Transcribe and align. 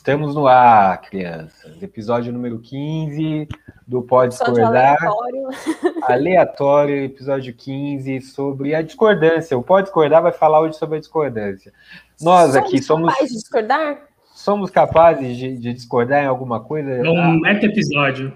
Estamos 0.00 0.34
no 0.34 0.46
ar, 0.46 0.98
crianças. 1.02 1.82
Episódio 1.82 2.32
número 2.32 2.58
15 2.58 3.46
do 3.86 4.00
Pode 4.00 4.32
Discordar. 4.32 4.96
Aleatório. 4.96 5.48
aleatório, 6.08 7.04
episódio 7.04 7.52
15 7.52 8.22
sobre 8.22 8.74
a 8.74 8.80
discordância. 8.80 9.58
O 9.58 9.62
Pode 9.62 9.88
Discordar 9.88 10.22
vai 10.22 10.32
falar 10.32 10.62
hoje 10.62 10.78
sobre 10.78 10.96
a 10.96 11.00
discordância. 11.00 11.70
Nós 12.18 12.52
somos 12.52 12.56
aqui 12.56 12.82
somos. 12.82 13.12
capazes 13.12 13.28
de 13.30 13.38
discordar? 13.40 13.98
Somos 14.34 14.70
capazes 14.70 15.36
de, 15.36 15.58
de 15.58 15.74
discordar 15.74 16.24
em 16.24 16.28
alguma 16.28 16.60
coisa? 16.60 16.90
É 16.92 17.02
um 17.02 17.38
meta-episódio. 17.38 18.32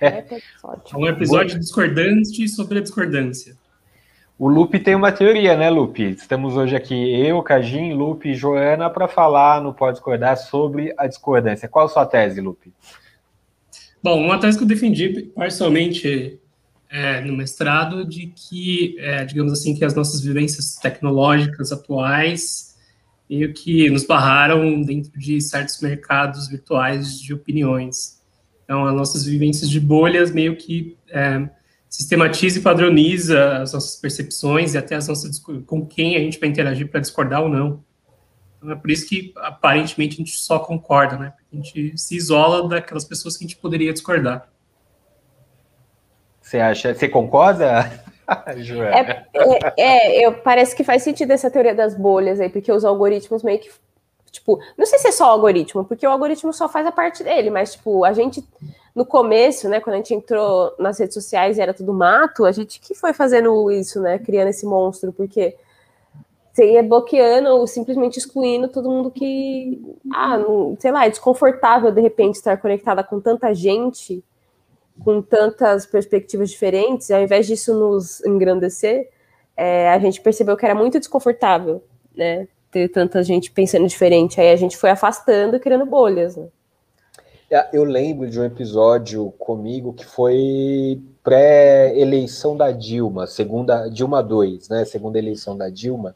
É. 0.00 0.06
é 0.06 0.40
um 0.94 1.06
episódio 1.06 1.58
discordante 1.58 2.48
sobre 2.48 2.78
a 2.78 2.82
discordância. 2.82 3.54
O 4.38 4.48
Lupe 4.48 4.78
tem 4.78 4.94
uma 4.94 5.10
teoria, 5.10 5.56
né, 5.56 5.70
Lupe? 5.70 6.10
Estamos 6.10 6.56
hoje 6.56 6.76
aqui, 6.76 6.94
eu, 6.94 7.42
Cajim, 7.42 7.94
Lupe 7.94 8.28
e 8.28 8.34
Joana, 8.34 8.90
para 8.90 9.08
falar 9.08 9.62
no 9.62 9.72
Pode 9.72 9.94
Discordar 9.94 10.36
sobre 10.36 10.92
a 10.98 11.06
discordância. 11.06 11.66
Qual 11.66 11.86
a 11.86 11.88
sua 11.88 12.04
tese, 12.04 12.42
Lupe? 12.42 12.70
Bom, 14.02 14.22
uma 14.22 14.38
tese 14.38 14.58
que 14.58 14.64
eu 14.64 14.68
defendi 14.68 15.08
parcialmente 15.34 16.38
é, 16.90 17.22
no 17.22 17.34
mestrado, 17.34 18.04
de 18.04 18.26
que, 18.26 18.96
é, 18.98 19.24
digamos 19.24 19.54
assim, 19.54 19.74
que 19.74 19.82
as 19.82 19.94
nossas 19.94 20.20
vivências 20.20 20.74
tecnológicas 20.74 21.72
atuais 21.72 22.76
meio 23.30 23.54
que 23.54 23.88
nos 23.88 24.04
barraram 24.04 24.82
dentro 24.82 25.18
de 25.18 25.40
certos 25.40 25.80
mercados 25.80 26.46
virtuais 26.46 27.18
de 27.18 27.32
opiniões. 27.32 28.20
Então, 28.64 28.84
as 28.84 28.94
nossas 28.94 29.24
vivências 29.24 29.70
de 29.70 29.80
bolhas 29.80 30.30
meio 30.30 30.56
que 30.56 30.94
é, 31.08 31.48
sistematiza 31.88 32.58
e 32.58 32.62
padroniza 32.62 33.58
as 33.58 33.72
nossas 33.72 33.96
percepções 33.96 34.74
e 34.74 34.78
até 34.78 34.96
as 34.96 35.08
nossas 35.08 35.38
com 35.38 35.86
quem 35.86 36.16
a 36.16 36.20
gente 36.20 36.38
vai 36.38 36.48
interagir 36.48 36.88
para 36.90 37.00
discordar 37.00 37.42
ou 37.42 37.48
não. 37.48 37.84
Então 38.58 38.70
é 38.70 38.74
por 38.74 38.90
isso 38.90 39.08
que 39.08 39.32
aparentemente 39.36 40.14
a 40.14 40.18
gente 40.18 40.36
só 40.36 40.58
concorda, 40.58 41.16
né? 41.16 41.32
Porque 41.36 41.46
a 41.52 41.56
gente 41.56 41.98
se 41.98 42.16
isola 42.16 42.68
daquelas 42.68 43.04
pessoas 43.04 43.36
que 43.36 43.44
a 43.44 43.48
gente 43.48 43.58
poderia 43.58 43.92
discordar. 43.92 44.48
Você 46.40 46.58
acha? 46.58 46.94
Você 46.94 47.08
concorda? 47.08 47.90
é, 48.46 49.10
é, 49.34 49.74
é, 49.76 50.26
eu, 50.26 50.32
parece 50.32 50.74
que 50.74 50.84
faz 50.84 51.02
sentido 51.02 51.30
essa 51.32 51.50
teoria 51.50 51.74
das 51.74 51.96
bolhas 51.96 52.40
aí, 52.40 52.48
porque 52.48 52.70
os 52.72 52.84
algoritmos 52.84 53.42
meio 53.42 53.60
que 53.60 53.70
Tipo, 54.36 54.60
não 54.76 54.84
sei 54.84 54.98
se 54.98 55.08
é 55.08 55.12
só 55.12 55.28
o 55.28 55.30
algoritmo, 55.30 55.84
porque 55.84 56.06
o 56.06 56.10
algoritmo 56.10 56.52
só 56.52 56.68
faz 56.68 56.86
a 56.86 56.92
parte 56.92 57.24
dele, 57.24 57.48
mas, 57.48 57.72
tipo, 57.72 58.04
a 58.04 58.12
gente, 58.12 58.46
no 58.96 59.04
começo, 59.04 59.68
né, 59.68 59.78
quando 59.78 59.94
a 59.94 59.96
gente 59.98 60.14
entrou 60.14 60.74
nas 60.78 60.98
redes 60.98 61.12
sociais 61.12 61.58
e 61.58 61.60
era 61.60 61.74
tudo 61.74 61.92
mato, 61.92 62.46
a 62.46 62.50
gente 62.50 62.80
que 62.80 62.94
foi 62.94 63.12
fazendo 63.12 63.70
isso, 63.70 64.00
né, 64.00 64.18
criando 64.18 64.48
esse 64.48 64.64
monstro, 64.64 65.12
porque 65.12 65.54
você 66.50 66.72
ia 66.72 66.82
bloqueando 66.82 67.50
ou 67.50 67.66
simplesmente 67.66 68.18
excluindo 68.18 68.68
todo 68.68 68.90
mundo 68.90 69.10
que, 69.10 69.78
ah, 70.10 70.38
não, 70.38 70.74
sei 70.80 70.90
lá, 70.90 71.04
é 71.04 71.10
desconfortável 71.10 71.92
de 71.92 72.00
repente 72.00 72.36
estar 72.36 72.56
conectada 72.56 73.04
com 73.04 73.20
tanta 73.20 73.52
gente, 73.54 74.24
com 75.04 75.20
tantas 75.20 75.84
perspectivas 75.84 76.48
diferentes, 76.48 77.10
ao 77.10 77.20
invés 77.20 77.46
disso 77.46 77.74
nos 77.74 78.24
engrandecer, 78.24 79.10
é, 79.54 79.90
a 79.90 79.98
gente 79.98 80.22
percebeu 80.22 80.56
que 80.56 80.64
era 80.64 80.74
muito 80.74 80.98
desconfortável, 80.98 81.84
né? 82.14 82.48
ter 82.70 82.88
tanta 82.88 83.22
gente 83.22 83.50
pensando 83.50 83.86
diferente. 83.86 84.40
Aí 84.40 84.50
a 84.50 84.56
gente 84.56 84.76
foi 84.76 84.90
afastando 84.90 85.60
criando 85.60 85.84
bolhas. 85.84 86.36
Né? 86.36 86.48
É, 87.56 87.70
eu 87.72 87.84
lembro 87.84 88.28
de 88.28 88.38
um 88.38 88.44
episódio 88.44 89.30
comigo 89.38 89.94
que 89.94 90.04
foi 90.04 91.00
pré-eleição 91.24 92.54
da 92.54 92.70
Dilma, 92.70 93.26
segunda 93.26 93.88
Dilma 93.88 94.22
2, 94.22 94.68
né? 94.68 94.84
Segunda 94.84 95.18
eleição 95.18 95.56
da 95.56 95.70
Dilma, 95.70 96.14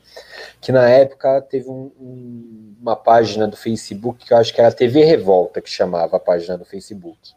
que 0.60 0.70
na 0.70 0.86
época 0.86 1.40
teve 1.40 1.70
um, 1.70 1.90
um, 1.98 2.74
uma 2.78 2.94
página 2.94 3.48
do 3.48 3.56
Facebook 3.56 4.26
que 4.26 4.34
eu 4.34 4.36
acho 4.36 4.52
que 4.52 4.60
era 4.60 4.68
a 4.68 4.72
TV 4.72 5.02
Revolta 5.02 5.62
que 5.62 5.70
chamava 5.70 6.18
a 6.18 6.20
página 6.20 6.58
do 6.58 6.66
Facebook 6.66 7.32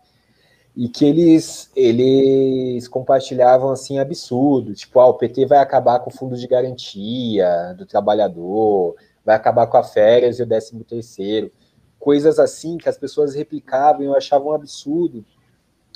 e 0.76 0.90
que 0.90 1.06
eles, 1.06 1.72
eles 1.74 2.90
compartilhavam 2.90 3.70
assim 3.70 4.00
absurdo, 4.00 4.74
tipo, 4.74 5.00
ah, 5.00 5.08
o 5.08 5.14
PT 5.14 5.46
vai 5.46 5.60
acabar 5.60 6.00
com 6.00 6.10
o 6.10 6.14
fundo 6.14 6.36
de 6.36 6.46
garantia 6.46 7.74
do 7.78 7.86
trabalhador, 7.86 8.98
vai 9.24 9.38
acabar 9.38 9.66
com 9.68 9.78
a 9.78 9.84
férias 9.84 10.40
e 10.40 10.44
o 10.44 10.46
décimo 10.46 10.84
terceiro, 10.84 11.50
coisas 12.04 12.38
assim 12.38 12.78
que 12.78 12.90
as 12.90 12.98
pessoas 12.98 13.34
replicavam 13.34 14.04
e 14.04 14.06
eu 14.08 14.16
achava 14.16 14.44
um 14.44 14.52
absurdo. 14.52 15.24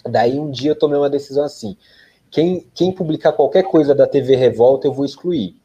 Daí 0.06 0.40
um 0.40 0.50
dia 0.50 0.72
eu 0.72 0.79
tomei 0.79 0.97
uma 0.97 1.09
decisão 1.09 1.44
assim, 1.44 1.75
quem, 2.31 2.66
quem 2.73 2.94
publicar 2.94 3.34
qualquer 3.34 3.63
coisa 3.63 3.94
da 3.94 4.07
TV 4.07 4.38
Revolta 4.38 4.88
eu 4.88 4.94
vou 4.94 5.03
excluir. 5.03 5.57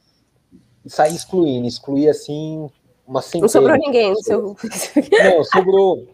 E 0.85 0.91
saí 0.91 1.15
excluindo, 1.15 1.69
excluí 1.69 2.09
assim 2.09 2.69
uma 3.07 3.23
centena. 3.23 3.43
Não 3.43 3.49
sobrou 3.49 3.77
ninguém. 3.79 4.15
Seu... 4.17 4.57
Não, 5.23 5.45
sobrou, 5.45 6.09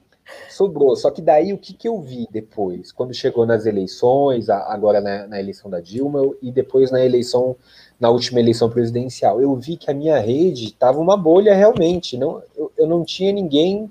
sobrou. 0.51 0.95
Só 0.95 1.11
que 1.11 1.23
daí 1.23 1.55
o 1.55 1.59
que, 1.59 1.73
que 1.73 1.89
eu 1.89 1.99
vi 1.99 2.29
depois, 2.31 2.93
quando 2.93 3.15
chegou 3.15 3.47
nas 3.47 3.65
eleições, 3.65 4.51
agora 4.51 5.01
na, 5.01 5.27
na 5.27 5.41
eleição 5.41 5.71
da 5.71 5.81
Dilma 5.81 6.21
e 6.43 6.53
depois 6.53 6.91
na 6.91 7.03
eleição 7.03 7.57
na 7.99 8.11
última 8.11 8.41
eleição 8.41 8.69
presidencial. 8.69 9.41
Eu 9.41 9.57
vi 9.57 9.77
que 9.77 9.91
a 9.91 9.95
minha 9.95 10.19
rede 10.19 10.67
estava 10.67 11.01
uma 11.01 11.17
bolha 11.17 11.55
realmente. 11.55 12.17
Não, 12.17 12.43
eu, 12.55 12.71
eu, 12.77 12.87
não 12.87 13.05
tinha 13.05 13.33
ninguém 13.33 13.91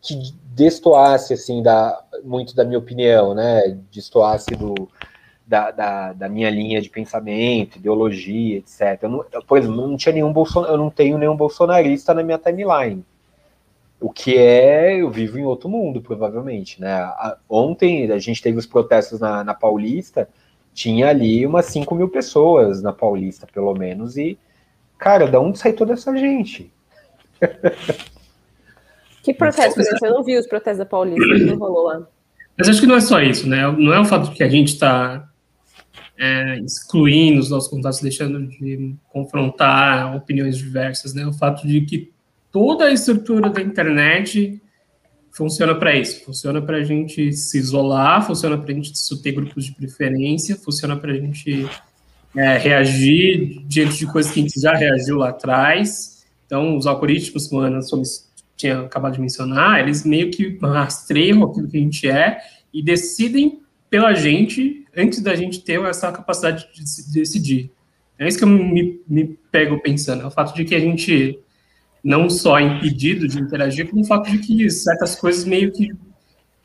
que 0.00 0.32
destoasse 0.54 1.34
assim 1.34 1.62
da 1.62 2.02
muito 2.24 2.54
da 2.54 2.64
minha 2.64 2.78
opinião, 2.78 3.34
né? 3.34 3.76
Destoasse 3.90 4.50
do 4.50 4.88
da, 5.46 5.70
da, 5.70 6.12
da 6.12 6.28
minha 6.28 6.50
linha 6.50 6.80
de 6.80 6.90
pensamento, 6.90 7.76
ideologia, 7.78 8.58
etc. 8.58 9.02
Eu 9.02 9.08
não, 9.08 9.24
eu, 9.32 9.42
por 9.42 9.56
exemplo, 9.56 9.76
não 9.76 9.96
tinha 9.96 10.12
nenhum 10.12 10.30
Bolson, 10.30 10.64
eu 10.66 10.76
não 10.76 10.90
tenho 10.90 11.16
nenhum 11.16 11.34
bolsonarista 11.34 12.12
na 12.12 12.22
minha 12.22 12.36
timeline. 12.36 13.02
O 13.98 14.10
que 14.10 14.36
é, 14.36 15.00
eu 15.00 15.10
vivo 15.10 15.38
em 15.38 15.44
outro 15.44 15.68
mundo, 15.68 16.02
provavelmente, 16.02 16.80
né? 16.80 17.10
ontem 17.48 18.12
a 18.12 18.18
gente 18.18 18.42
teve 18.42 18.58
os 18.58 18.66
protestos 18.66 19.18
na, 19.18 19.42
na 19.42 19.54
Paulista, 19.54 20.28
tinha 20.72 21.08
ali 21.08 21.44
umas 21.44 21.66
5 21.66 21.94
mil 21.94 22.08
pessoas 22.08 22.80
na 22.82 22.92
Paulista, 22.92 23.46
pelo 23.52 23.74
menos, 23.74 24.16
e, 24.16 24.38
cara, 24.98 25.26
da 25.26 25.40
onde 25.40 25.58
sai 25.58 25.72
toda 25.72 25.94
essa 25.94 26.16
gente? 26.16 26.70
Que 29.22 29.34
protesto? 29.34 29.80
Eu 30.02 30.14
não 30.14 30.24
vi 30.24 30.38
os 30.38 30.46
protestos 30.46 30.78
da 30.78 30.86
Paulista, 30.86 31.34
que 31.34 31.54
rolou 31.54 31.84
lá. 31.84 32.06
Mas 32.56 32.68
acho 32.68 32.80
que 32.80 32.86
não 32.86 32.96
é 32.96 33.00
só 33.00 33.20
isso, 33.20 33.48
né? 33.48 33.70
Não 33.70 33.94
é 33.94 34.00
o 34.00 34.04
fato 34.04 34.30
de 34.30 34.36
que 34.36 34.42
a 34.42 34.48
gente 34.48 34.68
está 34.68 35.28
é, 36.18 36.58
excluindo 36.58 37.40
os 37.40 37.50
nossos 37.50 37.70
contatos, 37.70 38.00
deixando 38.00 38.46
de 38.48 38.94
confrontar 39.08 40.16
opiniões 40.16 40.58
diversas, 40.58 41.14
né? 41.14 41.24
O 41.26 41.32
fato 41.32 41.66
de 41.66 41.82
que 41.82 42.10
toda 42.50 42.86
a 42.86 42.92
estrutura 42.92 43.48
da 43.48 43.60
internet 43.60 44.60
funciona 45.30 45.74
para 45.74 45.94
isso. 45.94 46.24
Funciona 46.24 46.60
para 46.60 46.78
a 46.78 46.82
gente 46.82 47.32
se 47.32 47.58
isolar, 47.58 48.26
funciona 48.26 48.58
para 48.58 48.72
a 48.72 48.74
gente 48.74 48.92
ter 49.22 49.32
grupos 49.32 49.64
de 49.64 49.74
preferência, 49.74 50.56
funciona 50.56 50.96
para 50.96 51.12
a 51.12 51.16
gente 51.16 51.68
é, 52.36 52.58
reagir 52.58 53.62
diante 53.66 53.98
de 53.98 54.06
coisas 54.06 54.32
que 54.32 54.40
a 54.40 54.42
gente 54.42 54.60
já 54.60 54.74
reagiu 54.74 55.18
lá 55.18 55.28
atrás. 55.28 56.26
Então, 56.44 56.76
os 56.76 56.86
algoritmos, 56.86 57.52
a 57.52 57.56
Ana 57.58 57.82
tinha 58.58 58.80
acabado 58.80 59.14
de 59.14 59.20
mencionar, 59.20 59.80
eles 59.80 60.04
meio 60.04 60.30
que 60.30 60.58
rastreiam 60.60 61.44
aquilo 61.44 61.68
que 61.68 61.76
a 61.76 61.80
gente 61.80 62.08
é 62.08 62.38
e 62.74 62.82
decidem 62.82 63.62
pela 63.88 64.12
gente 64.12 64.84
antes 64.94 65.20
da 65.20 65.34
gente 65.34 65.60
ter 65.60 65.80
essa 65.84 66.12
capacidade 66.12 66.68
de 66.74 67.12
decidir. 67.12 67.70
É 68.18 68.26
isso 68.26 68.36
que 68.36 68.44
eu 68.44 68.48
me, 68.48 69.00
me 69.08 69.38
pego 69.50 69.80
pensando, 69.80 70.22
é 70.22 70.26
o 70.26 70.30
fato 70.30 70.54
de 70.54 70.64
que 70.64 70.74
a 70.74 70.80
gente 70.80 71.38
não 72.02 72.28
só 72.28 72.58
impedido 72.58 73.28
de 73.28 73.38
interagir, 73.40 73.88
como 73.88 74.02
o 74.02 74.04
fato 74.04 74.30
de 74.30 74.38
que 74.38 74.68
certas 74.70 75.14
coisas 75.14 75.44
meio 75.44 75.72
que 75.72 75.92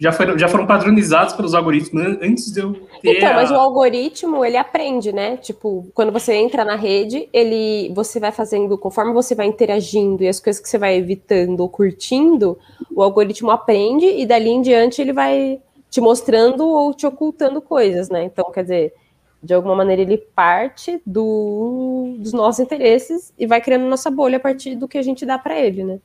já 0.03 0.12
foram, 0.12 0.38
já 0.38 0.50
foram 0.50 0.68
padronizadas 0.68 1.31
pelos 1.31 1.53
algoritmos 1.53 2.18
antes 2.22 2.52
de 2.52 2.59
eu 2.59 2.74
ter. 3.02 3.18
Então, 3.18 3.30
a... 3.30 3.34
mas 3.36 3.50
o 3.50 3.56
algoritmo 3.56 4.44
ele 4.44 4.58
aprende, 4.58 5.14
né? 5.14 5.38
Tipo, 5.38 5.88
quando 5.94 6.12
você 6.12 6.34
entra 6.34 6.66
na 6.66 6.75
rede, 6.75 7.30
ele 7.31 7.90
você 7.96 8.19
vai 8.19 8.34
fazendo, 8.34 8.78
conforme 8.78 9.14
você 9.14 9.34
vai 9.34 9.46
interagindo 9.46 10.22
e 10.22 10.28
as 10.28 10.41
coisas 10.41 10.62
que 10.62 10.68
você 10.68 10.78
vai 10.78 10.97
evitando 10.97 11.62
ou 11.62 11.69
curtindo, 11.69 12.59
o 12.94 13.02
algoritmo 13.02 13.50
aprende 13.50 14.05
e 14.05 14.26
dali 14.26 14.50
em 14.50 14.61
diante 14.61 15.02
ele 15.02 15.14
vai 15.14 15.61
te 15.90 16.02
mostrando 16.02 16.67
ou 16.67 16.94
te 16.94 17.08
ocultando 17.08 17.61
coisas, 17.61 18.09
né? 18.09 18.26
Então, 18.26 18.52
quer 18.52 18.64
dizer, 18.64 18.94
de 19.41 19.53
alguma 19.53 19.73
maneira 19.76 20.02
ele 20.02 20.17
parte 20.17 21.02
do, 21.06 22.17
dos 22.20 22.34
nossos 22.34 22.59
interesses 22.59 23.34
e 23.40 23.47
vai 23.47 23.61
criando 23.61 23.85
nossa 23.85 24.11
bolha 24.11 24.35
a 24.35 24.41
partir 24.41 24.76
do 24.76 24.85
que 24.85 24.97
a 24.97 25.02
gente 25.02 25.26
dá 25.26 25.40
para 25.40 25.58
ele, 25.58 25.85
né? 25.85 25.99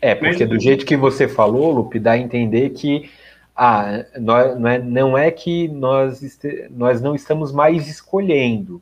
É, 0.00 0.14
porque 0.14 0.46
do 0.46 0.60
jeito 0.60 0.86
que 0.86 0.96
você 0.96 1.26
falou, 1.26 1.72
Lupe, 1.72 1.98
dá 1.98 2.12
a 2.12 2.18
entender 2.18 2.70
que 2.70 3.10
ah, 3.54 4.04
nós, 4.20 4.58
não, 4.58 4.68
é, 4.68 4.78
não 4.78 5.18
é 5.18 5.30
que 5.30 5.66
nós, 5.66 6.22
este, 6.22 6.68
nós 6.70 7.00
não 7.00 7.14
estamos 7.14 7.50
mais 7.50 7.88
escolhendo. 7.88 8.80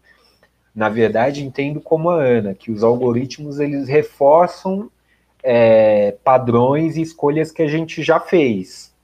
Na 0.75 0.91
verdade, 0.91 1.43
entendo 1.43 1.81
como 1.81 2.11
a 2.11 2.23
Ana, 2.23 2.55
que 2.55 2.71
os 2.71 2.83
algoritmos 2.83 3.59
eles 3.59 3.89
reforçam 3.89 4.91
é, 5.43 6.15
padrões 6.23 6.97
e 6.97 7.03
escolhas 7.03 7.51
que 7.51 7.63
a 7.63 7.67
gente 7.67 8.03
já 8.03 8.21
fez. 8.21 8.95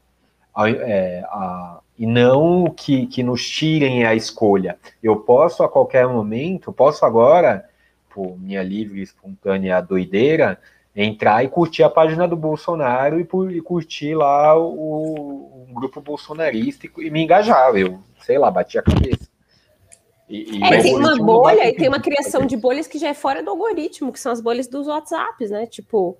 É, 0.59 1.25
a, 1.29 1.81
e 1.99 2.07
não 2.07 2.69
que, 2.69 3.07
que 3.07 3.23
nos 3.23 3.49
tirem 3.49 4.05
a 4.05 4.15
escolha. 4.15 4.77
Eu 5.03 5.17
posso 5.17 5.63
a 5.63 5.69
qualquer 5.69 6.07
momento, 6.07 6.73
posso 6.73 7.07
agora, 7.07 7.65
por 8.13 8.39
minha 8.39 8.63
livre, 8.63 9.01
espontânea 9.01 9.81
doideira, 9.81 10.59
entrar 10.95 11.43
e 11.43 11.49
curtir 11.49 11.83
a 11.83 11.91
página 11.91 12.29
do 12.29 12.37
Bolsonaro 12.37 13.19
e, 13.19 13.57
e 13.57 13.61
curtir 13.63 14.15
lá 14.15 14.57
o, 14.59 15.67
o, 15.71 15.75
grupo 15.75 16.01
bolsonarista 16.01 16.87
e, 16.87 17.07
e 17.07 17.11
me 17.11 17.23
engajar, 17.23 17.75
eu, 17.75 17.99
sei 18.21 18.39
lá, 18.39 18.51
bati 18.51 18.79
a 18.79 18.83
cabeça. 18.83 19.31
E, 20.29 20.59
e 20.59 20.65
é, 20.65 20.83
tem 20.83 20.97
uma 20.97 21.17
bolha 21.17 21.69
e 21.69 21.75
tem 21.75 21.89
uma 21.89 22.01
criação 22.01 22.47
de 22.47 22.57
bolhas 22.57 22.87
que 22.87 22.99
já 22.99 23.09
é 23.09 23.15
fora 23.15 23.43
do 23.43 23.51
algoritmo, 23.51 24.13
que 24.13 24.21
são 24.21 24.33
as 24.33 24.41
bolhas 24.41 24.67
dos 24.67 24.87
WhatsApps, 24.87 25.51
né? 25.51 25.67
Tipo, 25.67 26.17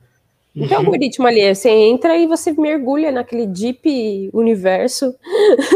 não 0.55 0.69
tem 0.69 0.77
uhum. 0.77 0.85
algoritmo 0.85 1.27
ali, 1.27 1.55
você 1.55 1.71
entra 1.71 2.17
e 2.17 2.27
você 2.27 2.53
mergulha 2.53 3.11
naquele 3.11 3.47
deep 3.47 4.31
universo. 4.35 5.15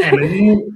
É, 0.02 0.12
mas 0.12 0.30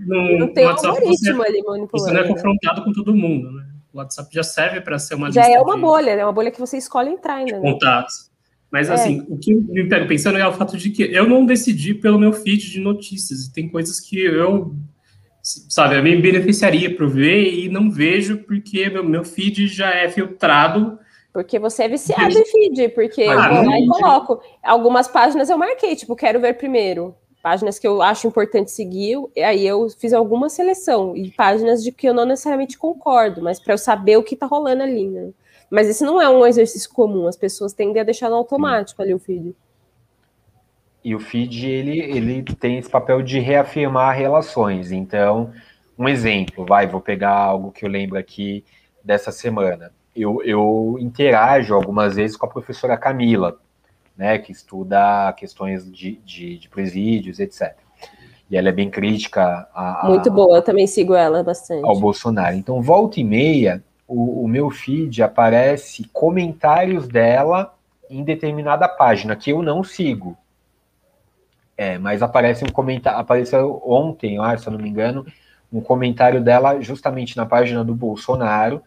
não, 0.07 0.39
não 0.41 0.55
tem 0.55 0.65
algoritmo 0.65 1.17
você, 1.17 1.31
ali 1.31 1.63
manipulando. 1.63 1.89
Você 1.93 2.13
não 2.13 2.21
é 2.21 2.29
confrontado 2.29 2.83
com 2.83 2.93
todo 2.93 3.15
mundo, 3.15 3.51
né? 3.53 3.60
O 3.93 3.99
WhatsApp 3.99 4.29
já 4.33 4.43
serve 4.43 4.81
para 4.81 4.99
ser 4.99 5.15
uma 5.15 5.31
Já 5.31 5.49
é 5.49 5.61
uma 5.61 5.75
de, 5.75 5.81
bolha, 5.81 6.11
é 6.11 6.25
uma 6.25 6.33
bolha 6.33 6.51
que 6.51 6.61
você 6.61 6.77
escolhe 6.77 7.11
entrar 7.11 7.35
ainda. 7.35 7.59
Né? 7.59 7.73
Contatos. 7.73 8.31
Mas 8.71 8.89
é. 8.89 8.95
assim, 8.95 9.27
o 9.29 9.37
que 9.37 9.55
me 9.55 9.89
pego 9.89 10.07
pensando 10.07 10.39
é 10.39 10.47
o 10.47 10.53
fato 10.53 10.77
de 10.77 10.91
que 10.91 11.03
eu 11.03 11.29
não 11.29 11.45
decidi 11.45 11.93
pelo 11.95 12.19
meu 12.19 12.33
feed 12.33 12.71
de 12.71 12.81
notícias. 12.81 13.47
E 13.47 13.53
tem 13.53 13.69
coisas 13.69 13.99
que 13.99 14.21
eu, 14.21 14.75
sabe, 15.43 15.97
eu 15.97 16.03
me 16.03 16.17
beneficiaria 16.17 16.95
para 16.95 17.07
ver 17.07 17.53
e 17.53 17.69
não 17.69 17.91
vejo 17.91 18.39
porque 18.39 18.89
meu, 18.89 19.03
meu 19.03 19.25
feed 19.25 19.67
já 19.67 19.91
é 19.91 20.09
filtrado 20.09 20.99
porque 21.33 21.59
você 21.59 21.85
é 21.85 21.89
viciado 21.89 22.37
em 22.37 22.45
feed, 22.45 22.89
porque 22.89 23.23
ah, 23.23 23.35
eu 23.35 23.55
vou 23.55 23.65
lá 23.65 23.79
e 23.79 23.87
coloco. 23.87 24.43
Algumas 24.63 25.07
páginas 25.07 25.49
eu 25.49 25.57
marquei, 25.57 25.95
tipo, 25.95 26.17
quero 26.17 26.41
ver 26.41 26.55
primeiro. 26.55 27.15
Páginas 27.43 27.79
que 27.79 27.87
eu 27.87 28.03
acho 28.03 28.27
importante 28.27 28.71
seguir, 28.71 29.17
aí 29.37 29.67
eu 29.67 29.89
fiz 29.91 30.13
alguma 30.13 30.49
seleção. 30.49 31.17
E 31.17 31.31
páginas 31.31 31.83
de 31.83 31.91
que 31.91 32.09
eu 32.09 32.15
não 32.15 32.27
necessariamente 32.27 32.77
concordo, 32.77 33.43
mas 33.43 33.59
para 33.59 33.75
eu 33.75 33.79
saber 33.79 34.17
o 34.17 34.23
que 34.23 34.37
tá 34.37 34.47
rolando 34.47 34.83
ali, 34.83 35.09
né? 35.09 35.31
Mas 35.71 35.89
esse 35.89 36.05
não 36.05 36.21
é 36.21 36.29
um 36.29 36.47
exercício 36.47 36.91
comum, 36.93 37.27
as 37.27 37.37
pessoas 37.37 37.73
tendem 37.73 38.01
a 38.01 38.05
deixar 38.05 38.29
no 38.29 38.37
automático 38.37 39.01
ali 39.01 39.15
o 39.15 39.19
feed. 39.19 39.55
E 41.03 41.15
o 41.15 41.21
feed, 41.21 41.67
ele, 41.67 41.99
ele 41.99 42.43
tem 42.43 42.79
esse 42.79 42.91
papel 42.91 43.23
de 43.23 43.39
reafirmar 43.39 44.17
relações. 44.17 44.93
Então, 44.93 45.53
um 45.99 46.09
exemplo, 46.09 46.67
vai, 46.67 46.87
vou 46.87 47.01
pegar 47.01 47.35
algo 47.35 47.73
que 47.73 47.85
eu 47.85 47.89
lembro 47.89 48.19
aqui 48.19 48.65
dessa 49.03 49.33
semana 49.33 49.93
eu, 50.15 50.43
eu 50.45 50.97
interajo 50.99 51.75
algumas 51.75 52.17
vezes 52.17 52.37
com 52.37 52.47
a 52.47 52.51
professora 52.51 52.97
Camila, 52.97 53.59
né, 54.21 54.37
que 54.37 54.53
estuda 54.53 55.33
questões 55.33 55.91
de, 55.91 56.21
de, 56.27 56.59
de 56.59 56.69
presídios, 56.69 57.41
etc. 57.41 57.75
E 58.51 58.57
ela 58.57 58.69
é 58.69 58.73
bem 58.73 58.91
crítica 58.91 59.67
a, 59.75 60.03
Muito 60.07 60.31
boa, 60.31 60.59
eu 60.59 60.63
também 60.63 60.87
sigo 60.87 61.15
ela 61.15 61.43
bastante. 61.43 61.87
Ao 61.87 61.99
Bolsonaro. 61.99 62.55
Então, 62.55 62.83
volta 62.83 63.19
e 63.19 63.25
meia, 63.25 63.83
o, 64.07 64.45
o 64.45 64.47
meu 64.47 64.69
feed 64.69 65.23
aparece 65.23 66.05
comentários 66.13 67.09
dela 67.09 67.75
em 68.11 68.23
determinada 68.23 68.87
página, 68.87 69.35
que 69.35 69.53
eu 69.53 69.63
não 69.63 69.83
sigo. 69.83 70.37
É, 71.75 71.97
mas 71.97 72.23
aparece 72.23 72.63
um 72.63 72.69
comentário, 72.69 73.19
apareceu 73.19 73.83
ontem, 73.87 74.39
acho, 74.39 74.65
se 74.65 74.69
eu 74.69 74.75
não 74.75 74.81
me 74.81 74.91
engano, 74.91 75.25
um 75.73 75.81
comentário 75.81 76.43
dela 76.43 76.79
justamente 76.83 77.39
na 77.39 77.47
página 77.47 77.83
do 77.83 77.95
Bolsonaro, 77.95 78.83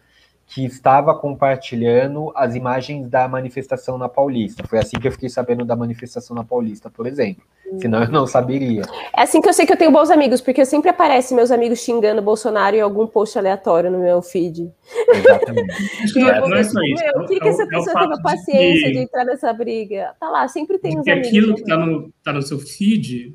que 0.46 0.64
estava 0.64 1.14
compartilhando 1.14 2.30
as 2.34 2.54
imagens 2.54 3.08
da 3.08 3.26
manifestação 3.26 3.96
na 3.96 4.08
Paulista. 4.08 4.66
Foi 4.66 4.78
assim 4.78 4.98
que 4.98 5.08
eu 5.08 5.12
fiquei 5.12 5.28
sabendo 5.28 5.64
da 5.64 5.74
manifestação 5.74 6.36
na 6.36 6.44
Paulista, 6.44 6.90
por 6.90 7.06
exemplo. 7.06 7.42
Hum. 7.66 7.80
Senão 7.80 8.02
eu 8.02 8.10
não 8.10 8.26
saberia. 8.26 8.82
É 9.16 9.22
assim 9.22 9.40
que 9.40 9.48
eu 9.48 9.52
sei 9.52 9.66
que 9.66 9.72
eu 9.72 9.76
tenho 9.76 9.90
bons 9.90 10.10
amigos, 10.10 10.40
porque 10.40 10.64
sempre 10.64 10.90
aparece 10.90 11.34
meus 11.34 11.50
amigos 11.50 11.80
xingando 11.80 12.20
Bolsonaro 12.20 12.76
em 12.76 12.80
algum 12.80 13.06
post 13.06 13.38
aleatório 13.38 13.90
no 13.90 13.98
meu 13.98 14.20
feed. 14.20 14.70
Exatamente. 15.08 16.18
é, 16.18 16.40
não 16.40 16.54
é 16.54 16.64
só 16.64 16.80
isso. 16.82 17.04
Meu, 17.04 17.26
que, 17.26 17.40
que 17.40 17.48
essa 17.48 17.62
é 17.62 17.66
pessoa 17.66 18.00
teve 18.00 18.14
a 18.14 18.22
paciência 18.22 18.88
de... 18.88 18.92
de... 18.92 18.98
entrar 18.98 19.24
nessa 19.24 19.52
briga? 19.52 20.14
Tá 20.20 20.28
lá, 20.28 20.46
sempre 20.46 20.78
tem 20.78 20.98
os 20.98 21.08
amigos. 21.08 21.28
Aquilo 21.28 21.54
que 21.54 21.62
está 21.62 21.76
no, 21.76 22.12
tá 22.22 22.32
no 22.32 22.42
seu 22.42 22.58
feed 22.58 23.34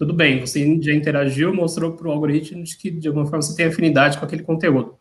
tudo 0.00 0.14
bem, 0.14 0.40
você 0.40 0.80
já 0.80 0.94
interagiu, 0.94 1.52
mostrou 1.52 1.92
para 1.92 2.08
o 2.08 2.10
algoritmo 2.10 2.64
de 2.64 2.74
que 2.74 2.90
de 2.90 3.06
alguma 3.06 3.26
forma 3.26 3.42
você 3.42 3.54
tem 3.54 3.66
afinidade 3.66 4.16
com 4.16 4.24
aquele 4.24 4.42
conteúdo. 4.42 4.96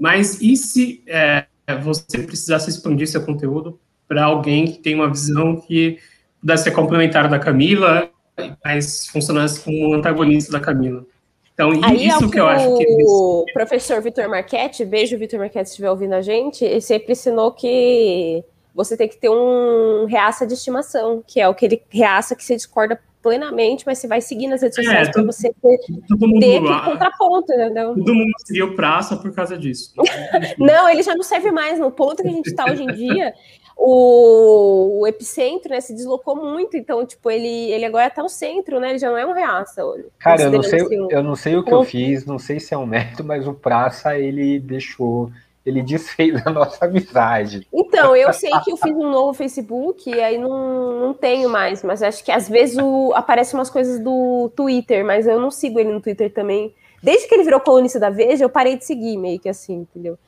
Mas 0.00 0.40
e 0.40 0.56
se 0.56 1.02
é, 1.06 1.44
você 1.82 2.22
precisasse 2.22 2.70
expandir 2.70 3.06
seu 3.06 3.22
conteúdo 3.22 3.78
para 4.08 4.24
alguém 4.24 4.64
que 4.64 4.78
tem 4.78 4.94
uma 4.94 5.10
visão 5.10 5.56
que 5.60 5.98
pudesse 6.40 6.64
ser 6.64 6.70
complementar 6.70 7.28
da 7.28 7.38
Camila, 7.38 8.10
mas 8.64 9.06
funcionasse 9.08 9.60
como 9.60 9.94
antagonista 9.94 10.50
da 10.50 10.58
Camila? 10.58 11.04
Então, 11.52 11.70
Aí 11.82 12.08
isso 12.08 12.16
é 12.16 12.20
que, 12.20 12.30
que 12.30 12.40
eu 12.40 12.46
acho 12.46 12.78
que. 12.78 12.86
O 13.04 13.44
professor 13.52 14.00
Vitor 14.00 14.26
Marchetti, 14.30 14.82
beijo, 14.86 15.18
Vitor 15.18 15.38
Marchetti, 15.38 15.68
se 15.68 15.72
estiver 15.72 15.90
ouvindo 15.90 16.14
a 16.14 16.22
gente, 16.22 16.64
ele 16.64 16.80
sempre 16.80 17.12
ensinou 17.12 17.52
que 17.52 18.42
você 18.74 18.96
tem 18.96 19.06
que 19.06 19.18
ter 19.18 19.28
um 19.28 20.06
reaça 20.06 20.46
de 20.46 20.54
estimação, 20.54 21.22
que 21.26 21.38
é 21.38 21.44
aquele 21.44 21.82
reaça 21.90 22.34
que 22.34 22.42
você 22.42 22.56
discorda 22.56 22.98
plenamente, 23.22 23.84
mas 23.86 23.98
você 23.98 24.08
vai 24.08 24.20
seguir 24.20 24.46
nas 24.46 24.62
redes 24.62 24.78
é, 24.78 24.82
sociais 24.82 25.08
é, 25.08 25.12
para 25.12 25.22
você 25.22 25.52
ter, 25.62 25.78
todo 26.08 26.26
mundo, 26.26 26.40
ter 26.40 26.60
que 26.60 26.84
contraponto, 26.84 27.52
entendeu? 27.52 27.94
Todo 27.94 28.14
mundo 28.14 28.32
seguiu 28.38 28.74
praça 28.74 29.16
por 29.16 29.32
causa 29.34 29.58
disso. 29.58 29.92
não, 30.58 30.88
ele 30.88 31.02
já 31.02 31.14
não 31.14 31.22
serve 31.22 31.50
mais. 31.50 31.78
No 31.78 31.90
ponto 31.90 32.22
que 32.22 32.28
a 32.28 32.32
gente 32.32 32.48
está 32.48 32.64
hoje 32.64 32.82
em 32.82 32.92
dia, 32.92 33.34
o, 33.76 35.00
o, 35.00 35.06
epicentro 35.06 35.70
né, 35.70 35.80
se 35.80 35.94
deslocou 35.94 36.36
muito, 36.36 36.76
então, 36.76 37.04
tipo, 37.06 37.30
ele, 37.30 37.70
ele 37.70 37.84
agora 37.84 38.06
está 38.06 38.22
no 38.22 38.28
centro, 38.28 38.80
né? 38.80 38.90
Ele 38.90 38.98
já 38.98 39.10
não 39.10 39.18
é 39.18 39.26
um 39.26 39.32
reaça. 39.32 39.82
Cara, 40.18 40.42
eu 40.42 40.50
não, 40.50 40.62
sei, 40.62 40.80
assim, 40.80 41.06
eu 41.10 41.22
não 41.22 41.36
sei 41.36 41.56
o 41.56 41.64
que 41.64 41.72
eu 41.72 41.84
fiz, 41.84 42.24
não 42.24 42.38
sei 42.38 42.58
se 42.60 42.74
é 42.74 42.78
um 42.78 42.86
mérito, 42.86 43.24
mas 43.24 43.46
o 43.46 43.54
praça 43.54 44.18
ele 44.18 44.58
deixou 44.58 45.30
ele 45.64 45.82
desfez 45.82 46.44
a 46.46 46.50
nossa 46.50 46.84
amizade. 46.84 47.66
Então, 47.72 48.16
eu 48.16 48.32
sei 48.32 48.50
que 48.64 48.72
eu 48.72 48.76
fiz 48.76 48.92
um 48.92 49.10
novo 49.10 49.34
Facebook 49.34 50.08
e 50.10 50.20
aí 50.20 50.38
não, 50.38 51.00
não 51.00 51.14
tenho 51.14 51.48
mais, 51.48 51.82
mas 51.82 52.02
acho 52.02 52.24
que 52.24 52.32
às 52.32 52.48
vezes 52.48 52.78
o, 52.78 53.12
aparecem 53.14 53.58
umas 53.58 53.70
coisas 53.70 54.00
do 54.00 54.50
Twitter, 54.56 55.04
mas 55.04 55.26
eu 55.26 55.38
não 55.38 55.50
sigo 55.50 55.78
ele 55.78 55.92
no 55.92 56.00
Twitter 56.00 56.32
também. 56.32 56.74
Desde 57.02 57.26
que 57.26 57.34
ele 57.34 57.44
virou 57.44 57.60
colunista 57.60 57.98
da 57.98 58.10
Veja, 58.10 58.44
eu 58.44 58.50
parei 58.50 58.76
de 58.76 58.84
seguir, 58.84 59.16
meio 59.16 59.38
que 59.38 59.48
assim, 59.48 59.74
entendeu? 59.74 60.18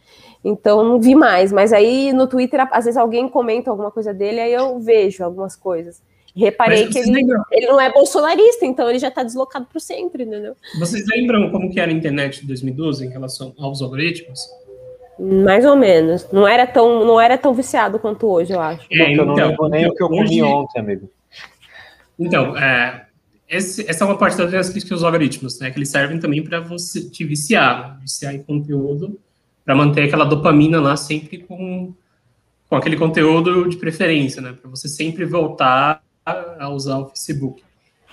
Então 0.45 0.83
não 0.83 1.01
vi 1.01 1.15
mais, 1.15 1.53
mas 1.53 1.73
aí 1.73 2.13
no 2.13 2.27
Twitter, 2.27 2.67
às 2.71 2.85
vezes 2.85 2.99
alguém 2.99 3.29
comenta 3.29 3.71
alguma 3.71 3.91
coisa 3.91 4.13
dele, 4.13 4.41
aí 4.41 4.53
eu 4.53 4.79
vejo 4.81 5.23
algumas 5.23 5.55
coisas. 5.55 6.03
Reparei 6.35 6.89
que 6.89 6.99
ele, 6.99 7.27
ele 7.51 7.67
não 7.67 7.79
é 7.79 7.93
bolsonarista, 7.93 8.65
então 8.65 8.89
ele 8.89 8.99
já 8.99 9.09
está 9.09 9.23
deslocado 9.23 9.67
para 9.67 9.77
o 9.77 9.81
centro, 9.81 10.23
entendeu? 10.23 10.57
Vocês 10.79 11.05
lembram 11.07 11.51
como 11.51 11.71
que 11.71 11.79
era 11.79 11.91
a 11.91 11.95
internet 11.95 12.41
de 12.41 12.47
2012 12.47 13.05
em 13.05 13.11
relação 13.11 13.55
aos 13.59 13.83
algoritmos? 13.83 14.49
Mais 15.19 15.65
ou 15.65 15.77
menos. 15.77 16.27
Não 16.33 16.47
era 16.47 16.67
tão, 16.67 17.05
não 17.05 17.21
era 17.21 17.37
tão 17.37 17.53
viciado 17.53 17.99
quanto 17.99 18.27
hoje, 18.27 18.53
eu 18.53 18.61
acho. 18.61 18.87
É, 18.91 19.13
então, 19.13 19.25
eu 19.25 19.27
não 19.27 19.35
então, 19.35 19.49
lembro 19.49 19.69
nem 19.69 19.87
o 19.87 19.95
que 19.95 20.03
eu 20.03 20.09
comi 20.09 20.23
hoje... 20.23 20.43
ontem, 20.43 20.81
amigo. 20.81 21.11
Então, 22.19 22.57
é, 22.57 23.07
esse, 23.49 23.89
essa 23.89 24.05
é 24.05 24.07
uma 24.07 24.17
parte 24.17 24.37
das 24.37 24.71
críticas 24.71 24.99
dos 24.99 25.05
algoritmos, 25.05 25.61
né? 25.61 25.71
Que 25.71 25.79
eles 25.79 25.91
servem 25.91 26.19
também 26.19 26.43
para 26.43 26.61
você 26.61 27.09
te 27.09 27.25
viciar, 27.25 27.99
viciar 28.01 28.35
em 28.35 28.43
conteúdo, 28.43 29.19
para 29.65 29.75
manter 29.75 30.05
aquela 30.05 30.25
dopamina 30.25 30.81
lá 30.81 30.97
sempre 30.97 31.39
com, 31.39 31.93
com 32.69 32.77
aquele 32.77 32.97
conteúdo 32.97 33.69
de 33.69 33.77
preferência, 33.77 34.41
né? 34.41 34.55
Para 34.61 34.71
você 34.71 34.89
sempre 34.89 35.25
voltar 35.25 36.03
a 36.25 36.69
usar 36.69 36.99
o 36.99 37.09
Facebook. 37.09 37.63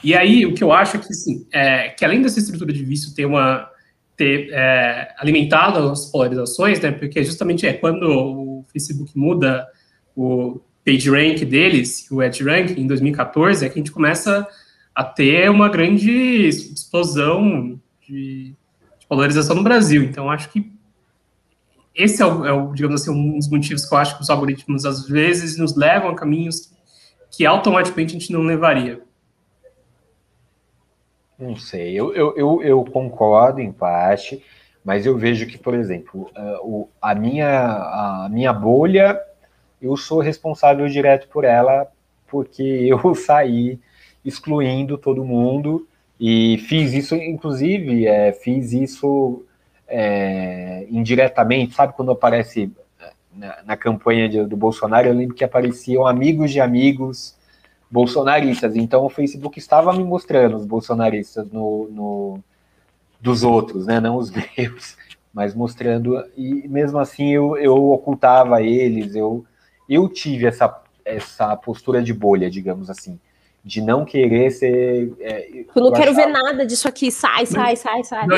E 0.03 0.15
aí, 0.15 0.45
o 0.45 0.53
que 0.53 0.63
eu 0.63 0.71
acho 0.71 0.97
é 0.97 0.99
que, 0.99 1.07
assim, 1.07 1.45
é, 1.51 1.89
que 1.89 2.03
além 2.03 2.21
dessa 2.21 2.39
estrutura 2.39 2.71
de 2.71 2.83
vício 2.83 3.13
ter 3.13 3.25
uma 3.25 3.69
ter 4.19 4.49
é, 4.51 5.15
alimentado 5.17 5.79
as 5.89 6.07
polarizações, 6.07 6.77
né? 6.81 6.91
Porque 6.91 7.23
justamente 7.23 7.65
é 7.65 7.71
quando 7.71 8.03
o 8.03 8.65
Facebook 8.69 9.17
muda 9.17 9.65
o 10.13 10.59
PageRank 10.85 11.45
deles, 11.45 12.05
o 12.11 12.21
EdgeRank, 12.21 12.73
em 12.77 12.85
2014, 12.85 13.65
é 13.65 13.69
que 13.69 13.75
a 13.75 13.77
gente 13.77 13.93
começa 13.93 14.45
a 14.93 15.05
ter 15.05 15.49
uma 15.49 15.69
grande 15.69 16.11
explosão 16.49 17.79
de, 18.05 18.53
de 18.99 19.07
polarização 19.07 19.55
no 19.55 19.63
Brasil. 19.63 20.03
Então, 20.03 20.29
acho 20.29 20.49
que 20.49 20.69
esse 21.95 22.21
é 22.21 22.25
o, 22.25 22.45
é 22.45 22.51
o, 22.51 22.73
digamos 22.73 23.01
assim, 23.01 23.11
um 23.11 23.37
dos 23.37 23.49
motivos 23.49 23.85
que 23.85 23.93
eu 23.93 23.97
acho 23.97 24.17
que 24.17 24.21
os 24.21 24.29
algoritmos, 24.29 24.83
às 24.83 25.07
vezes, 25.07 25.57
nos 25.57 25.77
levam 25.77 26.09
a 26.09 26.15
caminhos 26.15 26.73
que 27.31 27.45
automaticamente 27.45 28.17
a 28.17 28.19
gente 28.19 28.33
não 28.33 28.41
levaria. 28.41 29.01
Não 31.39 31.55
sei, 31.55 31.93
eu, 31.93 32.13
eu, 32.13 32.35
eu, 32.35 32.63
eu, 32.63 32.83
concordo 32.83 33.61
em 33.61 33.71
parte, 33.71 34.43
mas 34.83 35.05
eu 35.05 35.17
vejo 35.17 35.47
que, 35.47 35.57
por 35.57 35.73
exemplo, 35.73 36.29
uh, 36.37 36.89
a, 37.01 37.15
minha, 37.15 37.47
a 37.49 38.27
minha 38.29 38.51
bolha, 38.51 39.17
eu 39.81 39.95
sou 39.95 40.19
responsável 40.19 40.85
direto 40.89 41.29
por 41.29 41.45
ela, 41.45 41.87
porque 42.27 42.61
eu 42.91 43.15
saí 43.15 43.79
excluindo 44.25 44.97
todo 44.97 45.23
mundo 45.23 45.87
e 46.19 46.57
fiz 46.67 46.93
isso, 46.93 47.15
inclusive, 47.15 48.05
é, 48.05 48.33
fiz 48.33 48.73
isso 48.73 49.45
é, 49.87 50.85
indiretamente, 50.89 51.73
sabe 51.73 51.93
quando 51.93 52.11
aparece 52.11 52.69
na, 53.33 53.63
na 53.65 53.77
campanha 53.77 54.27
de, 54.27 54.43
do 54.43 54.57
Bolsonaro, 54.57 55.07
eu 55.07 55.13
lembro 55.13 55.35
que 55.35 55.45
apareciam 55.45 56.05
amigos 56.05 56.51
de 56.51 56.59
amigos 56.59 57.38
bolsonaristas. 57.89 58.75
Então 58.75 59.05
o 59.05 59.09
Facebook 59.09 59.57
estava 59.57 59.93
me 59.93 60.03
mostrando 60.03 60.57
os 60.57 60.65
bolsonaristas 60.65 61.49
no, 61.51 61.89
no 61.91 62.39
dos 63.19 63.43
outros, 63.43 63.85
né? 63.85 63.99
Não 63.99 64.17
os 64.17 64.31
meus, 64.57 64.97
mas 65.33 65.55
mostrando. 65.55 66.23
E 66.37 66.67
mesmo 66.67 66.99
assim 66.99 67.33
eu, 67.33 67.57
eu 67.57 67.91
ocultava 67.91 68.61
eles, 68.61 69.15
eu, 69.15 69.45
eu 69.87 70.07
tive 70.07 70.45
essa, 70.45 70.81
essa 71.03 71.55
postura 71.55 72.01
de 72.01 72.13
bolha, 72.13 72.49
digamos 72.49 72.89
assim 72.89 73.19
de 73.63 73.81
não 73.81 74.05
querer 74.05 74.51
ser. 74.51 75.13
É, 75.19 75.49
eu 75.51 75.81
não 75.81 75.87
eu 75.87 75.93
quero 75.93 76.11
achava... 76.11 76.27
ver 76.27 76.31
nada 76.31 76.65
disso 76.65 76.87
aqui, 76.87 77.11
sai, 77.11 77.45
sai, 77.45 77.75
sai, 77.75 78.03
sai. 78.03 78.25
Não, 78.25 78.37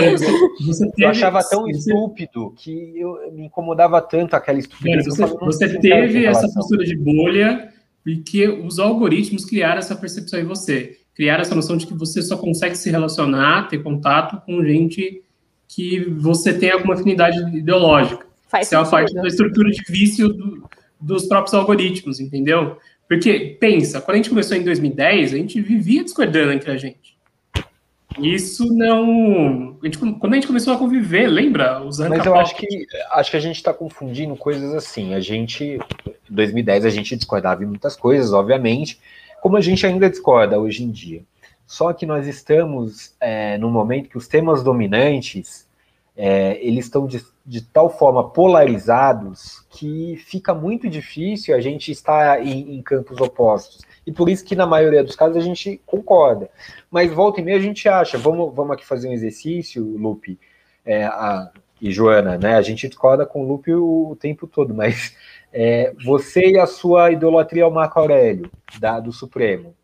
você, 0.65 0.89
teve, 0.89 1.03
eu 1.03 1.10
achava 1.10 1.43
tão 1.43 1.63
você... 1.63 1.72
estúpido 1.72 2.53
que 2.58 3.00
eu, 3.00 3.31
me 3.31 3.46
incomodava 3.46 4.01
tanto 4.01 4.36
aquela 4.36 4.60
estupidez. 4.60 5.05
Você, 5.05 5.25
você 5.25 5.79
teve 5.79 6.25
essa 6.25 6.51
postura 6.51 6.84
de 6.84 6.98
bolha 6.98 7.72
porque 8.03 8.48
os 8.48 8.79
algoritmos 8.79 9.46
criaram 9.46 9.79
essa 9.79 9.96
percepção 9.96 10.39
em 10.39 10.46
você. 10.46 10.98
Criaram 11.15 11.41
essa 11.41 11.55
noção 11.55 11.77
de 11.77 11.86
que 11.86 11.93
você 11.93 12.22
só 12.22 12.38
consegue 12.38 12.75
se 12.75 12.89
relacionar, 12.89 13.67
ter 13.67 13.84
contato 13.84 14.43
com 14.46 14.63
gente 14.63 15.22
que 15.67 16.00
você 16.00 16.53
tem 16.53 16.72
alguma 16.72 16.96
afinidade 16.96 17.39
ideológica. 17.58 18.25
Faz 18.50 18.67
Isso 18.67 18.75
é 18.75 18.79
uma 18.79 18.89
parte 18.89 19.13
da 19.13 19.27
estrutura 19.27 19.70
de 19.72 19.81
vício 19.88 20.29
do, 20.29 20.70
dos 21.00 21.25
próprios 21.25 21.53
algoritmos, 21.53 22.20
entendeu? 22.20 22.77
Porque, 23.08 23.58
pensa, 23.60 24.01
quando 24.01 24.15
a 24.15 24.17
gente 24.17 24.29
começou 24.29 24.58
em 24.58 24.63
2010, 24.63 25.34
a 25.34 25.38
gente 25.38 25.62
vivia 25.62 26.03
discordando 26.03 26.51
entre 26.51 26.72
a 26.72 26.77
gente. 26.77 27.17
Isso 28.20 28.65
não. 28.74 29.77
A 29.82 29.86
gente, 29.86 29.98
quando 29.98 30.32
a 30.32 30.36
gente 30.36 30.48
começou 30.48 30.74
a 30.74 30.77
conviver, 30.77 31.27
lembra? 31.27 31.80
Mas 31.80 32.25
eu 32.25 32.36
acho 32.36 32.56
que, 32.56 32.86
acho 33.12 33.32
que 33.32 33.38
a 33.38 33.41
gente 33.41 33.56
está 33.56 33.74
confundindo 33.74 34.36
coisas 34.36 34.74
assim. 34.74 35.13
A 35.13 35.20
gente, 35.20 35.80
em 36.08 36.34
2010, 36.34 36.86
a 36.86 36.89
gente 36.89 37.15
discordava 37.15 37.63
em 37.63 37.68
muitas 37.68 37.96
coisas, 37.96 38.34
obviamente, 38.34 39.00
como 39.41 39.58
a 39.58 39.62
gente 39.62 39.86
ainda 39.86 40.10
discorda 40.10 40.60
hoje 40.60 40.84
em 40.84 40.91
dia. 40.91 41.24
Só 41.65 41.94
que 41.94 42.06
nós 42.06 42.27
estamos 42.27 43.13
é, 43.20 43.58
num 43.58 43.72
momento 43.72 44.10
que 44.10 44.18
os 44.18 44.27
temas 44.27 44.62
dominantes 44.62 45.65
é, 46.15 46.60
eles 46.62 46.86
estão 46.86 47.08
de, 47.08 47.24
de, 47.46 47.62
tal 47.62 47.89
forma 47.89 48.30
polarizados 48.30 49.65
que 49.70 50.18
fica 50.18 50.53
muito 50.53 50.89
difícil 50.89 51.56
a 51.56 51.62
gente 51.62 51.91
estar 51.91 52.46
em, 52.46 52.75
em, 52.75 52.82
campos 52.82 53.20
opostos. 53.20 53.82
E 54.05 54.12
por 54.12 54.29
isso 54.29 54.43
que 54.43 54.55
na 54.55 54.65
maioria 54.65 55.03
dos 55.03 55.15
casos 55.15 55.38
a 55.38 55.41
gente 55.41 55.79
concorda. 55.86 56.50
Mas 56.89 57.13
volta 57.13 57.39
e 57.39 57.43
meia 57.43 57.58
a 57.58 57.62
gente 57.62 57.88
acha, 57.88 58.17
vamos, 58.17 58.53
vamos 58.53 58.74
aqui 58.74 58.86
fazer 58.86 59.08
um 59.08 59.13
exercício, 59.13 59.84
Lupe 59.98 60.39
é, 60.86 61.05
a, 61.05 61.51
e 61.81 61.91
Joana, 61.91 62.38
né? 62.38 62.55
A 62.55 62.62
gente 62.62 62.88
discorda 62.88 63.25
com 63.25 63.43
o 63.43 63.48
Lupe 63.48 63.74
o, 63.74 64.12
o 64.12 64.15
tempo 64.15 64.48
todo, 64.48 64.74
mas 64.74 65.15
é, 65.53 65.93
você 66.03 66.51
e 66.51 66.60
a 66.60 66.65
sua 66.65 67.12
idolatria 67.12 67.63
ao 67.63 67.72
Marco 67.72 68.00
Aurélio, 68.00 68.50
da, 68.79 69.00
do 69.00 69.12
Supremo, 69.12 69.75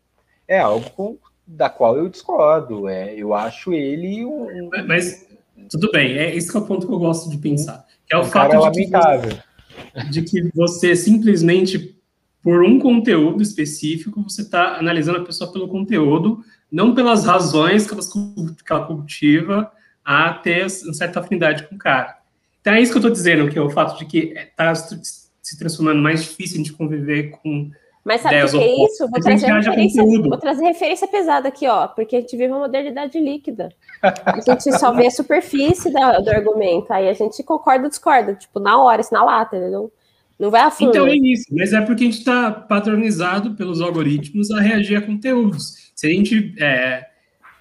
é 0.46 0.58
algo 0.58 0.88
com, 0.90 1.18
da 1.46 1.68
qual 1.68 1.96
eu 1.96 2.08
discordo. 2.08 2.88
É, 2.88 3.14
eu 3.14 3.34
acho 3.34 3.72
ele 3.72 4.24
um. 4.24 4.70
Mas 4.86 5.26
tudo 5.70 5.90
bem, 5.90 6.16
é 6.16 6.34
esse 6.34 6.54
é 6.56 6.58
o 6.58 6.64
ponto 6.64 6.86
que 6.86 6.92
eu 6.92 6.98
gosto 6.98 7.28
de 7.30 7.38
pensar. 7.38 7.84
Que 8.06 8.14
é 8.14 8.18
o, 8.18 8.24
fato 8.24 8.54
é 8.54 8.70
de, 8.70 8.86
que, 8.86 10.10
de 10.10 10.22
que 10.22 10.50
você 10.54 10.96
simplesmente, 10.96 11.97
por 12.42 12.64
um 12.64 12.78
conteúdo 12.78 13.42
específico, 13.42 14.22
você 14.22 14.42
está 14.42 14.76
analisando 14.78 15.18
a 15.18 15.24
pessoa 15.24 15.52
pelo 15.52 15.68
conteúdo, 15.68 16.42
não 16.70 16.94
pelas 16.94 17.24
razões 17.24 17.86
que 17.86 17.94
ela, 17.94 18.02
que 18.02 18.72
ela 18.72 18.86
cultiva 18.86 19.70
a 20.04 20.32
ter 20.32 20.66
uma 20.84 20.94
certa 20.94 21.20
afinidade 21.20 21.66
com 21.68 21.74
o 21.74 21.78
cara. 21.78 22.18
Então 22.60 22.72
é 22.72 22.80
isso 22.80 22.92
que 22.92 22.98
eu 22.98 23.00
estou 23.00 23.12
dizendo, 23.12 23.50
que 23.50 23.58
é 23.58 23.62
o 23.62 23.70
fato 23.70 23.98
de 23.98 24.04
que 24.04 24.34
está 24.36 24.74
se 24.74 25.58
transformando 25.58 26.00
mais 26.00 26.22
difícil 26.22 26.62
de 26.62 26.72
conviver 26.72 27.30
com 27.30 27.70
mas 28.08 28.22
sabe 28.22 28.42
o 28.42 28.48
que 28.48 28.56
é 28.56 28.84
isso? 28.86 29.06
Vou 29.06 29.20
trazer, 29.20 29.46
referência, 29.48 30.02
vou 30.02 30.38
trazer 30.38 30.64
referência 30.64 31.06
pesada 31.06 31.48
aqui, 31.48 31.68
ó, 31.68 31.88
porque 31.88 32.16
a 32.16 32.20
gente 32.22 32.34
vive 32.38 32.50
uma 32.50 32.60
modernidade 32.60 33.20
líquida. 33.20 33.68
A 34.02 34.40
gente 34.40 34.72
só 34.78 34.92
vê 34.92 35.08
a 35.08 35.10
superfície 35.10 35.92
da, 35.92 36.18
do 36.18 36.30
argumento, 36.30 36.90
aí 36.90 37.06
a 37.06 37.12
gente 37.12 37.42
concorda 37.42 37.84
ou 37.84 37.90
discorda, 37.90 38.34
tipo, 38.34 38.58
na 38.60 38.82
hora, 38.82 39.02
assim, 39.02 39.14
na 39.14 39.22
lata, 39.22 39.60
não, 39.68 39.90
não 40.38 40.50
vai 40.50 40.62
a 40.62 40.70
fundo. 40.70 40.90
Então 40.90 41.06
é 41.06 41.16
isso, 41.16 41.46
mas 41.50 41.72
é 41.72 41.80
porque 41.80 42.04
a 42.04 42.06
gente 42.06 42.18
está 42.18 42.50
padronizado 42.50 43.54
pelos 43.54 43.80
algoritmos 43.80 44.50
a 44.50 44.60
reagir 44.60 44.96
a 44.96 45.02
conteúdos. 45.02 45.92
Se 45.94 46.06
a 46.06 46.10
gente 46.10 46.54
é, 46.60 47.06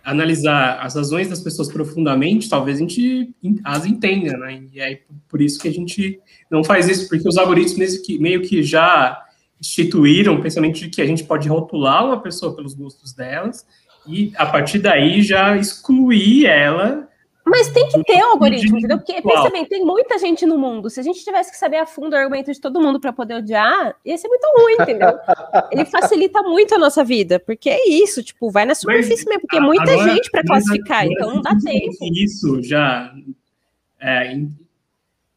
analisar 0.04 0.80
as 0.80 0.96
razões 0.96 1.28
das 1.28 1.42
pessoas 1.42 1.70
profundamente, 1.70 2.50
talvez 2.50 2.78
a 2.78 2.82
gente 2.82 3.34
as 3.64 3.86
entenda, 3.86 4.38
né? 4.38 4.64
E 4.72 4.80
é 4.80 5.02
por 5.28 5.42
isso 5.42 5.60
que 5.60 5.68
a 5.68 5.74
gente 5.74 6.20
não 6.50 6.64
faz 6.64 6.88
isso, 6.88 7.10
porque 7.10 7.28
os 7.28 7.38
algoritmos 7.38 8.02
meio 8.20 8.42
que 8.42 8.62
já 8.62 9.22
instituíram 9.60 10.36
o 10.36 10.42
pensamento 10.42 10.80
de 10.80 10.90
que 10.90 11.02
a 11.02 11.06
gente 11.06 11.24
pode 11.24 11.50
rotular 11.50 12.06
uma 12.06 12.22
pessoa 12.22 12.56
pelos 12.56 12.74
gostos 12.74 13.12
delas 13.12 13.66
e, 14.08 14.32
a 14.38 14.46
partir 14.46 14.80
daí, 14.80 15.22
já 15.22 15.58
excluir 15.58 16.46
ela. 16.46 17.07
Mas 17.50 17.70
tem 17.70 17.88
que 17.88 18.04
ter 18.04 18.18
um 18.24 18.32
algoritmo, 18.32 18.78
entendeu? 18.78 18.98
Porque, 18.98 19.22
pensa 19.22 19.50
bem, 19.50 19.66
tem 19.66 19.84
muita 19.84 20.18
gente 20.18 20.46
no 20.46 20.58
mundo. 20.58 20.90
Se 20.90 21.00
a 21.00 21.04
gente 21.04 21.24
tivesse 21.24 21.52
que 21.52 21.58
saber 21.58 21.78
a 21.78 21.86
fundo 21.86 22.14
o 22.14 22.16
argumento 22.16 22.52
de 22.52 22.60
todo 22.60 22.82
mundo 22.82 23.00
para 23.00 23.14
poder 23.14 23.36
odiar, 23.36 23.96
ia 24.06 24.18
ser 24.18 24.28
muito 24.28 24.46
ruim, 24.58 24.76
entendeu? 24.80 25.10
Ele 25.72 25.86
facilita 25.86 26.44
muito 26.44 26.76
a 26.76 26.78
nossa 26.78 27.04
vida, 27.04 27.40
porque 27.40 27.70
é 27.70 27.88
isso, 27.88 28.22
tipo, 28.22 28.52
vai 28.52 28.66
na 28.66 28.76
superfície 28.76 29.26
mas, 29.26 29.36
mesmo, 29.36 29.42
porque 29.42 29.58
é 29.58 29.62
muita 29.62 29.92
agora, 29.92 30.10
gente 30.10 30.30
para 30.30 30.44
classificar, 30.44 31.02
agora, 31.04 31.14
então 31.14 31.36
não 31.36 31.42
dá 31.42 31.56
tempo. 31.58 31.96
Isso 32.02 32.62
já 32.64 33.14
é, 34.00 34.38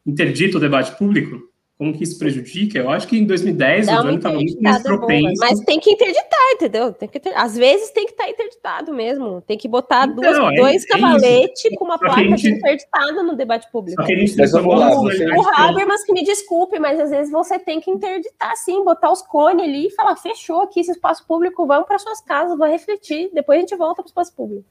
interdito 0.06 0.58
o 0.58 0.60
debate 0.60 0.96
público, 0.96 1.49
como 1.80 1.94
que 1.94 2.04
isso 2.04 2.18
prejudica? 2.18 2.78
Eu 2.78 2.90
acho 2.90 3.08
que 3.08 3.18
em 3.18 3.24
2010 3.24 3.86
Dá 3.86 4.00
o 4.00 4.02
Johnny 4.02 4.16
estava 4.16 4.34
muito 4.34 4.62
mais 4.62 4.82
propenso. 4.82 5.40
Mas 5.40 5.60
tem 5.60 5.80
que 5.80 5.92
interditar, 5.92 6.52
entendeu? 6.52 6.92
Tem 6.92 7.08
que 7.08 7.18
ter... 7.18 7.34
Às 7.34 7.56
vezes 7.56 7.88
tem 7.88 8.04
que 8.04 8.12
estar 8.12 8.24
tá 8.24 8.30
interditado 8.30 8.92
mesmo. 8.92 9.40
Tem 9.46 9.56
que 9.56 9.66
botar 9.66 10.06
então, 10.06 10.16
duas, 10.16 10.52
é, 10.52 10.56
dois 10.60 10.84
é 10.84 10.86
cavaletes 10.86 11.78
com 11.78 11.86
uma 11.86 11.98
placa 11.98 12.20
gente... 12.20 12.42
de 12.42 12.50
interditado 12.50 13.22
no 13.22 13.34
debate 13.34 13.66
público. 13.72 13.98
Só 13.98 14.06
que 14.06 14.12
a 14.12 14.18
gente 14.18 14.36
mas 14.36 14.52
vamos 14.52 14.78
lá, 14.78 14.90
você... 14.90 15.24
O 15.24 15.48
Habermas 15.48 16.04
que 16.04 16.12
me 16.12 16.22
desculpe, 16.22 16.78
mas 16.78 17.00
às 17.00 17.08
vezes 17.08 17.32
você 17.32 17.58
tem 17.58 17.80
que 17.80 17.90
interditar 17.90 18.54
sim, 18.58 18.84
botar 18.84 19.10
os 19.10 19.22
cones 19.22 19.64
ali 19.64 19.86
e 19.86 19.90
falar, 19.90 20.16
fechou 20.16 20.60
aqui 20.60 20.80
esse 20.80 20.90
espaço 20.90 21.26
público, 21.26 21.66
vamos 21.66 21.88
para 21.88 21.98
suas 21.98 22.20
casas, 22.20 22.58
vai 22.58 22.70
refletir, 22.70 23.30
depois 23.32 23.56
a 23.56 23.60
gente 23.62 23.74
volta 23.74 24.02
para 24.02 24.08
o 24.08 24.10
espaço 24.10 24.36
público. 24.36 24.66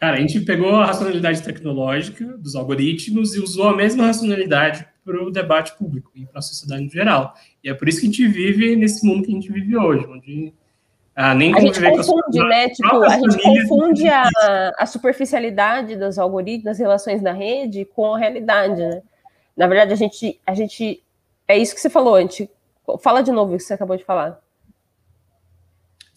Cara, 0.00 0.16
a 0.16 0.20
gente 0.20 0.40
pegou 0.40 0.76
a 0.76 0.86
racionalidade 0.86 1.42
tecnológica 1.42 2.24
dos 2.38 2.54
algoritmos 2.54 3.34
e 3.34 3.40
usou 3.40 3.68
a 3.68 3.76
mesma 3.76 4.06
racionalidade 4.06 4.86
para 5.08 5.24
o 5.24 5.30
debate 5.30 5.72
público 5.78 6.10
e 6.14 6.26
para 6.26 6.40
a 6.40 6.42
sociedade 6.42 6.84
em 6.84 6.90
geral. 6.90 7.34
E 7.64 7.70
é 7.70 7.74
por 7.74 7.88
isso 7.88 8.00
que 8.00 8.06
a 8.06 8.10
gente 8.10 8.28
vive 8.28 8.76
nesse 8.76 9.06
mundo 9.06 9.24
que 9.24 9.30
a 9.30 9.34
gente 9.34 9.50
vive 9.50 9.74
hoje, 9.74 10.06
onde 10.06 10.52
ah, 11.16 11.34
nem 11.34 11.54
a 11.54 11.60
gente 11.60 11.80
confunde, 11.80 12.38
né? 12.44 12.68
Tipo, 12.68 13.02
a 13.02 13.18
gente 13.18 13.42
confunde 13.42 14.08
a, 14.08 14.28
a, 14.78 14.84
superficialidade 14.86 15.96
dos 15.96 16.18
algoritmos, 16.18 16.64
das 16.64 16.78
relações 16.78 17.22
da 17.22 17.32
rede 17.32 17.86
com 17.86 18.14
a 18.14 18.18
realidade, 18.18 18.80
né? 18.80 19.02
Na 19.56 19.66
verdade, 19.66 19.92
a 19.94 19.96
gente, 19.96 20.38
a 20.46 20.54
gente 20.54 21.02
é 21.48 21.56
isso 21.56 21.74
que 21.74 21.80
você 21.80 21.90
falou, 21.90 22.14
a 22.14 22.20
gente 22.20 22.48
fala 23.00 23.22
de 23.22 23.32
novo 23.32 23.54
o 23.54 23.56
que 23.56 23.62
você 23.62 23.74
acabou 23.74 23.96
de 23.96 24.04
falar. 24.04 24.38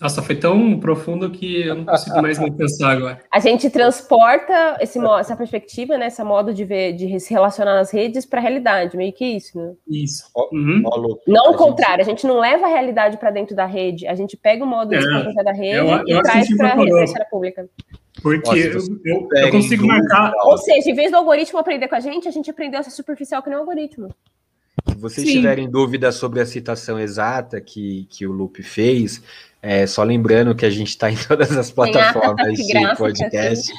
Nossa, 0.02 0.24
foi 0.24 0.36
tão 0.36 0.80
profundo 0.80 1.30
que 1.30 1.68
eu 1.68 1.76
não 1.76 1.86
consigo 1.86 2.22
mais 2.24 2.40
me 2.40 2.50
pensar 2.50 2.94
agora. 2.94 3.22
A 3.32 3.40
gente 3.40 3.70
transporta 3.70 4.78
esse, 4.82 4.98
essa 5.20 5.36
perspectiva, 5.36 5.96
né, 5.96 6.08
esse 6.08 6.24
modo 6.24 6.52
de 6.54 6.66
ver, 6.66 6.94
de 6.94 7.20
se 7.20 7.32
relacionar 7.32 7.76
nas 7.76 7.92
redes 7.92 8.26
para 8.26 8.40
a 8.40 8.42
realidade, 8.42 8.98
meio 8.98 9.14
que 9.14 9.24
isso, 9.24 9.60
né? 9.60 9.74
Isso. 9.88 10.26
Uhum. 10.52 10.82
Não 11.28 11.52
o 11.52 11.56
contrário, 11.56 12.02
a 12.02 12.06
gente 12.06 12.26
não 12.26 12.40
leva 12.40 12.66
a 12.66 12.70
realidade 12.70 13.18
para 13.18 13.30
dentro 13.30 13.56
da 13.56 13.68
rede, 13.68 14.08
a 14.08 14.16
gente 14.16 14.36
pega 14.36 14.64
o 14.64 14.68
modo 14.68 14.90
de 14.90 14.96
é, 14.96 15.02
se 15.02 15.08
comportar 15.08 15.44
da 15.44 15.54
rede 15.54 15.78
eu, 15.78 15.88
eu 16.08 16.18
e 16.18 16.22
traz 16.24 16.58
para 16.58 16.74
a 16.74 17.04
esfera 17.04 17.28
pública. 17.30 17.70
Porque 18.24 18.70
Nossa, 18.70 18.92
eu, 19.06 19.28
eu, 19.34 19.44
eu, 19.44 19.52
consigo 19.52 19.86
marcar. 19.86 20.32
Ou 20.46 20.58
seja, 20.58 20.90
em 20.90 20.96
vez 20.96 21.12
do 21.12 21.18
algoritmo 21.18 21.60
aprender 21.60 21.88
com 21.88 21.96
a 21.96 22.00
gente, 22.00 22.28
a 22.28 22.32
gente 22.32 22.50
aprendeu 22.50 22.80
essa 22.80 22.90
superficial 22.90 23.42
que 23.42 23.50
nem 23.50 23.58
o 23.58 23.62
algoritmo. 23.62 24.10
Se 24.88 24.96
vocês 24.96 25.28
Sim. 25.28 25.34
tiverem 25.34 25.70
dúvida 25.70 26.12
sobre 26.12 26.40
a 26.40 26.46
citação 26.46 27.00
exata 27.00 27.60
que, 27.60 28.08
que 28.10 28.26
o 28.26 28.32
Lupe 28.32 28.64
fez, 28.64 29.22
é, 29.62 29.86
só 29.86 30.04
lembrando 30.04 30.56
que 30.56 30.66
a 30.66 30.70
gente 30.70 30.90
está 30.90 31.12
em 31.12 31.16
todas 31.28 31.56
as 31.56 31.72
plataformas 31.72 32.58
de 32.58 32.96
podcast. 32.98 33.72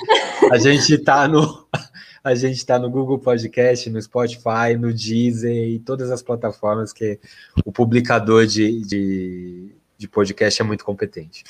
A 0.50 0.58
gente 0.58 0.94
está 0.94 1.26
no 1.26 1.66
a 2.25 2.37
gente 2.37 2.56
está 2.56 2.78
no 2.78 2.88
Google 2.88 3.18
Podcast, 3.18 3.90
no 3.90 4.00
Spotify, 4.00 4.76
no 4.78 4.92
Deezer 4.92 5.70
e 5.70 5.80
todas 5.80 6.08
as 6.11 6.22
plataformas 6.22 6.92
que 6.92 7.18
o 7.64 7.72
publicador 7.72 8.46
de, 8.46 8.80
de, 8.82 9.72
de 9.99 10.08
podcast 10.08 10.62
é 10.62 10.64
muito 10.64 10.84
competente. 10.84 11.42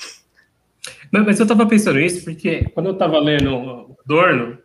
Mas, 1.11 1.27
mas 1.27 1.39
eu 1.39 1.45
estava 1.45 1.67
pensando 1.67 1.99
nisso 1.99 2.25
porque 2.25 2.65
quando 2.71 2.87
eu 2.87 2.93
estava 2.93 3.19
lendo 3.19 3.55
o 3.55 3.97
Dorno, 4.07 4.57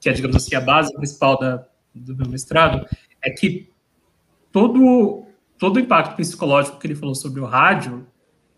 que 0.00 0.08
é, 0.08 0.12
digamos 0.12 0.36
assim, 0.36 0.56
a 0.56 0.60
base 0.60 0.92
principal 0.92 1.38
da, 1.38 1.64
do 1.94 2.16
meu 2.16 2.28
mestrado, 2.28 2.84
é 3.22 3.30
que 3.30 3.71
todo, 4.52 5.24
todo 5.58 5.76
o 5.76 5.80
impacto 5.80 6.16
psicológico 6.16 6.78
que 6.78 6.86
ele 6.86 6.94
falou 6.94 7.14
sobre 7.14 7.40
o 7.40 7.44
rádio 7.44 8.06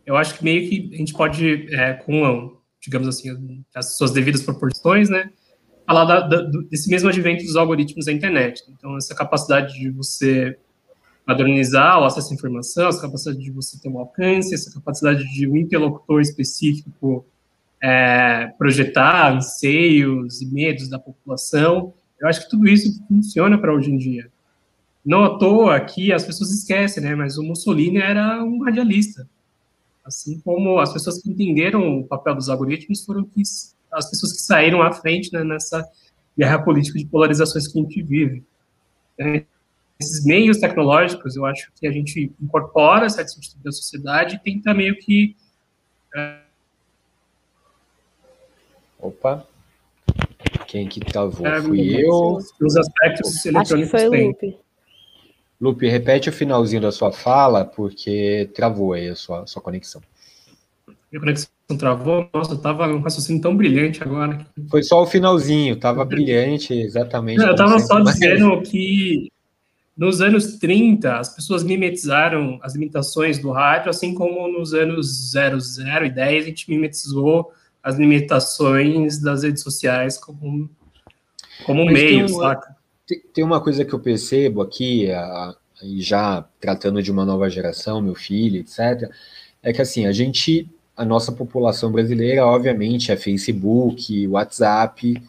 eu 0.06 0.16
acho 0.16 0.36
que 0.36 0.44
meio 0.44 0.68
que 0.68 0.90
a 0.94 0.96
gente 0.98 1.12
pode, 1.12 1.74
é, 1.74 1.94
com, 1.94 2.56
digamos 2.80 3.08
assim, 3.08 3.64
as 3.74 3.96
suas 3.96 4.10
devidas 4.10 4.42
proporções, 4.42 5.08
né, 5.08 5.30
falar 5.86 6.04
da, 6.04 6.20
da, 6.20 6.42
desse 6.70 6.88
mesmo 6.90 7.08
advento 7.08 7.44
dos 7.44 7.56
algoritmos 7.56 8.06
da 8.06 8.12
internet. 8.12 8.62
Então, 8.68 8.96
essa 8.96 9.14
capacidade 9.14 9.78
de 9.78 9.90
você 9.90 10.58
padronizar 11.26 12.00
o 12.00 12.04
acesso 12.04 12.32
à 12.32 12.34
informação, 12.34 12.88
essa 12.88 13.00
capacidade 13.00 13.38
de 13.38 13.50
você 13.50 13.80
ter 13.80 13.88
um 13.88 13.98
alcance, 13.98 14.54
essa 14.54 14.72
capacidade 14.72 15.24
de 15.32 15.48
um 15.48 15.56
interlocutor 15.56 16.20
específico 16.20 17.24
é, 17.82 18.48
projetar 18.58 19.34
anseios 19.34 20.42
e 20.42 20.46
medos 20.46 20.88
da 20.88 20.98
população. 20.98 21.94
Eu 22.20 22.28
acho 22.28 22.42
que 22.42 22.50
tudo 22.50 22.68
isso 22.68 23.02
funciona 23.08 23.56
para 23.58 23.74
hoje 23.74 23.90
em 23.90 23.96
dia. 23.96 24.30
Não 25.04 25.24
à 25.24 25.38
toa 25.38 25.78
que 25.80 26.12
as 26.12 26.24
pessoas 26.24 26.50
esquecem, 26.50 27.02
né? 27.02 27.14
Mas 27.14 27.36
o 27.36 27.42
Mussolini 27.42 27.98
era 27.98 28.42
um 28.42 28.62
radialista. 28.62 29.28
Assim 30.04 30.40
como 30.40 30.78
as 30.78 30.92
pessoas 30.92 31.20
que 31.20 31.30
entenderam 31.30 32.00
o 32.00 32.06
papel 32.06 32.34
dos 32.34 32.48
algoritmos 32.48 33.04
foram 33.04 33.24
que, 33.24 33.42
as 33.92 34.10
pessoas 34.10 34.32
que 34.32 34.40
saíram 34.40 34.82
à 34.82 34.92
frente 34.92 35.32
né, 35.32 35.44
nessa 35.44 35.86
guerra 36.36 36.58
política 36.58 36.98
de 36.98 37.06
polarizações 37.06 37.68
que 37.68 37.78
a 37.78 37.82
gente 37.82 38.02
vive. 38.02 38.42
É, 39.18 39.44
esses 40.00 40.24
meios 40.24 40.58
tecnológicos, 40.58 41.36
eu 41.36 41.46
acho 41.46 41.70
que 41.76 41.86
a 41.86 41.92
gente 41.92 42.32
incorpora 42.42 43.08
certo 43.08 43.32
sentido 43.32 43.62
da 43.62 43.70
sociedade 43.70 44.36
e 44.36 44.38
tenta 44.38 44.74
meio 44.74 44.96
que. 44.98 45.36
É... 46.14 46.38
Opa! 48.98 49.46
Quem 50.66 50.88
que 50.88 51.00
travou? 51.00 51.46
É, 51.46 51.62
Fui 51.62 52.04
eu. 52.04 52.38
Os 52.60 52.76
aspectos 52.76 53.44
eletrônicos 53.46 53.94
acho 53.94 54.08
que 54.08 54.08
foi 54.08 54.26
Lupe. 54.26 54.63
Lupe, 55.60 55.88
repete 55.88 56.28
o 56.28 56.32
finalzinho 56.32 56.82
da 56.82 56.92
sua 56.92 57.12
fala, 57.12 57.64
porque 57.64 58.50
travou 58.54 58.92
aí 58.92 59.08
a 59.08 59.16
sua, 59.16 59.46
sua 59.46 59.62
conexão. 59.62 60.02
Minha 61.10 61.20
conexão 61.20 61.48
travou? 61.78 62.28
Nossa, 62.34 62.52
eu 62.52 62.58
tava 62.58 62.86
um 62.88 63.00
raciocínio 63.00 63.40
tão 63.40 63.56
brilhante 63.56 64.02
agora. 64.02 64.44
Foi 64.68 64.82
só 64.82 65.02
o 65.02 65.06
finalzinho, 65.06 65.76
tava 65.76 66.04
brilhante, 66.04 66.74
exatamente. 66.74 67.38
Não, 67.38 67.48
eu 67.48 67.56
tava 67.56 67.78
só 67.78 68.00
dizendo 68.00 68.60
que 68.62 69.30
nos 69.96 70.20
anos 70.20 70.58
30, 70.58 71.18
as 71.18 71.34
pessoas 71.34 71.62
mimetizaram 71.62 72.58
as 72.62 72.74
limitações 72.74 73.38
do 73.38 73.52
rádio, 73.52 73.90
assim 73.90 74.12
como 74.12 74.48
nos 74.48 74.74
anos 74.74 75.30
00 75.30 76.06
e 76.06 76.10
10 76.10 76.44
a 76.44 76.48
gente 76.48 76.68
mimetizou 76.68 77.52
as 77.80 77.96
limitações 77.96 79.20
das 79.20 79.44
redes 79.44 79.62
sociais 79.62 80.18
como, 80.18 80.68
como 81.64 81.84
meio, 81.84 82.26
uma, 82.26 82.48
saca? 82.48 82.76
Tem 83.06 83.44
uma 83.44 83.60
coisa 83.60 83.84
que 83.84 83.92
eu 83.92 84.00
percebo 84.00 84.62
aqui, 84.62 85.08
e 85.82 86.00
já 86.00 86.42
tratando 86.60 87.02
de 87.02 87.10
uma 87.12 87.24
nova 87.24 87.50
geração, 87.50 88.00
meu 88.00 88.14
filho, 88.14 88.60
etc., 88.60 89.10
é 89.62 89.72
que 89.72 89.82
assim, 89.82 90.06
a 90.06 90.12
gente, 90.12 90.68
a 90.96 91.04
nossa 91.04 91.32
população 91.32 91.90
brasileira, 91.92 92.46
obviamente, 92.46 93.12
é 93.12 93.16
Facebook, 93.16 94.26
WhatsApp, 94.28 95.22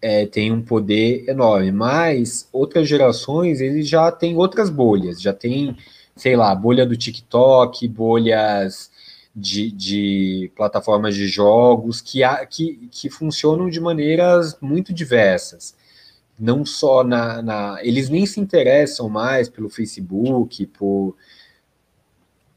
é, 0.00 0.26
tem 0.26 0.52
um 0.52 0.62
poder 0.62 1.24
enorme, 1.28 1.72
mas 1.72 2.48
outras 2.52 2.88
gerações 2.88 3.60
eles 3.60 3.88
já 3.88 4.10
têm 4.12 4.36
outras 4.36 4.70
bolhas, 4.70 5.20
já 5.20 5.32
tem, 5.32 5.76
sei 6.16 6.36
lá, 6.36 6.54
bolha 6.54 6.86
do 6.86 6.96
TikTok, 6.96 7.86
bolhas 7.88 8.90
de, 9.34 9.70
de 9.72 10.52
plataformas 10.56 11.14
de 11.14 11.26
jogos 11.26 12.00
que, 12.00 12.20
que, 12.50 12.88
que 12.90 13.10
funcionam 13.10 13.68
de 13.68 13.80
maneiras 13.80 14.56
muito 14.60 14.92
diversas. 14.92 15.74
Não 16.38 16.64
só 16.64 17.02
na, 17.02 17.42
na. 17.42 17.78
Eles 17.82 18.08
nem 18.08 18.24
se 18.24 18.38
interessam 18.38 19.08
mais 19.08 19.48
pelo 19.48 19.68
Facebook, 19.68 20.66
por. 20.66 21.16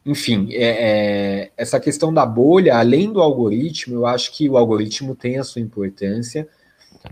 Enfim, 0.05 0.49
é, 0.51 0.63
é, 0.63 1.51
essa 1.55 1.79
questão 1.79 2.13
da 2.13 2.25
bolha, 2.25 2.77
além 2.77 3.11
do 3.11 3.21
algoritmo, 3.21 3.95
eu 3.95 4.05
acho 4.05 4.31
que 4.35 4.49
o 4.49 4.57
algoritmo 4.57 5.15
tem 5.15 5.37
a 5.37 5.43
sua 5.43 5.61
importância, 5.61 6.47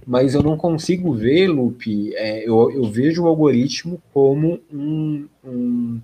mas 0.05 0.33
eu 0.33 0.41
não 0.41 0.57
consigo 0.57 1.13
ver, 1.13 1.47
Lupe, 1.47 2.15
é, 2.15 2.47
eu, 2.47 2.71
eu, 2.71 2.85
vejo 2.85 3.23
o 3.23 3.27
algoritmo 3.27 4.01
como 4.11 4.59
um, 4.71 5.27
um, 5.43 6.01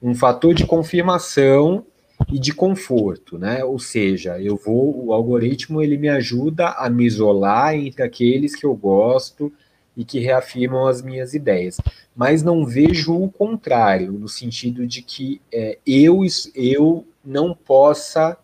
um, 0.00 0.14
fator 0.14 0.54
de 0.54 0.64
confirmação 0.64 1.84
e 2.32 2.38
de 2.38 2.52
conforto, 2.52 3.36
né? 3.36 3.64
Ou 3.64 3.78
seja, 3.78 4.40
eu 4.40 4.56
vou, 4.56 5.06
o 5.06 5.12
algoritmo 5.12 5.82
ele 5.82 5.96
me 5.96 6.08
ajuda 6.08 6.68
a 6.70 6.88
me 6.88 7.04
isolar 7.04 7.74
entre 7.74 8.02
aqueles 8.02 8.54
que 8.54 8.66
eu 8.66 8.74
gosto 8.74 9.52
e 9.98 10.04
que 10.04 10.20
reafirmam 10.20 10.86
as 10.86 11.02
minhas 11.02 11.34
ideias, 11.34 11.80
mas 12.14 12.40
não 12.40 12.64
vejo 12.64 13.20
o 13.20 13.28
contrário, 13.28 14.12
no 14.12 14.28
sentido 14.28 14.86
de 14.86 15.02
que 15.02 15.42
é, 15.52 15.76
eu, 15.84 16.20
eu 16.54 17.04
não 17.24 17.52
possa 17.52 18.38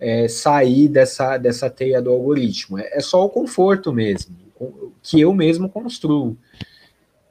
é, 0.00 0.26
sair 0.26 0.88
dessa, 0.88 1.36
dessa 1.36 1.68
teia 1.68 2.00
do 2.00 2.10
algoritmo. 2.10 2.78
É, 2.78 2.96
é, 2.96 3.00
só 3.00 3.22
o 3.22 3.28
conforto 3.28 3.92
mesmo, 3.92 4.34
que 5.02 5.20
eu 5.20 5.34
mesmo 5.34 5.68
construo. 5.68 6.34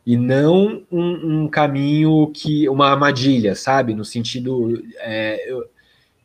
E 0.06 0.16
não 0.16 0.84
um, 0.92 1.44
um 1.44 1.48
caminho 1.48 2.32
que. 2.32 2.70
uma 2.70 2.88
armadilha, 2.88 3.56
sabe? 3.56 3.96
No 3.96 4.06
sentido. 4.06 4.82
É, 5.00 5.52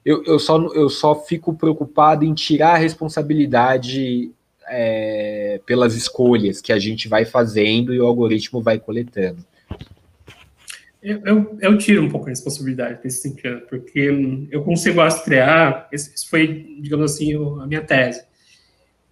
eu, 0.04 0.22
eu, 0.24 0.38
só, 0.38 0.58
eu 0.74 0.90
só 0.90 1.14
fico 1.14 1.54
preocupado 1.54 2.24
em 2.24 2.34
tirar 2.34 2.74
a 2.74 2.78
responsabilidade 2.78 4.30
é, 4.68 5.60
pelas 5.66 5.94
escolhas 5.94 6.60
que 6.60 6.72
a 6.72 6.78
gente 6.78 7.08
vai 7.08 7.24
fazendo 7.24 7.92
e 7.92 8.00
o 8.00 8.06
algoritmo 8.06 8.62
vai 8.62 8.78
coletando. 8.78 9.44
Eu, 11.02 11.20
eu, 11.26 11.58
eu, 11.60 11.76
tiro 11.76 12.02
um 12.02 12.08
pouco 12.08 12.26
a 12.26 12.30
responsabilidade 12.30 13.00
nesse 13.04 13.20
sentido, 13.20 13.60
porque 13.68 14.48
eu 14.50 14.62
consigo 14.62 15.00
rastrear, 15.00 15.86
isso 15.92 16.28
foi, 16.30 16.78
digamos 16.80 17.12
assim, 17.12 17.34
a 17.60 17.66
minha 17.66 17.82
tese. 17.82 18.24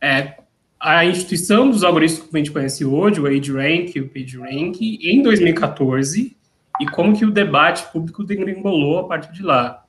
É, 0.00 0.36
a 0.80 1.04
instituição 1.04 1.70
dos 1.70 1.84
algoritmos 1.84 2.28
que 2.28 2.36
a 2.36 2.38
gente 2.38 2.50
conhece 2.50 2.84
hoje, 2.84 3.20
o 3.20 3.26
AgeRank 3.26 3.92
e 3.94 4.00
o 4.00 4.08
PageRank, 4.08 4.98
em 5.02 5.22
2014, 5.22 6.36
e 6.80 6.86
como 6.86 7.16
que 7.16 7.24
o 7.24 7.30
debate 7.30 7.84
público 7.92 8.24
degringolou 8.24 8.98
a 8.98 9.06
partir 9.06 9.32
de 9.32 9.42
lá. 9.42 9.81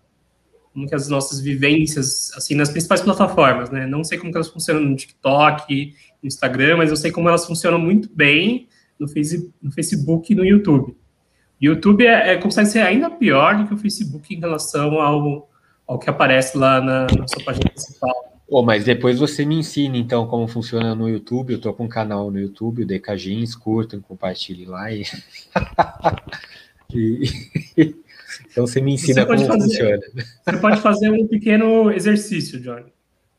Como 0.74 0.88
que 0.88 0.96
as 0.96 1.08
nossas 1.08 1.40
vivências, 1.40 2.32
assim, 2.36 2.56
nas 2.56 2.70
principais 2.70 3.02
plataformas, 3.02 3.70
né? 3.70 3.86
Não 3.86 4.04
sei 4.04 4.18
como 4.18 4.32
que 4.32 4.38
elas 4.38 4.48
funcionam 4.48 4.82
no 4.82 4.96
TikTok, 4.96 5.94
no 6.22 6.28
Instagram, 6.28 6.78
mas 6.78 6.90
eu 6.90 6.98
sei 6.98 7.12
como 7.12 7.30
elas 7.30 7.46
funcionam 7.46 7.80
muito 7.80 8.10
bem 8.14 8.68
no 9.00 9.08
Facebook 9.08 10.32
e 10.32 10.36
no 10.36 10.46
YouTube. 10.46 10.96
YouTube 11.60 12.06
é, 12.06 12.34
é, 12.34 12.38
consegue 12.38 12.68
ser 12.70 12.80
ainda 12.80 13.10
pior 13.10 13.58
do 13.58 13.68
que 13.68 13.74
o 13.74 13.78
Facebook 13.78 14.34
em 14.34 14.40
relação 14.40 15.00
ao, 15.00 15.50
ao 15.88 16.00
que 16.00 16.10
aparece 16.10 16.58
lá 16.58 16.82
na, 16.82 17.08
na 17.18 17.28
sua 17.28 17.44
página 17.44 17.70
principal. 17.70 18.34
Oh, 18.48 18.62
mas 18.62 18.84
depois 18.84 19.18
você 19.18 19.46
me 19.46 19.56
ensina, 19.56 19.98
então, 19.98 20.28
como 20.28 20.48
funciona 20.48 20.94
no 20.94 21.08
YouTube. 21.10 21.54
Eu 21.54 21.62
tô 21.62 21.74
com 21.74 21.86
um 21.86 21.90
canal 21.90 22.30
no 22.30 22.40
YouTube, 22.40 22.84
o 22.84 22.86
DKGins, 22.86 23.56
curtam, 23.56 24.02
compartilhem 24.02 24.68
lá. 24.68 24.92
E... 24.92 25.04
e... 26.94 27.96
então 28.54 28.68
você 28.68 28.80
me 28.80 28.94
ensina 28.94 29.22
você 29.22 29.26
como 29.26 29.48
fazer, 29.48 29.64
funciona. 29.64 30.00
Você 30.46 30.58
pode 30.58 30.82
fazer 30.82 31.10
um 31.10 31.28
pequeno 31.28 31.92
exercício, 31.92 32.60
Johnny. 32.62 32.94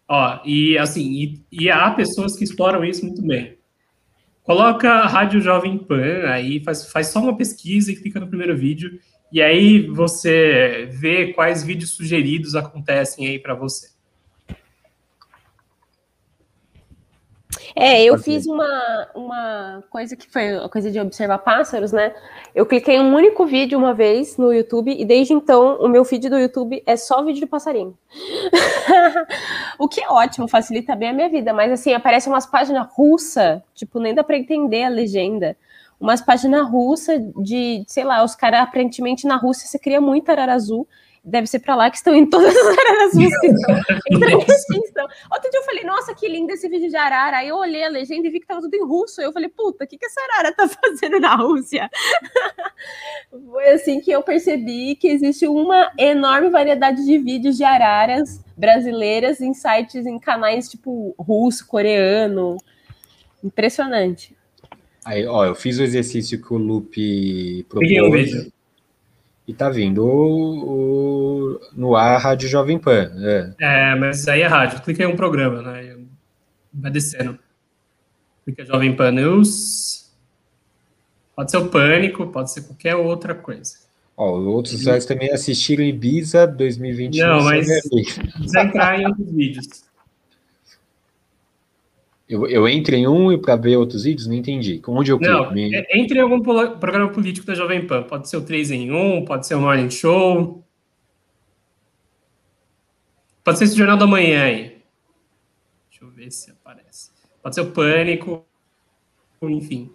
Ó, 0.08 0.40
e 0.44 0.76
assim, 0.76 1.02
e, 1.12 1.40
e 1.52 1.70
há 1.70 1.88
pessoas 1.92 2.36
que 2.36 2.42
exploram 2.42 2.84
isso 2.84 3.06
muito 3.06 3.22
bem. 3.22 3.56
Coloca 4.42 4.90
a 4.90 5.06
Rádio 5.06 5.40
Jovem 5.40 5.78
Pan, 5.78 6.26
aí 6.26 6.60
faz, 6.60 6.90
faz 6.90 7.06
só 7.06 7.20
uma 7.20 7.36
pesquisa 7.36 7.92
e 7.92 7.96
clica 7.96 8.18
no 8.18 8.26
primeiro 8.26 8.56
vídeo, 8.56 8.98
e 9.32 9.40
aí 9.40 9.86
você 9.86 10.88
vê 10.92 11.32
quais 11.32 11.62
vídeos 11.62 11.92
sugeridos 11.92 12.56
acontecem 12.56 13.26
aí 13.28 13.38
para 13.38 13.54
você. 13.54 13.93
É, 17.76 18.04
eu 18.04 18.16
fiz 18.16 18.46
uma, 18.46 19.08
uma 19.16 19.84
coisa 19.90 20.14
que 20.14 20.30
foi 20.30 20.56
a 20.56 20.68
coisa 20.68 20.92
de 20.92 21.00
observar 21.00 21.38
pássaros, 21.38 21.90
né? 21.90 22.14
Eu 22.54 22.64
cliquei 22.64 23.00
um 23.00 23.12
único 23.12 23.44
vídeo 23.44 23.76
uma 23.76 23.92
vez 23.92 24.36
no 24.36 24.52
YouTube 24.52 24.94
e 24.96 25.04
desde 25.04 25.32
então 25.32 25.76
o 25.80 25.88
meu 25.88 26.04
feed 26.04 26.28
do 26.28 26.38
YouTube 26.38 26.80
é 26.86 26.96
só 26.96 27.24
vídeo 27.24 27.40
de 27.40 27.46
passarinho. 27.46 27.98
o 29.76 29.88
que 29.88 30.00
é 30.00 30.08
ótimo, 30.08 30.46
facilita 30.46 30.94
bem 30.94 31.08
a 31.08 31.12
minha 31.12 31.28
vida, 31.28 31.52
mas 31.52 31.72
assim, 31.72 31.92
aparece 31.92 32.28
umas 32.28 32.46
páginas 32.46 32.86
russas, 32.92 33.60
tipo, 33.74 33.98
nem 33.98 34.14
dá 34.14 34.22
para 34.22 34.38
entender 34.38 34.84
a 34.84 34.88
legenda. 34.88 35.56
Umas 35.98 36.20
páginas 36.20 36.68
russas 36.70 37.20
de, 37.36 37.84
sei 37.88 38.04
lá, 38.04 38.22
os 38.22 38.36
caras 38.36 38.60
aparentemente 38.60 39.26
na 39.26 39.36
Rússia 39.36 39.66
você 39.66 39.78
cria 39.80 40.00
muito 40.00 40.28
arara 40.30 40.54
azul 40.54 40.86
deve 41.24 41.46
ser 41.46 41.60
para 41.60 41.74
lá 41.74 41.90
que 41.90 41.96
estão 41.96 42.14
em 42.14 42.26
todas 42.26 42.54
as 42.54 42.78
áreas 42.78 43.12
que 43.12 43.24
estão 44.84 45.06
Outro 45.32 45.50
dia 45.50 45.60
eu 45.60 45.64
falei, 45.64 45.84
nossa, 45.84 46.14
que 46.14 46.28
lindo 46.28 46.52
esse 46.52 46.68
vídeo 46.68 46.90
de 46.90 46.96
arara. 46.96 47.38
Aí 47.38 47.48
eu 47.48 47.56
olhei 47.56 47.82
a 47.84 47.88
legenda 47.88 48.28
e 48.28 48.30
vi 48.30 48.38
que 48.38 48.44
estava 48.44 48.60
tudo 48.60 48.74
em 48.74 48.84
russo. 48.84 49.20
Aí 49.20 49.26
eu 49.26 49.32
falei, 49.32 49.48
puta, 49.48 49.84
o 49.84 49.86
que, 49.86 49.96
que 49.96 50.04
essa 50.04 50.20
arara 50.20 50.52
tá 50.52 50.68
fazendo 50.82 51.18
na 51.18 51.34
Rússia? 51.34 51.90
Foi 53.50 53.70
assim 53.70 54.00
que 54.00 54.10
eu 54.10 54.22
percebi 54.22 54.94
que 54.96 55.08
existe 55.08 55.46
uma 55.46 55.90
enorme 55.98 56.50
variedade 56.50 57.04
de 57.04 57.18
vídeos 57.18 57.56
de 57.56 57.64
araras 57.64 58.44
brasileiras 58.56 59.40
em 59.40 59.54
sites, 59.54 60.06
em 60.06 60.18
canais 60.18 60.68
tipo 60.68 61.14
russo, 61.18 61.66
coreano. 61.66 62.58
Impressionante. 63.42 64.36
Aí, 65.04 65.26
ó, 65.26 65.44
eu 65.44 65.54
fiz 65.54 65.78
o 65.78 65.82
exercício 65.82 66.40
que 66.40 66.52
o 66.52 66.56
Lupe 66.56 67.64
propôs. 67.68 68.53
E 69.46 69.52
tá 69.52 69.68
vindo 69.68 70.04
o, 70.04 71.56
o, 71.56 71.60
no 71.74 71.94
ar 71.94 72.14
a 72.14 72.18
Rádio 72.18 72.48
Jovem 72.48 72.78
Pan. 72.78 73.12
É. 73.18 73.54
é, 73.60 73.94
mas 73.94 74.26
aí 74.26 74.40
é 74.40 74.46
rádio. 74.46 74.80
Clica 74.80 75.04
em 75.04 75.06
um 75.06 75.16
programa, 75.16 75.60
né? 75.60 75.96
Vai 76.72 76.90
descendo. 76.90 77.38
Clica 78.44 78.64
Jovem 78.64 78.96
Pan 78.96 79.12
News. 79.12 80.10
Pode 81.36 81.50
ser 81.50 81.58
o 81.58 81.68
Pânico, 81.68 82.26
pode 82.28 82.52
ser 82.52 82.62
qualquer 82.62 82.94
outra 82.94 83.34
coisa. 83.34 83.84
Ó, 84.16 84.38
outros 84.38 84.74
usuários 84.74 85.04
também 85.04 85.32
assistiram 85.32 85.84
Ibiza 85.84 86.46
2021. 86.46 87.26
Não, 87.26 87.42
mas 87.42 87.66
precisa 87.66 88.60
entrar 88.60 89.00
em 89.00 89.06
outros 89.06 89.30
vídeos. 89.32 89.83
Eu, 92.28 92.48
eu 92.48 92.66
entro 92.66 92.94
em 92.94 93.06
um 93.06 93.30
e 93.30 93.38
para 93.38 93.56
ver 93.56 93.76
outros 93.76 94.04
vídeos? 94.04 94.26
Não 94.26 94.34
entendi. 94.34 94.80
Onde 94.88 95.12
eu 95.12 95.18
clico? 95.18 95.32
Não, 95.32 95.52
Me... 95.52 95.74
É, 95.74 95.98
entre 95.98 96.18
em 96.18 96.22
algum 96.22 96.40
programa 96.40 97.10
político 97.10 97.46
da 97.46 97.54
Jovem 97.54 97.86
Pan. 97.86 98.02
Pode 98.02 98.28
ser 98.28 98.38
o 98.38 98.42
3 98.44 98.70
em 98.70 98.90
1, 98.90 99.24
pode 99.26 99.46
ser 99.46 99.54
o 99.54 99.60
Morning 99.60 99.90
Show. 99.90 100.64
Pode 103.42 103.58
ser 103.58 103.64
esse 103.64 103.76
Jornal 103.76 103.98
da 103.98 104.06
Manhã 104.06 104.44
aí. 104.44 104.78
Deixa 105.90 106.02
eu 106.04 106.10
ver 106.10 106.30
se 106.30 106.50
aparece. 106.50 107.10
Pode 107.42 107.54
ser 107.54 107.60
o 107.60 107.70
Pânico. 107.70 108.46
Enfim. 109.42 109.92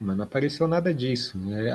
Mas 0.00 0.16
não 0.16 0.24
apareceu 0.24 0.66
nada 0.66 0.94
disso. 0.94 1.38
Né? 1.38 1.70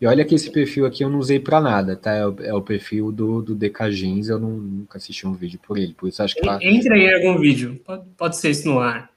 E 0.00 0.06
olha 0.06 0.24
que 0.24 0.34
esse 0.34 0.50
perfil 0.50 0.86
aqui 0.86 1.04
eu 1.04 1.10
não 1.10 1.18
usei 1.18 1.38
para 1.38 1.60
nada, 1.60 1.96
tá? 1.96 2.12
É 2.12 2.26
o, 2.26 2.36
é 2.40 2.54
o, 2.54 2.62
perfil 2.62 3.12
do, 3.12 3.42
do 3.42 3.54
DK 3.54 3.90
Jeans, 3.90 4.28
eu 4.28 4.38
não, 4.38 4.50
nunca 4.50 4.98
assisti 4.98 5.26
um 5.26 5.34
vídeo 5.34 5.58
por 5.66 5.78
ele, 5.78 5.94
por 5.94 6.08
isso 6.08 6.22
acho 6.22 6.34
que 6.34 6.42
tá... 6.42 6.58
Entra 6.62 6.94
aí 6.94 7.02
em 7.02 7.14
algum 7.14 7.40
vídeo, 7.40 7.80
pode, 7.84 8.04
pode 8.16 8.36
ser 8.36 8.50
isso 8.50 8.68
no 8.68 8.78
ar. 8.78 9.10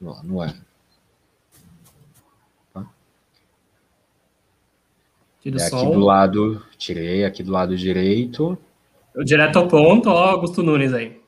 Não, 0.00 0.22
no 0.22 0.40
ar. 0.40 0.54
Tá? 2.72 2.86
É 5.44 5.48
aqui 5.48 5.86
do 5.86 6.00
lado, 6.00 6.62
tirei 6.76 7.24
aqui 7.24 7.42
do 7.42 7.52
lado 7.52 7.76
direito. 7.76 8.58
Direto 9.24 9.58
ao 9.58 9.68
ponto, 9.68 10.10
ó, 10.10 10.30
Augusto 10.30 10.62
Nunes 10.62 10.92
aí. 10.92 11.18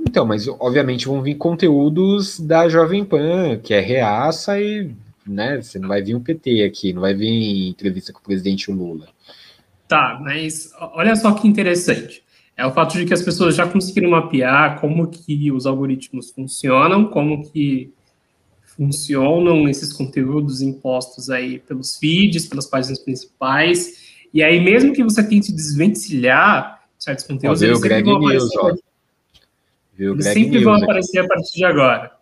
Então, 0.00 0.26
mas 0.26 0.48
obviamente 0.48 1.06
vão 1.06 1.22
vir 1.22 1.36
conteúdos 1.36 2.38
da 2.40 2.68
Jovem 2.68 3.04
Pan, 3.04 3.58
que 3.58 3.72
é 3.72 3.80
reaça 3.80 4.60
e 4.60 4.92
né? 5.26 5.60
Você 5.60 5.78
não 5.78 5.88
vai 5.88 6.02
vir 6.02 6.14
um 6.14 6.22
PT 6.22 6.62
aqui, 6.62 6.92
não 6.92 7.00
vai 7.00 7.14
vir 7.14 7.68
entrevista 7.68 8.12
com 8.12 8.20
o 8.20 8.22
presidente 8.22 8.70
Lula. 8.70 9.08
Tá, 9.88 10.18
mas 10.22 10.72
olha 10.94 11.14
só 11.16 11.32
que 11.32 11.46
interessante. 11.46 12.22
É 12.56 12.66
o 12.66 12.72
fato 12.72 12.96
de 12.96 13.04
que 13.04 13.14
as 13.14 13.22
pessoas 13.22 13.56
já 13.56 13.66
conseguiram 13.66 14.10
mapear 14.10 14.80
como 14.80 15.08
que 15.08 15.50
os 15.50 15.66
algoritmos 15.66 16.30
funcionam, 16.30 17.06
como 17.06 17.50
que 17.50 17.92
funcionam 18.76 19.68
esses 19.68 19.92
conteúdos 19.92 20.62
impostos 20.62 21.30
aí 21.30 21.58
pelos 21.58 21.96
feeds, 21.96 22.46
pelas 22.46 22.66
páginas 22.66 22.98
principais. 22.98 24.22
E 24.32 24.42
aí, 24.42 24.60
mesmo 24.60 24.92
que 24.92 25.02
você 25.02 25.22
tente 25.22 25.52
desvencilhar 25.52 26.82
certos 26.98 27.26
conteúdos, 27.26 27.60
ó, 27.62 27.64
eles 27.64 27.80
sempre 27.80 28.02
vão 28.02 28.18
News, 28.20 28.52
aparecer, 28.54 28.82
eles 29.98 30.24
sempre 30.24 30.64
vão 30.64 30.74
aparecer 30.74 31.18
a 31.18 31.28
partir 31.28 31.56
de 31.56 31.64
agora. 31.64 32.21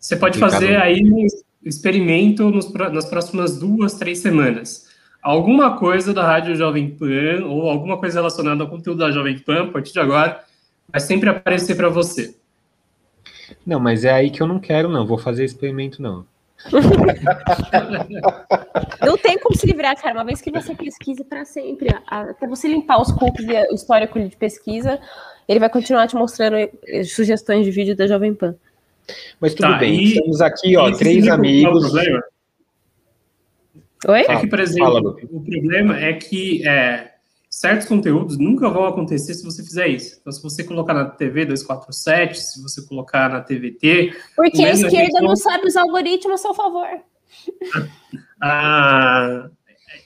Você 0.00 0.16
pode 0.16 0.38
fazer 0.38 0.76
aí 0.76 1.04
um 1.04 1.26
experimento 1.64 2.50
nos, 2.50 2.72
nas 2.72 3.06
próximas 3.06 3.58
duas, 3.58 3.94
três 3.94 4.18
semanas. 4.18 4.86
Alguma 5.22 5.76
coisa 5.76 6.14
da 6.14 6.24
Rádio 6.24 6.54
Jovem 6.54 6.90
Pan 6.90 7.44
ou 7.44 7.68
alguma 7.68 7.98
coisa 7.98 8.20
relacionada 8.20 8.62
ao 8.62 8.70
conteúdo 8.70 8.98
da 8.98 9.10
Jovem 9.10 9.38
Pan, 9.38 9.64
a 9.64 9.72
partir 9.72 9.92
de 9.92 9.98
agora, 9.98 10.40
vai 10.90 11.00
sempre 11.00 11.28
aparecer 11.28 11.76
para 11.76 11.88
você. 11.88 12.36
Não, 13.64 13.80
mas 13.80 14.04
é 14.04 14.12
aí 14.12 14.30
que 14.30 14.40
eu 14.40 14.46
não 14.46 14.60
quero, 14.60 14.88
não. 14.88 15.06
Vou 15.06 15.18
fazer 15.18 15.44
experimento, 15.44 16.00
não. 16.00 16.24
não 19.04 19.18
tem 19.18 19.38
como 19.38 19.56
se 19.56 19.66
livrar, 19.66 20.00
cara. 20.00 20.14
Uma 20.14 20.24
vez 20.24 20.40
que 20.40 20.50
você 20.50 20.74
pesquisa 20.74 21.24
para 21.24 21.44
sempre, 21.44 21.88
até 22.06 22.46
você 22.46 22.68
limpar 22.68 23.00
os 23.00 23.12
cookies 23.12 23.48
e 23.48 23.72
o 23.72 23.74
histórico 23.74 24.20
de 24.20 24.36
pesquisa, 24.36 25.00
ele 25.48 25.60
vai 25.60 25.68
continuar 25.68 26.06
te 26.06 26.16
mostrando 26.16 26.56
eh, 26.56 27.04
sugestões 27.04 27.64
de 27.64 27.70
vídeo 27.70 27.96
da 27.96 28.06
Jovem 28.06 28.34
Pan. 28.34 28.54
Mas 29.40 29.54
tudo 29.54 29.70
tá, 29.70 29.78
bem, 29.78 30.04
estamos 30.04 30.40
aqui, 30.40 30.76
ó, 30.76 30.90
três 30.92 31.28
amigos. 31.28 31.92
Oi? 34.08 34.20
É 34.20 34.40
que, 34.40 34.46
por 34.46 34.60
exemplo, 34.60 34.86
Fala, 34.86 35.00
o 35.30 35.40
problema 35.42 35.98
é 35.98 36.12
que 36.12 36.66
é, 36.66 37.12
certos 37.48 37.88
conteúdos 37.88 38.36
nunca 38.36 38.68
vão 38.68 38.84
acontecer 38.84 39.34
se 39.34 39.42
você 39.42 39.62
fizer 39.62 39.88
isso. 39.88 40.18
Então, 40.20 40.32
se 40.32 40.42
você 40.42 40.62
colocar 40.62 40.92
na 40.92 41.06
TV 41.06 41.46
247, 41.46 42.38
se 42.38 42.62
você 42.62 42.82
colocar 42.86 43.30
na 43.30 43.40
TVT. 43.40 44.14
Porque 44.36 44.62
a 44.62 44.72
esquerda 44.72 45.20
não 45.20 45.34
sabe 45.34 45.66
os 45.66 45.76
algoritmos 45.76 46.40
a 46.40 46.42
seu 46.42 46.54
favor. 46.54 46.86
Ah, 48.40 49.48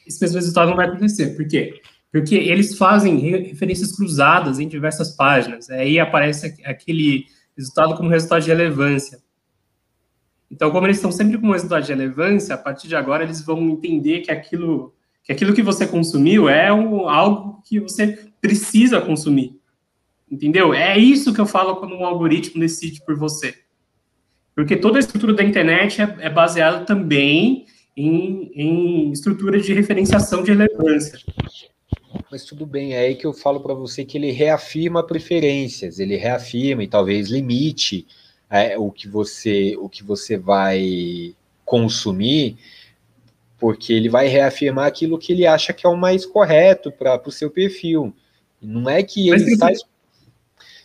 esse 0.07 0.21
mesmo 0.21 0.37
resultado 0.37 0.69
não 0.69 0.77
vai 0.77 0.87
acontecer. 0.87 1.35
Por 1.35 1.47
quê? 1.49 1.81
Porque 2.13 2.37
eles 2.37 2.77
fazem 2.77 3.19
referências 3.19 3.95
cruzadas 3.95 4.61
em 4.61 4.69
diversas 4.69 5.17
páginas. 5.17 5.69
Aí 5.71 5.99
aparece 5.99 6.55
aquele 6.65 7.27
resultado 7.61 7.95
como 7.95 8.09
resultado 8.09 8.43
de 8.43 8.49
relevância. 8.49 9.21
Então, 10.51 10.71
como 10.71 10.87
eles 10.87 10.97
estão 10.97 11.13
sempre 11.13 11.39
com 11.39 11.53
resultado 11.53 11.85
de 11.85 11.93
relevância, 11.93 12.55
a 12.55 12.59
partir 12.59 12.89
de 12.89 12.97
agora 12.97 13.23
eles 13.23 13.45
vão 13.45 13.61
entender 13.69 14.23
que 14.23 14.33
aquilo 14.33 14.95
que, 15.23 15.31
aquilo 15.31 15.55
que 15.55 15.63
você 15.63 15.87
consumiu 15.87 16.49
é 16.49 16.73
um, 16.73 17.09
algo 17.09 17.63
que 17.63 17.79
você 17.79 18.19
precisa 18.41 19.01
consumir. 19.01 19.61
Entendeu? 20.31 20.73
É 20.73 20.99
isso 20.99 21.35
que 21.35 21.41
eu 21.41 21.47
falo 21.47 21.77
quando 21.77 21.95
um 21.95 22.05
algoritmo 22.05 22.61
decide 22.61 23.05
por 23.05 23.17
você. 23.17 23.55
Porque 24.55 24.77
toda 24.77 24.99
a 24.99 25.01
estrutura 25.01 25.35
da 25.35 25.45
internet 25.45 26.01
é, 26.01 26.17
é 26.21 26.31
baseada 26.31 26.85
também 26.85 27.67
em, 27.97 28.51
em 28.55 29.13
estrutura 29.13 29.61
de 29.61 29.73
referenciação 29.73 30.43
de 30.43 30.53
relevância. 30.53 31.19
Mas 32.31 32.45
tudo 32.45 32.67
bem, 32.67 32.95
é 32.95 33.01
aí 33.01 33.15
que 33.15 33.27
eu 33.27 33.33
falo 33.33 33.61
para 33.61 33.75
você 33.75 34.05
que 34.05 34.19
ele 34.19 34.31
reafirma 34.31 35.03
preferências, 35.03 35.99
ele 35.99 36.17
reafirma 36.17 36.83
e 36.83 36.89
talvez 36.89 37.29
limite 37.29 38.07
é, 38.49 38.77
o 38.77 38.91
que 38.91 39.07
você 39.07 39.77
o 39.79 39.89
que 39.89 40.03
você 40.03 40.37
vai 40.37 41.35
consumir, 41.65 42.57
porque 43.59 43.93
ele 43.93 44.09
vai 44.09 44.27
reafirmar 44.27 44.87
aquilo 44.87 45.19
que 45.19 45.33
ele 45.33 45.47
acha 45.47 45.73
que 45.73 45.87
é 45.87 45.89
o 45.89 45.97
mais 45.97 46.27
correto 46.27 46.91
para 46.91 47.21
o 47.25 47.31
seu 47.31 47.51
perfil. 47.51 48.13
Não 48.61 48.91
é 48.91 49.03
que 49.03 49.29
ele 49.29 49.53
está. 49.53 49.71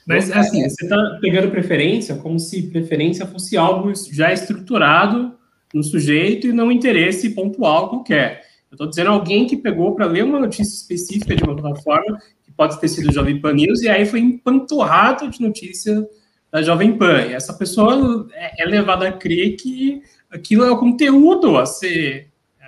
Mas 0.05 0.31
assim, 0.31 0.63
é... 0.63 0.69
você 0.69 0.85
está 0.85 1.17
pegando 1.19 1.49
preferência 1.49 2.15
como 2.15 2.39
se 2.39 2.63
preferência 2.67 3.25
fosse 3.25 3.57
algo 3.57 3.91
já 4.11 4.31
estruturado 4.31 5.35
no 5.73 5.83
sujeito 5.83 6.47
e 6.47 6.53
não 6.53 6.71
interesse 6.71 7.31
pontual 7.31 7.89
qualquer. 7.89 8.43
Eu 8.75 8.83
estou 8.85 8.89
dizendo 8.89 9.11
alguém 9.11 9.47
que 9.47 9.55
pegou 9.55 9.95
para 9.95 10.05
ler 10.05 10.25
uma 10.25 10.37
notícia 10.37 10.75
específica 10.75 11.33
de 11.33 11.43
uma 11.43 11.55
plataforma, 11.55 12.19
que 12.43 12.51
pode 12.51 12.77
ter 12.79 12.89
sido 12.89 13.13
Jovem 13.13 13.39
Pan 13.39 13.53
News, 13.53 13.81
e 13.81 13.87
aí 13.87 14.05
foi 14.05 14.19
empanturrado 14.19 15.29
de 15.29 15.41
notícia 15.41 16.05
da 16.51 16.61
Jovem 16.61 16.97
Pan. 16.97 17.21
E 17.21 17.33
essa 17.33 17.53
pessoa 17.53 18.27
é, 18.33 18.63
é 18.63 18.65
levada 18.65 19.07
a 19.07 19.13
crer 19.13 19.55
que 19.55 20.01
aquilo 20.29 20.65
é 20.65 20.71
o 20.71 20.77
conteúdo 20.77 21.57
a 21.57 21.65
ser 21.65 22.29
é, 22.59 22.65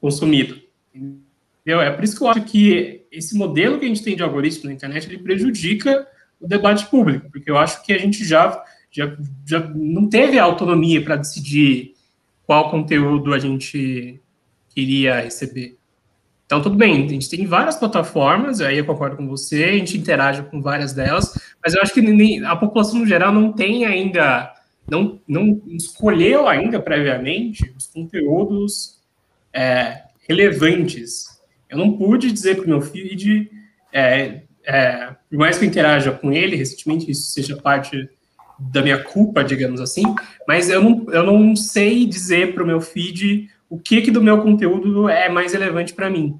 consumido. 0.00 0.62
Entendeu? 0.94 1.80
É 1.80 1.90
por 1.90 2.04
isso 2.04 2.16
que 2.16 2.22
eu 2.22 2.28
acho 2.28 2.44
que 2.44 3.04
esse 3.10 3.36
modelo 3.36 3.80
que 3.80 3.84
a 3.84 3.88
gente 3.88 4.04
tem 4.04 4.14
de 4.14 4.22
algoritmo 4.22 4.66
na 4.66 4.74
internet, 4.74 5.08
ele 5.08 5.18
prejudica 5.18 6.06
o 6.40 6.46
debate 6.46 6.86
público, 6.86 7.28
porque 7.28 7.50
eu 7.50 7.58
acho 7.58 7.84
que 7.84 7.92
a 7.92 7.98
gente 7.98 8.24
já, 8.24 8.64
já, 8.88 9.16
já 9.44 9.58
não 9.74 10.08
teve 10.08 10.38
autonomia 10.38 11.02
para 11.02 11.16
decidir 11.16 11.94
qual 12.46 12.70
conteúdo 12.70 13.34
a 13.34 13.38
gente 13.40 14.20
queria 14.72 15.20
receber. 15.20 15.76
Então, 16.52 16.60
tudo 16.60 16.76
bem, 16.76 17.06
a 17.06 17.08
gente 17.08 17.30
tem 17.30 17.46
várias 17.46 17.76
plataformas, 17.76 18.60
aí 18.60 18.76
eu 18.76 18.84
concordo 18.84 19.16
com 19.16 19.26
você, 19.26 19.64
a 19.64 19.72
gente 19.72 19.96
interage 19.96 20.42
com 20.42 20.60
várias 20.60 20.92
delas, 20.92 21.32
mas 21.64 21.72
eu 21.72 21.80
acho 21.80 21.94
que 21.94 22.44
a 22.44 22.56
população 22.56 22.98
no 22.98 23.06
geral 23.06 23.32
não 23.32 23.52
tem 23.52 23.86
ainda, 23.86 24.52
não, 24.86 25.18
não 25.26 25.62
escolheu 25.68 26.46
ainda 26.46 26.78
previamente 26.78 27.72
os 27.74 27.86
conteúdos 27.86 29.00
é, 29.50 30.02
relevantes. 30.28 31.40
Eu 31.70 31.78
não 31.78 31.96
pude 31.96 32.30
dizer 32.30 32.56
para 32.56 32.66
o 32.66 32.68
meu 32.68 32.82
feed, 32.82 33.50
é, 33.90 34.42
é, 34.66 35.14
por 35.30 35.38
mais 35.38 35.56
que 35.56 35.64
eu 35.64 35.68
interaja 35.70 36.12
com 36.12 36.30
ele 36.32 36.54
recentemente, 36.54 37.10
isso 37.10 37.30
seja 37.30 37.56
parte 37.56 38.10
da 38.58 38.82
minha 38.82 39.02
culpa, 39.02 39.42
digamos 39.42 39.80
assim, 39.80 40.02
mas 40.46 40.68
eu 40.68 40.82
não, 40.82 41.06
eu 41.10 41.22
não 41.24 41.56
sei 41.56 42.04
dizer 42.04 42.52
para 42.52 42.62
o 42.62 42.66
meu 42.66 42.80
feed 42.80 43.48
o 43.72 43.78
que, 43.78 44.02
que 44.02 44.10
do 44.10 44.20
meu 44.20 44.42
conteúdo 44.42 45.08
é 45.08 45.30
mais 45.30 45.54
relevante 45.54 45.94
para 45.94 46.10
mim. 46.10 46.38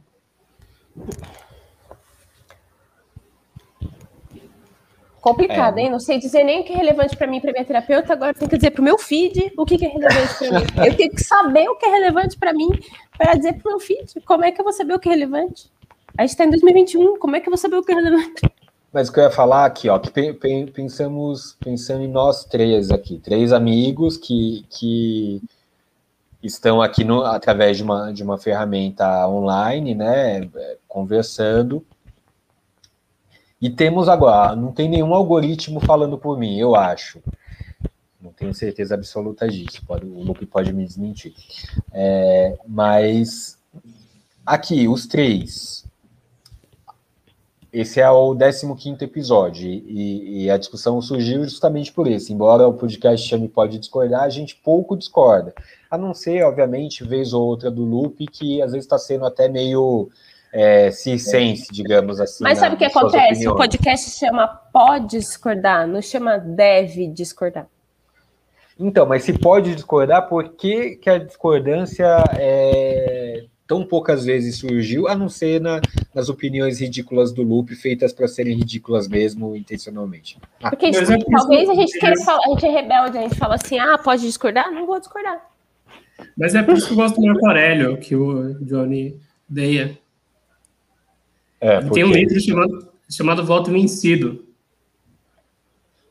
Complicado, 5.19 5.79
é. 5.79 5.85
hein? 5.85 5.91
Não 5.91 5.99
sei 5.99 6.19
dizer 6.19 6.45
nem 6.45 6.61
o 6.61 6.65
que 6.65 6.75
é 6.75 6.77
relevante 6.77 7.17
para 7.17 7.27
mim, 7.27 7.41
para 7.41 7.51
minha 7.53 7.65
terapeuta. 7.65 8.13
Agora 8.13 8.35
tenho 8.35 8.51
que 8.51 8.57
dizer 8.59 8.73
para 8.73 8.83
o 8.83 8.85
meu 8.85 8.99
feed 8.99 9.51
o 9.57 9.65
que, 9.65 9.79
que 9.79 9.87
é 9.87 9.89
relevante 9.89 10.35
para 10.39 10.61
mim. 10.61 10.67
Eu 10.87 10.95
tenho 10.95 11.11
que 11.11 11.25
saber 11.25 11.67
o 11.71 11.77
que 11.77 11.87
é 11.87 11.91
relevante 11.91 12.37
para 12.37 12.53
mim 12.53 12.69
para 13.17 13.33
dizer 13.33 13.55
para 13.55 13.71
o 13.71 13.73
meu 13.73 13.81
feed. 13.81 14.21
Como 14.27 14.45
é 14.45 14.53
que 14.53 14.61
eu 14.61 14.65
vou 14.65 14.75
saber 14.75 14.93
o 14.93 14.99
que 14.99 15.09
é 15.09 15.13
relevante? 15.13 15.71
A 16.19 16.23
gente 16.23 16.33
está 16.33 16.45
em 16.45 16.51
2021. 16.51 17.19
Como 17.19 17.35
é 17.35 17.41
que 17.41 17.49
eu 17.49 17.51
vou 17.51 17.57
saber 17.57 17.77
o 17.77 17.83
que 17.83 17.93
é 17.93 17.95
relevante? 17.95 18.43
Mas 18.93 19.09
o 19.09 19.13
que 19.13 19.21
eu 19.21 19.25
ia 19.25 19.31
falar 19.31 19.65
aqui, 19.65 19.89
ó, 19.89 19.99
que 19.99 20.11
pensamos 20.75 21.57
pensando 21.65 22.05
em 22.05 22.09
nós 22.09 22.45
três 22.45 22.91
aqui, 22.91 23.19
três 23.19 23.55
amigos 23.55 24.19
que, 24.19 24.67
que 24.69 25.41
estão 26.43 26.83
aqui 26.83 27.05
no, 27.05 27.25
através 27.25 27.77
de 27.77 27.83
uma, 27.83 28.13
de 28.13 28.23
uma 28.23 28.37
ferramenta 28.37 29.29
online, 29.29 29.95
né, 29.95 30.49
conversando. 30.89 31.85
E 33.61 33.71
temos 33.71 34.09
agora, 34.09 34.57
não 34.57 34.73
tem 34.73 34.89
nenhum 34.89 35.15
algoritmo 35.15 35.79
falando 35.81 36.19
por 36.19 36.37
mim, 36.37 36.59
eu 36.59 36.75
acho. 36.75 37.23
Não 38.21 38.33
tenho 38.33 38.53
certeza 38.53 38.95
absoluta 38.95 39.49
disso, 39.49 39.85
pode, 39.87 40.05
o 40.05 40.23
Lupe 40.23 40.45
pode 40.47 40.73
me 40.73 40.85
desmentir. 40.85 41.35
É, 41.93 42.59
mas 42.67 43.59
aqui, 44.45 44.89
os 44.89 45.07
três. 45.07 45.82
Esse 47.73 48.01
é 48.01 48.11
o 48.11 48.35
15 48.35 49.03
episódio, 49.03 49.67
e, 49.67 50.45
e, 50.45 50.51
a 50.51 50.59
discussão 50.59 51.01
surgiu 51.01 51.43
justamente 51.45 51.91
por 51.91 52.07
isso. 52.07 52.31
Embora 52.31 52.69
o 52.69 52.75
podcast 52.75 53.27
chame 53.27 53.49
Pode 53.49 53.79
Discordar, 53.79 54.25
a 54.25 54.29
gente 54.29 54.57
pouco 54.57 54.95
discorda. 54.95 55.55
A 55.91 55.97
não 55.97 56.13
ser, 56.13 56.43
obviamente, 56.43 57.03
vez 57.03 57.33
ou 57.33 57.43
outra 57.43 57.71
do 57.71 57.83
Loop, 57.83 58.27
que 58.27 58.61
às 58.61 58.73
vezes 58.73 58.85
está 58.85 58.99
sendo 58.99 59.25
até 59.25 59.49
meio 59.49 60.11
é, 60.53 60.91
sense, 60.91 61.73
digamos 61.73 62.21
assim. 62.21 62.45
Mas 62.45 62.59
sabe 62.59 62.75
o 62.75 62.79
que 62.79 62.85
acontece? 62.85 63.47
Opiniões. 63.47 63.47
O 63.47 63.57
podcast 63.57 64.11
chama 64.11 64.47
Pode 64.71 65.17
Discordar, 65.17 65.87
não 65.87 66.03
chama 66.03 66.37
Deve 66.37 67.07
Discordar. 67.07 67.67
Então, 68.79 69.07
mas 69.07 69.25
se 69.25 69.33
pode 69.33 69.75
discordar, 69.75 70.29
por 70.29 70.51
que, 70.51 70.97
que 70.97 71.09
a 71.09 71.19
discordância 71.19 72.23
é, 72.35 73.45
tão 73.73 73.87
poucas 73.87 74.27
vezes 74.27 74.59
surgiu, 74.59 75.09
a 75.09 75.15
não 75.15 75.31
ser 75.31 75.59
na, 75.59 75.81
nas 76.15 76.29
opiniões 76.29 76.79
ridículas 76.79 77.33
do 77.33 77.43
Lupe, 77.43 77.75
feitas 77.75 78.13
para 78.13 78.29
serem 78.29 78.55
ridículas 78.55 79.09
mesmo, 79.09 79.57
intencionalmente. 79.57 80.37
Ah. 80.63 80.69
Porque 80.69 80.91
tipo, 80.91 81.11
é 81.11 81.19
talvez 81.19 81.71
a 81.71 81.75
gente 81.75 81.99
queira 81.99 82.15
falar, 82.23 82.43
a 82.45 82.51
gente 82.51 82.67
é 82.67 82.71
rebelde, 82.71 83.17
a 83.17 83.23
gente 83.23 83.35
fala 83.35 83.55
assim, 83.55 83.79
ah, 83.79 83.97
pode 83.97 84.21
discordar? 84.25 84.71
Não 84.71 84.85
vou 84.85 85.01
discordar. 85.01 85.41
Mas 86.37 86.55
é 86.55 86.63
por 86.63 86.77
isso 86.77 86.87
que 86.87 86.93
eu 86.93 86.99
gosto 86.99 87.19
do 87.19 87.27
Marco 87.27 87.47
Aurélio, 87.47 87.97
que 87.97 88.15
o 88.15 88.63
Johnny 88.63 89.19
odeia. 89.51 89.99
É, 91.59 91.81
porque... 91.81 91.95
Tem 91.95 92.05
um 92.05 92.13
livro 92.13 92.39
chamado, 92.39 92.89
chamado 93.09 93.47
Voto 93.47 93.71
Vencido. 93.71 94.45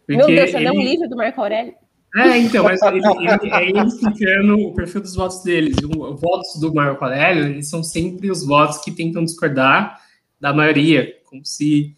Meu 0.08 0.26
Deus, 0.26 0.50
você 0.50 0.58
ele... 0.58 0.66
leu 0.66 0.74
um 0.74 0.84
livro 0.84 1.08
do 1.08 1.16
Marco 1.16 1.40
Aurélio? 1.40 1.76
É, 2.16 2.38
então, 2.38 2.64
mas 2.66 2.82
ele, 2.82 3.00
ele, 3.00 3.80
é 3.80 3.84
explicando 3.86 4.60
o 4.60 4.74
perfil 4.74 5.02
dos 5.02 5.16
votos 5.16 5.44
deles. 5.44 5.78
Os 5.78 6.20
votos 6.20 6.60
do 6.60 6.74
Marco 6.74 7.04
Aurélio, 7.04 7.46
eles 7.46 7.70
são 7.70 7.82
sempre 7.82 8.30
os 8.30 8.46
votos 8.46 8.80
que 8.80 8.92
tentam 8.92 9.24
discordar 9.24 10.02
da 10.40 10.54
maioria, 10.54 11.16
como 11.26 11.46
se 11.46 11.96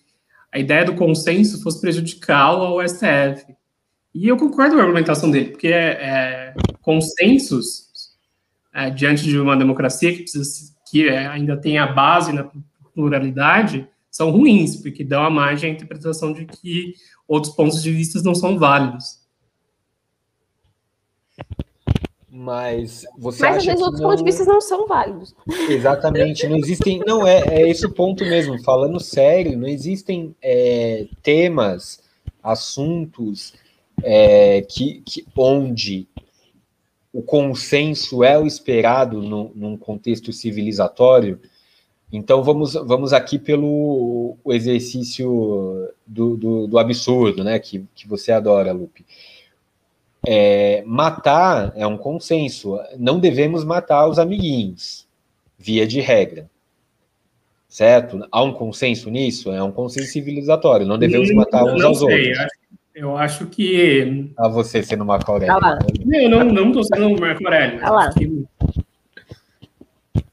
a 0.51 0.59
ideia 0.59 0.85
do 0.85 0.93
consenso 0.93 1.63
fosse 1.63 1.81
prejudicial 1.81 2.61
ao 2.61 2.87
STF. 2.87 3.55
E 4.13 4.27
eu 4.27 4.37
concordo 4.37 4.75
com 4.75 4.81
a 4.81 4.83
argumentação 4.83 5.31
dele, 5.31 5.49
porque 5.49 5.69
é, 5.69 5.97
é, 5.99 6.53
consensos 6.81 7.87
é, 8.71 8.91
diante 8.91 9.23
de 9.23 9.39
uma 9.39 9.57
democracia 9.57 10.11
que, 10.11 10.19
precisa, 10.19 10.71
que 10.91 11.07
é, 11.07 11.25
ainda 11.25 11.57
tem 11.57 11.79
a 11.79 11.87
base 11.87 12.31
na 12.31 12.47
pluralidade 12.93 13.87
são 14.11 14.29
ruins, 14.29 14.75
porque 14.75 15.03
dão 15.03 15.23
a 15.23 15.29
margem 15.31 15.71
à 15.71 15.73
interpretação 15.73 16.31
de 16.31 16.45
que 16.45 16.93
outros 17.27 17.55
pontos 17.55 17.81
de 17.81 17.91
vista 17.91 18.21
não 18.21 18.35
são 18.35 18.59
válidos. 18.59 19.22
Mas 22.35 23.05
você 23.15 23.43
Mas 23.43 23.51
acha 23.51 23.57
às 23.57 23.65
vezes 23.65 23.81
outros 23.81 24.01
não... 24.01 24.09
pontos 24.09 24.23
de 24.23 24.31
vista 24.31 24.43
não 24.45 24.59
são 24.59 24.87
válidos. 24.87 25.35
Exatamente, 25.69 26.47
não 26.47 26.57
existem. 26.57 26.99
Não, 27.05 27.27
é, 27.27 27.43
é 27.47 27.69
esse 27.69 27.85
o 27.85 27.93
ponto 27.93 28.25
mesmo. 28.25 28.61
Falando 28.63 28.99
sério, 28.99 29.55
não 29.55 29.67
existem 29.67 30.35
é, 30.41 31.05
temas, 31.21 32.01
assuntos 32.41 33.53
é, 34.01 34.61
que, 34.61 35.03
que, 35.05 35.25
onde 35.37 36.07
o 37.13 37.21
consenso 37.21 38.23
é 38.23 38.37
o 38.39 38.47
esperado 38.47 39.21
no, 39.21 39.51
num 39.53 39.77
contexto 39.77 40.33
civilizatório. 40.33 41.39
Então 42.11 42.43
vamos, 42.43 42.73
vamos 42.73 43.13
aqui 43.13 43.37
pelo 43.37 44.37
exercício 44.47 45.87
do, 46.05 46.35
do, 46.35 46.67
do 46.67 46.79
absurdo, 46.79 47.43
né? 47.43 47.59
Que, 47.59 47.85
que 47.93 48.07
você 48.07 48.31
adora, 48.31 48.71
Lupe. 48.71 49.05
É, 50.25 50.83
matar 50.85 51.73
é 51.75 51.85
um 51.85 51.97
consenso. 51.97 52.79
Não 52.97 53.19
devemos 53.19 53.63
matar 53.63 54.07
os 54.07 54.17
amiguinhos, 54.17 55.07
via 55.57 55.85
de 55.85 55.99
regra. 55.99 56.49
Certo? 57.67 58.25
Há 58.31 58.43
um 58.43 58.53
consenso 58.53 59.09
nisso? 59.09 59.51
É 59.51 59.61
um 59.61 59.71
consenso 59.71 60.11
civilizatório. 60.11 60.85
Não 60.85 60.97
devemos 60.97 61.29
não, 61.29 61.37
matar 61.37 61.63
uns 61.63 61.83
aos 61.83 61.99
sei. 61.99 62.29
outros. 62.29 62.47
Eu 62.93 63.17
acho 63.17 63.47
que. 63.47 64.31
A 64.37 64.47
você 64.47 64.83
sendo 64.83 65.03
Marco 65.03 65.31
Aurélio. 65.31 65.59
Tá 65.59 65.79
eu 66.11 66.29
não, 66.29 66.43
não 66.45 66.67
estou 66.67 66.83
sendo 66.83 67.19
Marco 67.19 67.43
Aurélio. 67.43 67.79
Tá 67.79 68.13
que, 68.13 68.45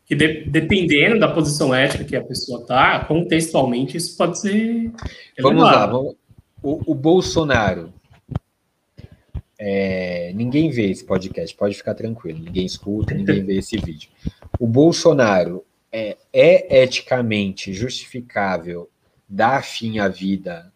que 0.05 0.15
de, 0.15 0.45
dependendo 0.45 1.19
da 1.19 1.29
posição 1.29 1.75
ética 1.75 2.05
que 2.05 2.15
a 2.15 2.23
pessoa 2.23 2.61
está, 2.61 3.01
contextualmente, 3.07 3.97
isso 3.97 4.15
pode 4.19 4.39
ser. 4.39 4.93
Vamos 5.41 5.63
lá. 5.63 5.87
Vamos, 5.87 6.15
o, 6.63 6.93
o 6.93 6.95
Bolsonaro 6.95 7.91
é, 9.63 10.33
ninguém 10.35 10.71
vê 10.71 10.91
esse 10.91 11.05
podcast, 11.05 11.55
pode 11.55 11.75
ficar 11.75 11.95
tranquilo. 11.95 12.39
Ninguém 12.39 12.65
escuta, 12.65 13.15
ninguém 13.15 13.45
vê 13.45 13.59
esse 13.59 13.77
vídeo. 13.77 14.09
O 14.59 14.67
Bolsonaro 14.67 15.63
é, 15.93 16.17
é 16.33 16.83
eticamente 16.83 17.71
justificável 17.75 18.89
dar 19.29 19.63
fim 19.63 19.99
à 19.99 20.09
vida 20.09 20.73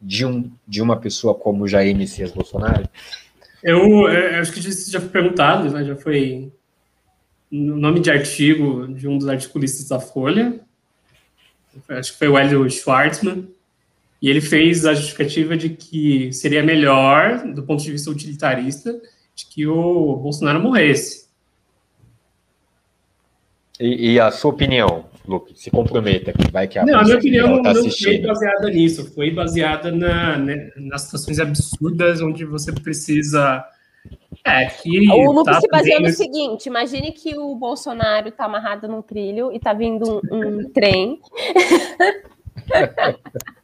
de, 0.00 0.24
um, 0.24 0.50
de 0.66 0.80
uma 0.80 0.98
pessoa 0.98 1.34
como 1.34 1.68
Jair 1.68 1.94
Messias 1.94 2.32
Bolsonaro? 2.32 2.88
Eu, 3.62 4.08
eu 4.08 4.40
acho 4.40 4.52
que 4.52 4.60
isso 4.60 4.90
já 4.90 4.98
foi 4.98 5.10
perguntado, 5.10 5.70
né? 5.70 5.84
já 5.84 5.94
foi 5.94 6.50
no 7.50 7.76
nome 7.76 8.00
de 8.00 8.10
artigo 8.10 8.88
de 8.88 9.06
um 9.06 9.18
dos 9.18 9.28
articulistas 9.28 9.86
da 9.86 10.00
Folha, 10.00 10.58
acho 11.90 12.12
que 12.12 12.18
foi 12.18 12.28
o 12.28 12.38
Hélio 12.38 12.68
Schwartzman, 12.70 13.48
e 14.22 14.30
ele 14.30 14.40
fez 14.40 14.86
a 14.86 14.94
justificativa 14.94 15.56
de 15.56 15.70
que 15.70 16.32
seria 16.32 16.62
melhor, 16.62 17.44
do 17.52 17.64
ponto 17.64 17.82
de 17.82 17.90
vista 17.90 18.08
utilitarista, 18.08 18.92
de 19.34 19.46
que 19.46 19.66
o 19.66 20.16
Bolsonaro 20.16 20.62
morresse. 20.62 21.26
E, 23.80 24.12
e 24.12 24.20
a 24.20 24.30
sua 24.30 24.52
opinião, 24.52 25.06
Luke? 25.26 25.58
Se 25.58 25.72
comprometa, 25.72 26.32
que 26.32 26.52
vai 26.52 26.68
que 26.68 26.78
a 26.78 26.86
Não, 26.86 27.00
a 27.00 27.02
minha 27.02 27.16
opinião 27.16 27.60
tá 27.62 27.74
não 27.74 27.90
foi 27.90 28.18
baseada 28.18 28.70
nisso, 28.70 29.12
foi 29.12 29.32
baseada 29.32 29.90
na, 29.90 30.38
né, 30.38 30.70
nas 30.76 31.02
situações 31.02 31.40
absurdas 31.40 32.20
onde 32.20 32.44
você 32.44 32.70
precisa. 32.70 33.64
É, 34.44 34.66
que 34.66 35.10
o 35.10 35.32
Luke 35.32 35.50
tá 35.50 35.60
se 35.60 35.66
baseia 35.66 35.98
no 35.98 36.10
seguinte: 36.10 36.66
imagine 36.66 37.10
que 37.10 37.36
o 37.36 37.56
Bolsonaro 37.56 38.28
está 38.28 38.44
amarrado 38.44 38.86
num 38.86 39.02
trilho 39.02 39.50
e 39.50 39.56
está 39.56 39.72
vindo 39.72 40.22
um, 40.30 40.60
um 40.60 40.70
trem. 40.70 41.20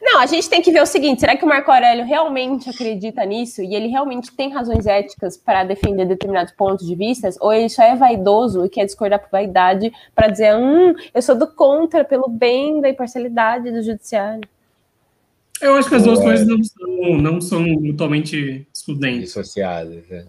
Não, 0.00 0.20
a 0.20 0.26
gente 0.26 0.48
tem 0.48 0.62
que 0.62 0.70
ver 0.70 0.80
o 0.80 0.86
seguinte: 0.86 1.20
será 1.20 1.36
que 1.36 1.44
o 1.44 1.48
Marco 1.48 1.70
Aurélio 1.70 2.04
realmente 2.04 2.70
acredita 2.70 3.24
nisso 3.24 3.62
e 3.62 3.74
ele 3.74 3.88
realmente 3.88 4.32
tem 4.32 4.50
razões 4.50 4.86
éticas 4.86 5.36
para 5.36 5.64
defender 5.64 6.06
determinados 6.06 6.52
pontos 6.52 6.86
de 6.86 6.94
vista? 6.94 7.28
Ou 7.40 7.52
ele 7.52 7.68
só 7.68 7.82
é 7.82 7.94
vaidoso 7.94 8.64
e 8.64 8.68
quer 8.68 8.84
discordar 8.84 9.20
por 9.20 9.30
vaidade 9.30 9.92
para 10.14 10.28
dizer, 10.28 10.56
hum, 10.56 10.94
eu 11.12 11.20
sou 11.20 11.36
do 11.36 11.46
contra 11.46 12.04
pelo 12.04 12.28
bem 12.28 12.80
da 12.80 12.88
imparcialidade 12.88 13.70
do 13.70 13.82
judiciário? 13.82 14.48
Eu 15.60 15.74
acho 15.74 15.88
que 15.88 15.96
as 15.96 16.04
duas 16.04 16.20
é. 16.20 16.22
coisas 16.22 16.46
não 16.46 16.62
são, 16.62 17.18
não 17.18 17.40
são 17.40 17.62
mutuamente 17.62 18.66
excludentes. 18.72 19.22
Dissociadas, 19.22 20.10
é. 20.10 20.26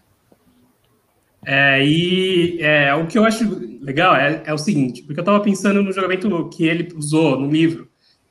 É, 1.45 1.85
e 1.85 2.61
é, 2.61 2.93
o 2.95 3.07
que 3.07 3.17
eu 3.17 3.23
acho 3.23 3.45
legal 3.81 4.15
é, 4.15 4.43
é 4.45 4.53
o 4.53 4.57
seguinte, 4.57 5.03
porque 5.03 5.19
eu 5.19 5.23
estava 5.23 5.39
pensando 5.39 5.81
no 5.81 5.91
julgamento 5.91 6.49
que 6.49 6.67
ele 6.67 6.93
usou 6.95 7.39
no 7.39 7.49
livro, 7.49 7.88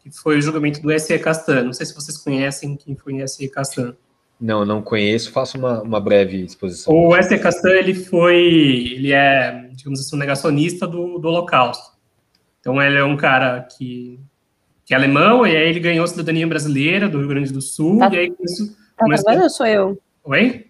que 0.08 0.18
foi 0.18 0.38
o 0.38 0.42
julgamento 0.42 0.80
do 0.80 0.90
S.E. 0.90 1.18
Castan. 1.18 1.64
Não 1.64 1.72
sei 1.72 1.86
se 1.86 1.94
vocês 1.94 2.16
conhecem 2.18 2.76
quem 2.76 2.96
foi 2.96 3.20
S.E. 3.20 3.48
Castan. 3.48 3.94
Não, 4.40 4.64
não 4.64 4.82
conheço. 4.82 5.32
Faço 5.32 5.58
uma, 5.58 5.82
uma 5.82 6.00
breve 6.00 6.44
exposição. 6.44 6.94
O 6.94 7.16
S.E. 7.16 7.38
Castan, 7.38 7.70
ele 7.70 7.94
foi, 7.94 8.36
ele 8.36 9.12
é, 9.12 9.68
digamos 9.72 10.00
assim, 10.00 10.14
um 10.14 10.18
negacionista 10.18 10.86
do, 10.86 11.18
do 11.18 11.28
Holocausto. 11.28 11.96
Então, 12.60 12.80
ele 12.82 12.96
é 12.96 13.04
um 13.04 13.16
cara 13.16 13.62
que, 13.62 14.20
que 14.84 14.94
é 14.94 14.96
alemão, 14.96 15.46
e 15.46 15.56
aí 15.56 15.68
ele 15.68 15.80
ganhou 15.80 16.04
a 16.04 16.08
cidadania 16.08 16.46
brasileira 16.46 17.08
do 17.08 17.18
Rio 17.18 17.28
Grande 17.28 17.52
do 17.52 17.62
Sul, 17.62 17.98
tá, 17.98 18.10
e 18.12 18.18
aí 18.18 18.34
isso... 18.40 18.76
Tá 18.96 19.06
falhando 19.24 19.44
ou 19.44 19.50
sou 19.50 19.66
eu? 19.66 20.02
Oi? 20.24 20.66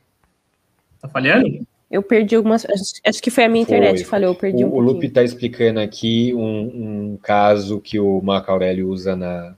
Tá 1.01 1.09
falhando? 1.09 1.67
Eu 1.91 2.03
perdi 2.03 2.37
algumas. 2.37 2.67
Acho 3.05 3.23
que 3.23 3.31
foi 3.31 3.45
a 3.45 3.49
minha 3.49 3.63
internet 3.63 3.99
que 3.99 4.09
falhou. 4.09 4.33
Eu 4.33 4.39
perdi 4.39 4.63
o, 4.63 4.69
um 4.69 4.75
o 4.75 4.81
Lupe 4.81 5.07
está 5.07 5.23
explicando 5.23 5.81
aqui 5.81 6.35
um, 6.35 7.13
um, 7.13 7.19
caso 7.23 7.81
que 7.81 7.99
o 7.99 8.21
Marco 8.21 8.51
Aurélio 8.51 8.89
usa 8.89 9.17
na, 9.17 9.55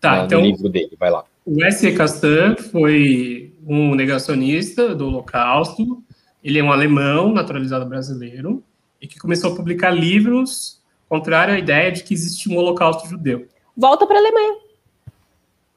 tá, 0.00 0.18
na, 0.18 0.24
então, 0.24 0.40
no 0.40 0.46
livro 0.46 0.68
dele. 0.68 0.96
Vai 0.98 1.10
lá. 1.10 1.24
O 1.44 1.64
S. 1.64 1.90
Castan 1.92 2.54
foi 2.56 3.52
um 3.66 3.94
negacionista 3.94 4.94
do 4.94 5.08
Holocausto. 5.08 6.02
Ele 6.44 6.60
é 6.60 6.62
um 6.62 6.70
alemão 6.70 7.32
naturalizado 7.32 7.86
brasileiro 7.86 8.62
e 9.00 9.08
que 9.08 9.18
começou 9.18 9.52
a 9.52 9.56
publicar 9.56 9.90
livros 9.90 10.80
contrário 11.08 11.54
à 11.54 11.58
ideia 11.58 11.90
de 11.90 12.04
que 12.04 12.14
existe 12.14 12.48
um 12.48 12.56
Holocausto 12.56 13.08
judeu. 13.08 13.48
Volta 13.76 14.06
para 14.06 14.16
a 14.16 14.20
Alemanha. 14.20 14.58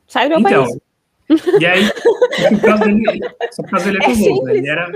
Sai 0.08 0.30
do 0.30 0.40
meu 0.40 0.40
então, 0.40 0.66
país. 0.66 0.82
E 1.60 1.66
aí, 1.66 1.86
só 1.88 2.50
por 2.50 2.62
causa 2.62 2.86
dele, 2.86 3.20
só 3.52 3.64
por 3.64 3.72
causa 3.72 3.86
dele 3.86 3.98
é, 3.98 4.06
é 4.06 4.16
famoso. 4.16 4.44
Né? 4.44 4.58
Ele 4.58 4.70
era 4.70 4.92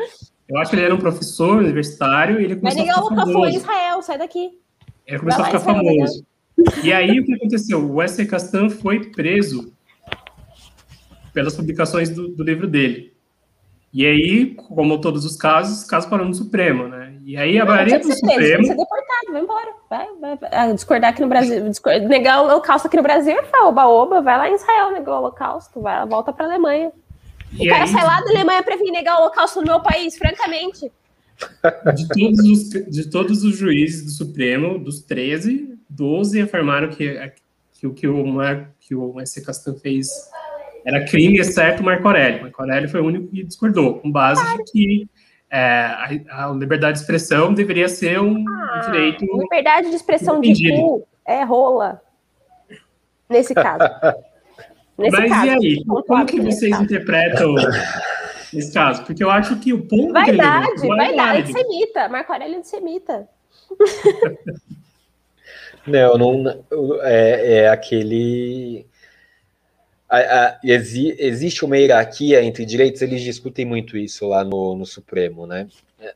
eu 0.48 0.58
acho 0.60 0.70
que 0.70 0.76
ele 0.76 0.86
era 0.86 0.94
um 0.94 1.00
professor 1.00 1.58
universitário 1.58 2.40
e 2.40 2.46
ele 2.46 2.56
começou 2.56 2.86
Mas 2.86 2.90
a 2.90 3.02
ficar 3.04 3.16
famoso. 3.16 3.34
Foi 3.34 3.50
Israel, 3.50 4.02
sai 4.02 4.18
daqui. 4.18 4.60
Ele 5.08 5.20
começou 5.20 5.42
a 5.42 5.46
ficar 5.46 5.60
famoso. 5.60 6.26
E 6.84 6.94
aí, 6.94 7.20
o 7.20 7.26
que 7.26 7.34
aconteceu? 7.34 7.80
O 7.80 7.96
Wesley 7.96 8.28
Castan 8.28 8.70
foi 8.70 9.12
preso 9.12 9.74
pelas 11.34 11.56
publicações 11.56 12.10
do, 12.10 12.30
do, 12.30 12.44
livro 12.44 12.68
dele. 12.68 13.14
E 13.92 14.06
aí, 14.06 14.56
como 14.56 15.02
todos 15.02 15.26
os 15.26 15.36
casos, 15.36 15.84
o 15.84 15.88
caso 15.88 16.10
parou 16.10 16.26
no 16.26 16.34
Supremo, 16.34 16.88
né? 16.88 17.18
E 17.26 17.36
aí 17.36 17.60
a 17.60 17.66
maioria 17.66 18.00
do 18.00 18.14
Supremo... 18.14 18.36
Preso, 18.36 18.64
ser 18.64 18.76
deportado, 18.76 19.32
vai 19.32 19.42
embora. 19.42 19.74
vai, 19.90 20.08
vai, 20.22 20.38
vai. 20.38 20.74
discordar 20.74 21.10
aqui 21.10 21.22
no 21.22 21.28
Brasil, 21.28 21.68
discordar, 21.70 22.08
negar 22.08 22.42
o 22.42 22.46
holocausto 22.46 22.88
aqui 22.88 22.98
no 22.98 23.04
Brasil 23.04 23.36
é 23.38 23.64
oba-oba, 23.64 24.22
vai 24.22 24.38
lá 24.38 24.50
em 24.50 24.56
Israel 24.56 24.92
negar 24.92 25.14
o 25.14 25.18
holocausto, 25.18 25.82
vai, 25.82 26.06
volta 26.06 26.32
pra 26.32 26.46
Alemanha. 26.46 26.92
O 27.60 27.68
cara 27.68 27.84
aí, 27.84 27.88
sai 27.88 28.04
lá 28.04 28.22
da 28.22 28.30
Alemanha 28.30 28.64
para 28.64 28.76
vir 28.76 28.92
negar 28.92 29.18
o 29.18 29.22
holocausto 29.22 29.62
no 29.62 29.68
meu 29.68 29.80
país, 29.80 30.18
francamente. 30.18 30.92
De 31.96 32.08
todos, 32.08 32.40
os, 32.40 32.70
de 32.70 33.10
todos 33.10 33.44
os 33.44 33.58
juízes 33.58 34.06
do 34.06 34.12
Supremo, 34.12 34.80
dos 34.80 35.02
13, 35.02 35.78
12 35.90 36.42
afirmaram 36.42 36.90
que, 36.90 37.34
que 37.74 37.88
o 37.88 37.94
que 37.94 38.08
o, 38.08 38.26
Mar, 38.26 38.72
que 38.80 38.96
o 38.96 39.20
S. 39.20 39.44
Castan 39.44 39.76
fez 39.76 40.10
era 40.86 41.04
crime, 41.06 41.40
exceto 41.40 41.82
o 41.82 41.86
Marco 41.86 42.08
Aurélio. 42.08 42.44
Marco 42.44 42.62
Aurélio 42.62 42.90
foi 42.90 43.02
o 43.02 43.06
único 43.06 43.28
que 43.28 43.44
discordou, 43.44 44.00
com 44.00 44.12
base 44.12 44.42
de 44.58 44.64
que 44.72 45.10
é, 45.50 45.60
a, 45.60 46.46
a, 46.46 46.52
liberdade 46.52 46.98
de 46.98 47.02
expressão 47.02 47.54
deveria 47.54 47.90
ser 47.90 48.20
um 48.22 48.46
ah, 48.48 48.82
direito. 48.86 49.26
Liberdade 49.38 49.90
de 49.90 49.96
expressão 49.96 50.40
de 50.40 50.70
cu 50.70 51.08
é 51.26 51.44
rola. 51.44 52.02
Nesse 53.30 53.54
caso. 53.54 53.84
Nesse 54.98 55.18
Mas 55.18 55.30
caso, 55.30 55.46
e 55.46 55.50
aí? 55.50 55.86
Como 55.86 56.26
que 56.26 56.40
vocês 56.40 56.72
caso. 56.72 56.84
interpretam 56.84 57.56
esse 58.54 58.74
caso? 58.74 59.04
Porque 59.04 59.24
eu 59.24 59.30
acho 59.30 59.60
que 59.60 59.74
o 59.74 59.86
ponto. 59.86 60.14
Vai 60.14 60.36
dar, 60.36 60.66
vai 60.88 61.16
dar, 61.16 61.36
antissemita. 61.36 62.08
Marco 62.08 62.32
Aurélio 62.32 62.56
é 62.56 62.58
antissemita. 62.60 63.28
Não, 65.88 66.18
não 66.18 66.44
é, 67.04 67.58
é 67.58 67.70
aquele. 67.70 68.88
A, 70.10 70.18
a, 70.18 70.60
exi, 70.64 71.16
existe 71.20 71.64
uma 71.64 71.78
hierarquia 71.78 72.44
entre 72.44 72.66
direitos, 72.66 73.02
eles 73.02 73.22
discutem 73.22 73.66
muito 73.66 73.96
isso 73.98 74.28
lá 74.28 74.44
no, 74.44 74.76
no 74.76 74.86
Supremo, 74.86 75.46
né? 75.46 75.68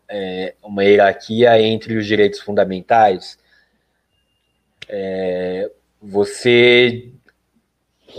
É, 0.08 0.56
uma 0.63 0.84
hierarquia 0.84 1.62
entre 1.62 1.96
os 1.98 2.06
direitos 2.06 2.39
fundamentais. 2.39 3.38
É, 4.88 5.70
você 6.02 7.12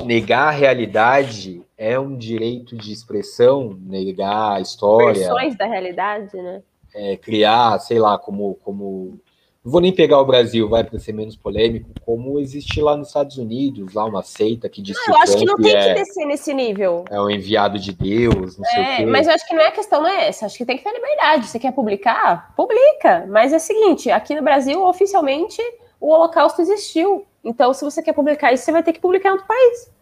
negar 0.04 0.48
a 0.48 0.50
realidade 0.50 1.62
é 1.76 1.98
um 1.98 2.16
direito 2.16 2.76
de 2.76 2.92
expressão, 2.92 3.76
negar 3.80 4.56
a 4.56 4.60
história. 4.60 5.14
Versões 5.14 5.56
da 5.56 5.66
realidade, 5.66 6.36
né? 6.36 6.62
É, 6.94 7.16
criar, 7.16 7.78
sei 7.78 7.98
lá, 7.98 8.18
como, 8.18 8.54
como. 8.62 9.18
Não 9.64 9.70
vou 9.70 9.80
nem 9.80 9.92
pegar 9.92 10.18
o 10.18 10.24
Brasil, 10.24 10.68
vai 10.68 10.82
para 10.82 10.98
ser 10.98 11.12
menos 11.12 11.36
polêmico, 11.36 11.90
como 12.04 12.40
existe 12.40 12.80
lá 12.80 12.96
nos 12.96 13.08
Estados 13.08 13.36
Unidos, 13.36 13.92
lá 13.92 14.04
uma 14.04 14.22
seita 14.22 14.68
que 14.68 14.80
diz 14.80 14.96
não, 14.96 15.04
que. 15.04 15.10
Eu 15.10 15.16
acho 15.16 15.36
que 15.36 15.44
não 15.44 15.56
tem 15.56 15.76
é, 15.76 15.88
que 15.88 16.00
descer 16.00 16.26
nesse 16.26 16.52
nível. 16.54 17.04
É 17.10 17.20
o 17.20 17.30
enviado 17.30 17.78
de 17.78 17.92
Deus, 17.92 18.58
não 18.58 18.64
é, 18.66 18.68
sei 18.68 18.78
o 18.78 18.82
é, 18.82 18.96
quê. 18.96 19.06
Mas 19.06 19.26
eu 19.26 19.34
acho 19.34 19.46
que 19.46 19.54
não 19.54 19.62
é 19.62 19.68
a 19.68 19.72
questão, 19.72 20.02
não 20.02 20.08
é 20.08 20.28
essa. 20.28 20.46
Acho 20.46 20.58
que 20.58 20.64
tem 20.64 20.76
que 20.76 20.84
ter 20.84 20.92
liberdade. 20.92 21.46
Você 21.46 21.58
quer 21.58 21.72
publicar? 21.72 22.54
Publica. 22.56 23.26
Mas 23.28 23.52
é 23.52 23.56
o 23.56 23.60
seguinte: 23.60 24.10
aqui 24.10 24.34
no 24.34 24.42
Brasil, 24.42 24.82
oficialmente, 24.82 25.62
o 26.00 26.10
Holocausto 26.10 26.62
existiu. 26.62 27.26
Então, 27.44 27.72
se 27.72 27.84
você 27.84 28.02
quer 28.02 28.12
publicar 28.12 28.52
isso, 28.52 28.64
você 28.64 28.72
vai 28.72 28.82
ter 28.82 28.92
que 28.92 29.00
publicar 29.00 29.30
em 29.30 29.32
outro 29.32 29.46
país. 29.46 29.92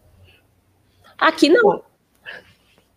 Aqui 1.17 1.49
não. 1.49 1.83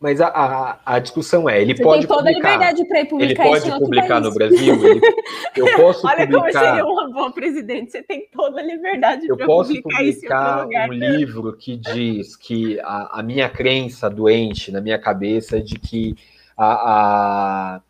Mas 0.02 0.20
a, 0.20 0.26
a, 0.26 0.80
a 0.84 0.98
discussão 0.98 1.48
é, 1.48 1.62
ele 1.62 1.76
Você 1.76 1.82
pode 1.84 2.00
tem 2.00 2.08
toda 2.08 2.24
publicar, 2.24 2.48
a 2.48 2.52
liberdade 2.52 2.88
para 2.88 3.06
publicar 3.06 3.46
ele 3.46 3.60
pode 3.60 3.78
publicar 3.78 4.20
no 4.20 4.34
Brasil. 4.34 4.74
Ele, 4.84 5.00
eu 5.54 5.66
posso 5.78 6.04
Olha 6.04 6.26
publicar. 6.26 6.42
como 6.42 6.50
seria 6.50 6.84
uma 6.84 7.08
boa 7.12 7.30
presidente. 7.30 7.92
Você 7.92 8.02
tem 8.02 8.28
toda 8.32 8.60
a 8.60 8.64
liberdade 8.64 9.28
para 9.28 9.46
publicar, 9.46 9.80
publicar 9.80 10.02
isso 10.02 10.26
em 10.26 10.28
outro 10.28 10.62
lugar. 10.64 10.88
um 10.88 10.92
livro 10.92 11.56
que 11.56 11.76
diz 11.76 12.34
que 12.34 12.80
a, 12.80 13.20
a, 13.20 13.22
minha 13.22 13.48
crença 13.48 14.10
doente 14.10 14.72
na 14.72 14.80
minha 14.80 14.98
cabeça 14.98 15.62
de 15.62 15.78
que 15.78 16.16
a, 16.58 17.76
a 17.76 17.80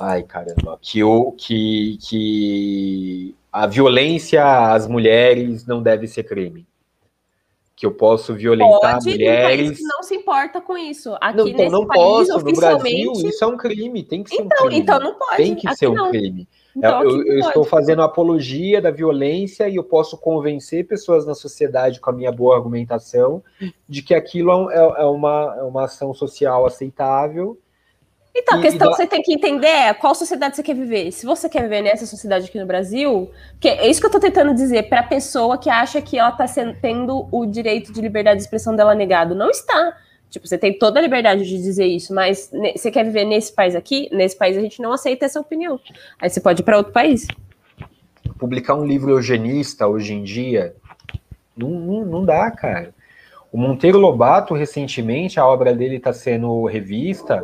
ai 0.00 0.22
caramba, 0.22 0.78
que 0.80 1.04
o 1.04 1.32
que 1.32 1.98
que 2.00 3.34
a 3.56 3.66
violência 3.66 4.72
às 4.72 4.86
mulheres 4.86 5.66
não 5.66 5.82
deve 5.82 6.06
ser 6.06 6.24
crime 6.24 6.66
que 7.74 7.84
eu 7.84 7.92
posso 7.92 8.34
violentar 8.34 8.94
Pode, 8.94 9.10
mulheres. 9.10 9.78
não 9.82 10.02
se 10.02 10.14
importa 10.14 10.62
com 10.62 10.78
isso. 10.78 11.14
Aqui 11.20 11.36
não, 11.36 11.48
então 11.48 11.70
não 11.70 11.86
país, 11.86 12.00
posso. 12.00 12.44
No 12.44 12.52
Brasil, 12.52 13.12
isso 13.12 13.44
é 13.44 13.46
um 13.46 13.56
crime. 13.56 14.02
Tem 14.02 14.22
que 14.22 14.30
ser 14.30 14.42
então, 14.42 14.46
um 14.46 14.68
crime. 14.68 14.82
Então 14.82 14.98
não 14.98 15.14
pode. 15.14 15.36
Tem 15.36 15.54
que 15.54 15.68
aqui 15.68 15.76
ser 15.76 15.90
não. 15.90 16.06
um 16.06 16.10
crime. 16.10 16.48
Então, 16.74 17.02
eu, 17.02 17.26
eu 17.26 17.38
estou 17.40 17.64
fazendo 17.64 18.00
apologia 18.00 18.80
da 18.80 18.90
violência 18.90 19.68
e 19.68 19.76
eu 19.76 19.84
posso 19.84 20.16
convencer 20.16 20.86
pessoas 20.86 21.26
na 21.26 21.34
sociedade 21.34 22.00
com 22.00 22.08
a 22.08 22.12
minha 22.14 22.32
boa 22.32 22.56
argumentação 22.56 23.42
de 23.86 24.02
que 24.02 24.14
aquilo 24.14 24.70
é, 24.70 24.76
é 24.76 25.04
uma, 25.04 25.56
é 25.58 25.62
uma 25.62 25.84
ação 25.84 26.14
social 26.14 26.64
aceitável 26.64 27.58
então, 28.38 28.58
a 28.58 28.62
questão 28.62 28.90
que 28.90 28.96
você 28.96 29.06
tem 29.06 29.22
que 29.22 29.32
entender 29.32 29.66
é 29.66 29.94
qual 29.94 30.14
sociedade 30.14 30.56
você 30.56 30.62
quer 30.62 30.74
viver. 30.74 31.10
Se 31.10 31.24
você 31.24 31.48
quer 31.48 31.62
viver 31.62 31.80
nessa 31.80 32.04
sociedade 32.04 32.46
aqui 32.46 32.58
no 32.58 32.66
Brasil, 32.66 33.30
que 33.58 33.68
é 33.68 33.88
isso 33.88 34.00
que 34.00 34.06
eu 34.06 34.10
tô 34.10 34.20
tentando 34.20 34.54
dizer 34.54 34.88
para 34.88 35.00
a 35.00 35.02
pessoa 35.02 35.56
que 35.56 35.70
acha 35.70 36.02
que 36.02 36.18
ela 36.18 36.32
tá 36.32 36.44
tendo 36.80 37.28
o 37.32 37.46
direito 37.46 37.92
de 37.92 38.00
liberdade 38.00 38.36
de 38.36 38.42
expressão 38.42 38.76
dela 38.76 38.94
negado. 38.94 39.34
Não 39.34 39.48
está. 39.48 39.96
Tipo, 40.28 40.46
você 40.46 40.58
tem 40.58 40.78
toda 40.78 40.98
a 40.98 41.02
liberdade 41.02 41.44
de 41.44 41.56
dizer 41.56 41.86
isso, 41.86 42.12
mas 42.12 42.50
você 42.76 42.90
quer 42.90 43.04
viver 43.04 43.24
nesse 43.24 43.52
país 43.52 43.74
aqui? 43.74 44.08
Nesse 44.12 44.36
país 44.36 44.56
a 44.56 44.60
gente 44.60 44.82
não 44.82 44.92
aceita 44.92 45.24
essa 45.24 45.40
opinião. 45.40 45.80
Aí 46.20 46.28
você 46.28 46.40
pode 46.40 46.60
ir 46.60 46.64
para 46.64 46.76
outro 46.76 46.92
país. 46.92 47.26
Publicar 48.38 48.74
um 48.74 48.84
livro 48.84 49.12
eugenista 49.12 49.86
hoje 49.86 50.12
em 50.12 50.22
dia 50.22 50.74
não, 51.56 51.70
não, 51.70 52.04
não 52.04 52.24
dá, 52.24 52.50
cara. 52.50 52.94
O 53.50 53.56
Monteiro 53.56 53.98
Lobato, 53.98 54.52
recentemente, 54.52 55.40
a 55.40 55.46
obra 55.46 55.74
dele 55.74 55.96
está 55.96 56.12
sendo 56.12 56.66
revista 56.66 57.42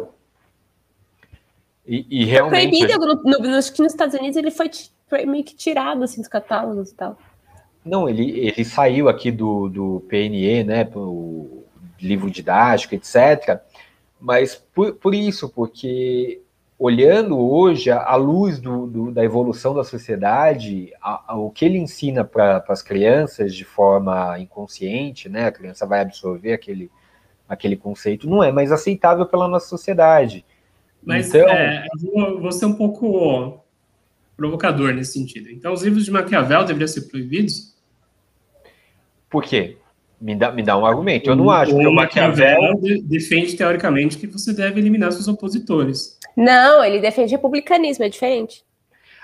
e, 1.86 2.06
e 2.08 2.24
realmente. 2.24 2.78
Proibido, 2.78 3.06
no, 3.06 3.38
no, 3.38 3.56
acho 3.56 3.72
que 3.72 3.82
nos 3.82 3.92
Estados 3.92 4.14
Unidos 4.14 4.36
ele 4.36 4.50
foi, 4.50 4.70
foi 5.08 5.26
meio 5.26 5.44
que 5.44 5.54
tirado 5.54 6.02
assim, 6.02 6.20
dos 6.20 6.28
catálogos 6.28 6.90
e 6.90 6.94
tal. 6.94 7.18
Não, 7.84 8.08
ele, 8.08 8.38
ele 8.38 8.64
saiu 8.64 9.08
aqui 9.08 9.30
do, 9.30 9.68
do 9.68 10.04
PNE, 10.08 10.62
né? 10.64 10.88
O 10.94 11.64
livro 12.00 12.30
didático, 12.30 12.94
etc. 12.94 13.60
Mas 14.20 14.54
por, 14.54 14.94
por 14.94 15.14
isso, 15.14 15.48
porque 15.48 16.40
olhando 16.78 17.38
hoje 17.38 17.90
a 17.90 18.14
luz 18.16 18.58
do, 18.58 18.86
do, 18.86 19.12
da 19.12 19.24
evolução 19.24 19.72
da 19.74 19.84
sociedade, 19.84 20.92
a, 21.00 21.32
a, 21.32 21.36
o 21.36 21.50
que 21.50 21.64
ele 21.64 21.78
ensina 21.78 22.24
para 22.24 22.64
as 22.68 22.82
crianças 22.82 23.54
de 23.54 23.64
forma 23.64 24.38
inconsciente, 24.38 25.28
né? 25.28 25.46
A 25.46 25.52
criança 25.52 25.86
vai 25.86 26.00
absorver 26.00 26.52
aquele, 26.52 26.90
aquele 27.48 27.76
conceito, 27.76 28.28
não 28.28 28.42
é 28.42 28.52
mais 28.52 28.70
aceitável 28.70 29.26
pela 29.26 29.48
nossa 29.48 29.66
sociedade. 29.68 30.44
Mas 31.04 31.28
então... 31.28 31.48
é, 31.48 31.84
vou, 32.00 32.40
vou 32.40 32.52
ser 32.52 32.66
um 32.66 32.74
pouco 32.74 33.60
provocador 34.36 34.94
nesse 34.94 35.12
sentido. 35.12 35.50
Então, 35.50 35.72
os 35.72 35.82
livros 35.82 36.04
de 36.04 36.10
Maquiavel 36.10 36.64
deveriam 36.64 36.88
ser 36.88 37.02
proibidos? 37.02 37.74
Por 39.28 39.42
quê? 39.42 39.76
Me 40.20 40.36
dá, 40.36 40.52
me 40.52 40.62
dá 40.62 40.76
um 40.76 40.86
argumento. 40.86 41.28
Eu 41.28 41.36
não 41.36 41.50
acho 41.50 41.76
que 41.76 41.86
o 41.86 41.92
Maquiavel... 41.92 42.80
defende, 43.04 43.56
teoricamente, 43.56 44.16
que 44.16 44.26
você 44.26 44.52
deve 44.52 44.80
eliminar 44.80 45.10
seus 45.12 45.26
opositores. 45.26 46.18
Não, 46.36 46.84
ele 46.84 47.00
defende 47.00 47.32
republicanismo, 47.32 48.04
é 48.04 48.08
diferente. 48.08 48.64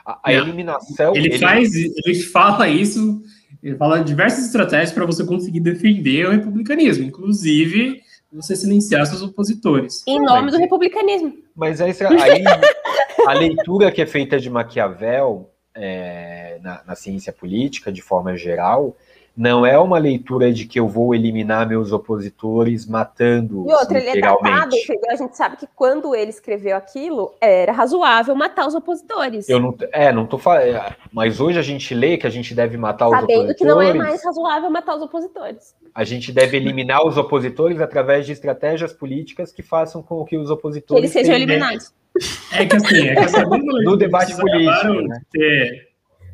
A, 0.05 0.19
a 0.25 0.33
eliminação... 0.33 1.15
Ele, 1.15 1.29
ele, 1.29 1.39
faz, 1.39 1.73
ele 1.75 2.15
fala 2.15 2.69
isso, 2.69 3.23
ele 3.63 3.77
fala 3.77 4.03
diversas 4.03 4.47
estratégias 4.47 4.93
para 4.93 5.07
você 5.07 5.25
conseguir 5.25 5.61
defender 5.61 6.27
o 6.27 6.31
republicanismo, 6.33 7.05
inclusive 7.05 8.03
você 8.33 8.55
silenciar 8.55 9.07
seus 9.07 9.23
opositores. 9.23 10.05
Em 10.07 10.21
nome 10.21 10.43
mas, 10.43 10.53
do 10.53 10.59
republicanismo. 10.59 11.33
Mas 11.55 11.81
aí, 11.81 11.93
aí 12.21 12.45
a 13.27 13.33
leitura 13.33 13.91
que 13.91 14.03
é 14.03 14.07
feita 14.07 14.39
de 14.39 14.51
Maquiavel 14.51 15.51
é, 15.75 16.59
na, 16.63 16.83
na, 16.87 16.95
ciência 16.95 17.33
política, 17.33 17.91
de 17.91 18.03
forma 18.03 18.37
geral, 18.37 18.97
não 19.39 19.65
é 19.65 19.79
uma 19.79 19.99
leitura 19.99 20.53
de 20.53 20.67
que 20.67 20.81
eu 20.81 20.89
vou 20.89 21.15
eliminar 21.15 21.69
meus 21.69 21.93
opositores 21.93 22.85
matando. 22.85 23.65
E 23.69 23.73
outra, 23.73 23.97
ele 23.97 24.19
é 24.19 24.21
datado, 24.21 24.75
entendeu? 24.75 25.13
A 25.13 25.15
gente 25.15 25.37
sabe 25.37 25.57
que 25.57 25.69
quando 25.77 26.13
ele 26.13 26.31
escreveu 26.31 26.77
aquilo, 26.77 27.33
era 27.41 27.71
razoável 27.71 28.35
matar 28.35 28.67
os 28.67 28.75
opositores. 28.75 29.49
Eu 29.49 29.61
não, 29.61 29.77
é, 29.93 30.13
não 30.13 30.27
tô 30.27 30.39
falando. 30.39 30.65
É, 30.65 30.97
mas 31.13 31.39
hoje 31.39 31.57
a 31.57 31.63
gente 31.63 31.95
lê 31.95 32.17
que 32.17 32.27
a 32.27 32.31
gente 32.31 32.53
deve 32.53 32.77
matar 32.77 33.07
os 33.07 33.13
Sabendo 33.13 33.43
opositores. 33.43 33.59
Sabendo 33.61 33.79
que 33.79 33.87
não 33.87 34.03
é 34.03 34.07
mais 34.07 34.25
razoável 34.25 34.71
matar 34.71 34.97
os 34.97 35.03
opositores. 35.03 35.77
A 35.95 36.03
gente 36.03 36.33
deve 36.33 36.57
eliminar 36.57 37.07
os 37.07 37.17
opositores 37.17 37.81
através 37.81 38.27
de 38.27 38.33
estratégias 38.33 38.93
políticas 38.93 39.53
que 39.53 39.63
façam 39.63 40.03
com 40.03 40.25
que 40.25 40.37
os 40.37 40.51
opositores. 40.51 41.13
Que 41.13 41.19
eles 41.19 41.27
sejam 41.27 41.37
eliminados. 41.37 41.93
É 42.53 42.67
que 42.67 42.75
assim, 42.75 43.07
é 43.07 43.15
que 43.15 43.21
essa 43.21 43.45
no 43.47 43.97
debate 43.97 44.35
político. 44.37 44.95
Né? 45.03 45.21
Ter 45.31 45.88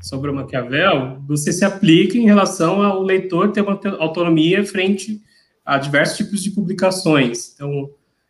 sobre 0.05 0.30
o 0.30 0.34
Maquiavel, 0.34 1.16
você 1.26 1.50
se 1.50 1.64
aplica 1.64 2.18
em 2.18 2.26
relação 2.26 2.82
ao 2.82 3.02
leitor 3.02 3.50
ter 3.52 3.62
uma 3.62 3.80
autonomia 3.98 4.62
frente 4.62 5.18
a 5.64 5.78
diversos 5.78 6.18
tipos 6.18 6.42
de 6.42 6.50
publicações. 6.50 7.55
Então, 7.55 7.88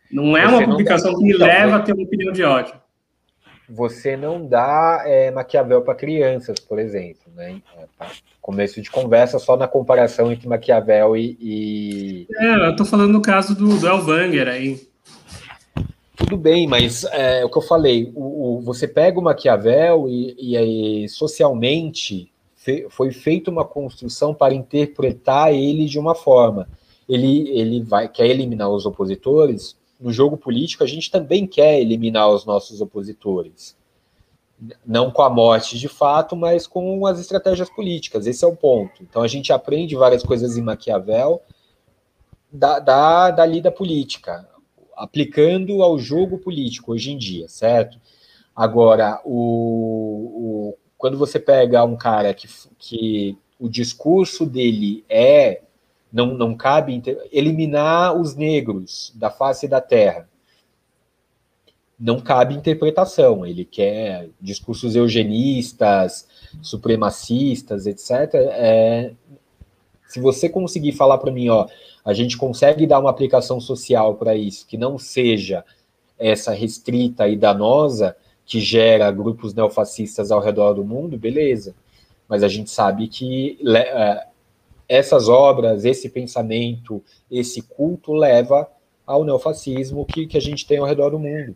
não 0.09 0.37
é 0.37 0.47
você 0.47 0.55
uma 0.55 0.65
publicação 0.69 1.11
dá, 1.11 1.17
que 1.17 1.23
me 1.25 1.33
leva 1.33 1.75
a 1.75 1.79
ter 1.81 1.91
uma 1.91 2.03
opinião 2.03 2.31
de 2.31 2.43
ódio. 2.43 2.73
Você 3.67 4.15
não 4.15 4.47
dá 4.47 5.03
é, 5.05 5.31
Maquiavel 5.31 5.81
para 5.81 5.95
crianças, 5.95 6.59
por 6.61 6.79
exemplo, 6.79 7.29
né? 7.35 7.61
É, 7.77 8.05
começo 8.41 8.81
de 8.81 8.89
conversa 8.89 9.37
só 9.37 9.57
na 9.57 9.67
comparação 9.67 10.31
entre 10.31 10.47
Maquiavel 10.47 11.17
e. 11.17 11.37
e... 11.41 12.27
É, 12.37 12.67
eu 12.67 12.71
estou 12.71 12.85
falando 12.85 13.11
no 13.11 13.21
caso 13.21 13.53
do, 13.53 13.77
do 13.77 13.87
Elvanger 13.87 14.47
aí. 14.47 14.94
Tudo 16.15 16.37
bem, 16.37 16.65
mas 16.65 17.03
é, 17.05 17.43
o 17.43 17.49
que 17.49 17.57
eu 17.57 17.61
falei, 17.61 18.11
o, 18.15 18.57
o 18.57 18.61
você 18.61 18.87
pega 18.87 19.19
o 19.19 19.23
Maquiavel 19.23 20.07
e, 20.07 20.35
e 20.39 20.57
aí 20.57 21.09
socialmente 21.09 22.31
fe, 22.55 22.87
foi 22.89 23.11
feita 23.11 23.51
uma 23.51 23.65
construção 23.65 24.33
para 24.33 24.53
interpretar 24.53 25.53
ele 25.53 25.85
de 25.85 25.99
uma 25.99 26.15
forma. 26.15 26.67
Ele, 27.07 27.49
ele 27.49 27.81
vai 27.83 28.07
quer 28.07 28.27
eliminar 28.27 28.69
os 28.69 28.85
opositores. 28.85 29.77
No 29.99 30.11
jogo 30.11 30.37
político, 30.37 30.83
a 30.83 30.87
gente 30.87 31.11
também 31.11 31.45
quer 31.45 31.79
eliminar 31.79 32.29
os 32.29 32.45
nossos 32.45 32.81
opositores. 32.81 33.75
Não 34.85 35.11
com 35.11 35.21
a 35.21 35.29
morte 35.29 35.77
de 35.77 35.87
fato, 35.87 36.35
mas 36.35 36.65
com 36.65 37.05
as 37.05 37.19
estratégias 37.19 37.69
políticas. 37.69 38.25
Esse 38.25 38.43
é 38.43 38.47
o 38.47 38.55
ponto. 38.55 39.03
Então 39.03 39.21
a 39.21 39.27
gente 39.27 39.51
aprende 39.53 39.95
várias 39.95 40.23
coisas 40.23 40.57
em 40.57 40.61
Maquiavel 40.61 41.41
da, 42.51 42.79
da, 42.79 43.31
da 43.31 43.45
lida 43.45 43.69
política, 43.69 44.47
aplicando 44.95 45.81
ao 45.81 45.97
jogo 45.97 46.37
político 46.37 46.93
hoje 46.93 47.11
em 47.11 47.17
dia, 47.17 47.47
certo? 47.47 47.99
Agora, 48.55 49.21
o, 49.25 50.71
o 50.71 50.77
quando 50.97 51.17
você 51.17 51.39
pega 51.39 51.83
um 51.83 51.95
cara 51.95 52.33
que, 52.33 52.47
que 52.79 53.37
o 53.59 53.69
discurso 53.69 54.45
dele 54.45 55.03
é 55.09 55.61
não, 56.11 56.27
não 56.27 56.55
cabe 56.55 57.01
eliminar 57.31 58.15
os 58.15 58.35
negros 58.35 59.11
da 59.15 59.29
face 59.29 59.67
da 59.67 59.81
terra. 59.81 60.29
Não 61.99 62.21
cabe 62.21 62.55
interpretação. 62.55 63.45
Ele 63.45 63.65
quer 63.65 64.29
discursos 64.39 64.95
eugenistas, 64.95 66.25
supremacistas, 66.61 67.85
etc. 67.85 68.33
É, 68.33 69.11
se 70.07 70.21
você 70.21 70.47
conseguir 70.47 70.93
falar 70.93 71.17
para 71.17 71.31
mim, 71.31 71.49
ó, 71.49 71.67
a 72.05 72.13
gente 72.13 72.37
consegue 72.37 72.85
dar 72.85 72.99
uma 72.99 73.09
aplicação 73.09 73.59
social 73.59 74.13
para 74.15 74.35
isso 74.35 74.67
que 74.67 74.77
não 74.77 74.99
seja 74.99 75.65
essa 76.19 76.53
restrita 76.53 77.27
e 77.27 77.35
danosa, 77.35 78.15
que 78.45 78.59
gera 78.59 79.11
grupos 79.11 79.55
neofascistas 79.55 80.31
ao 80.31 80.39
redor 80.39 80.73
do 80.73 80.85
mundo, 80.85 81.17
beleza. 81.17 81.75
Mas 82.29 82.43
a 82.43 82.47
gente 82.47 82.69
sabe 82.69 83.07
que 83.07 83.57
é, 83.75 84.27
essas 84.87 85.27
obras, 85.27 85.83
esse 85.83 86.07
pensamento, 86.09 87.03
esse 87.29 87.63
culto 87.63 88.13
leva 88.13 88.69
ao 89.05 89.25
neofascismo 89.25 90.05
que, 90.05 90.27
que 90.27 90.37
a 90.37 90.41
gente 90.41 90.65
tem 90.65 90.77
ao 90.77 90.85
redor 90.85 91.09
do 91.09 91.19
mundo. 91.19 91.55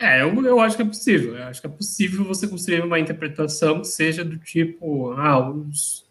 É, 0.00 0.22
eu, 0.22 0.44
eu 0.44 0.60
acho 0.60 0.76
que 0.76 0.82
é 0.82 0.86
possível. 0.86 1.36
Eu 1.36 1.44
acho 1.44 1.60
que 1.60 1.66
é 1.66 1.70
possível 1.70 2.24
você 2.24 2.46
construir 2.46 2.84
uma 2.84 3.00
interpretação 3.00 3.80
que 3.80 3.88
seja 3.88 4.24
do 4.24 4.38
tipo, 4.38 5.10
ah, 5.12 5.50
os 5.50 6.07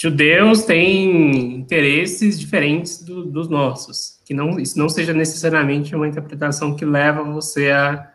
judeus 0.00 0.62
têm 0.62 1.56
interesses 1.56 2.40
diferentes 2.40 3.02
do, 3.02 3.24
dos 3.24 3.48
nossos, 3.48 4.20
que 4.24 4.32
não 4.32 4.58
isso 4.58 4.78
não 4.78 4.88
seja 4.88 5.12
necessariamente 5.12 5.94
uma 5.94 6.08
interpretação 6.08 6.74
que 6.74 6.84
leva 6.84 7.22
você 7.22 7.70
a 7.70 8.10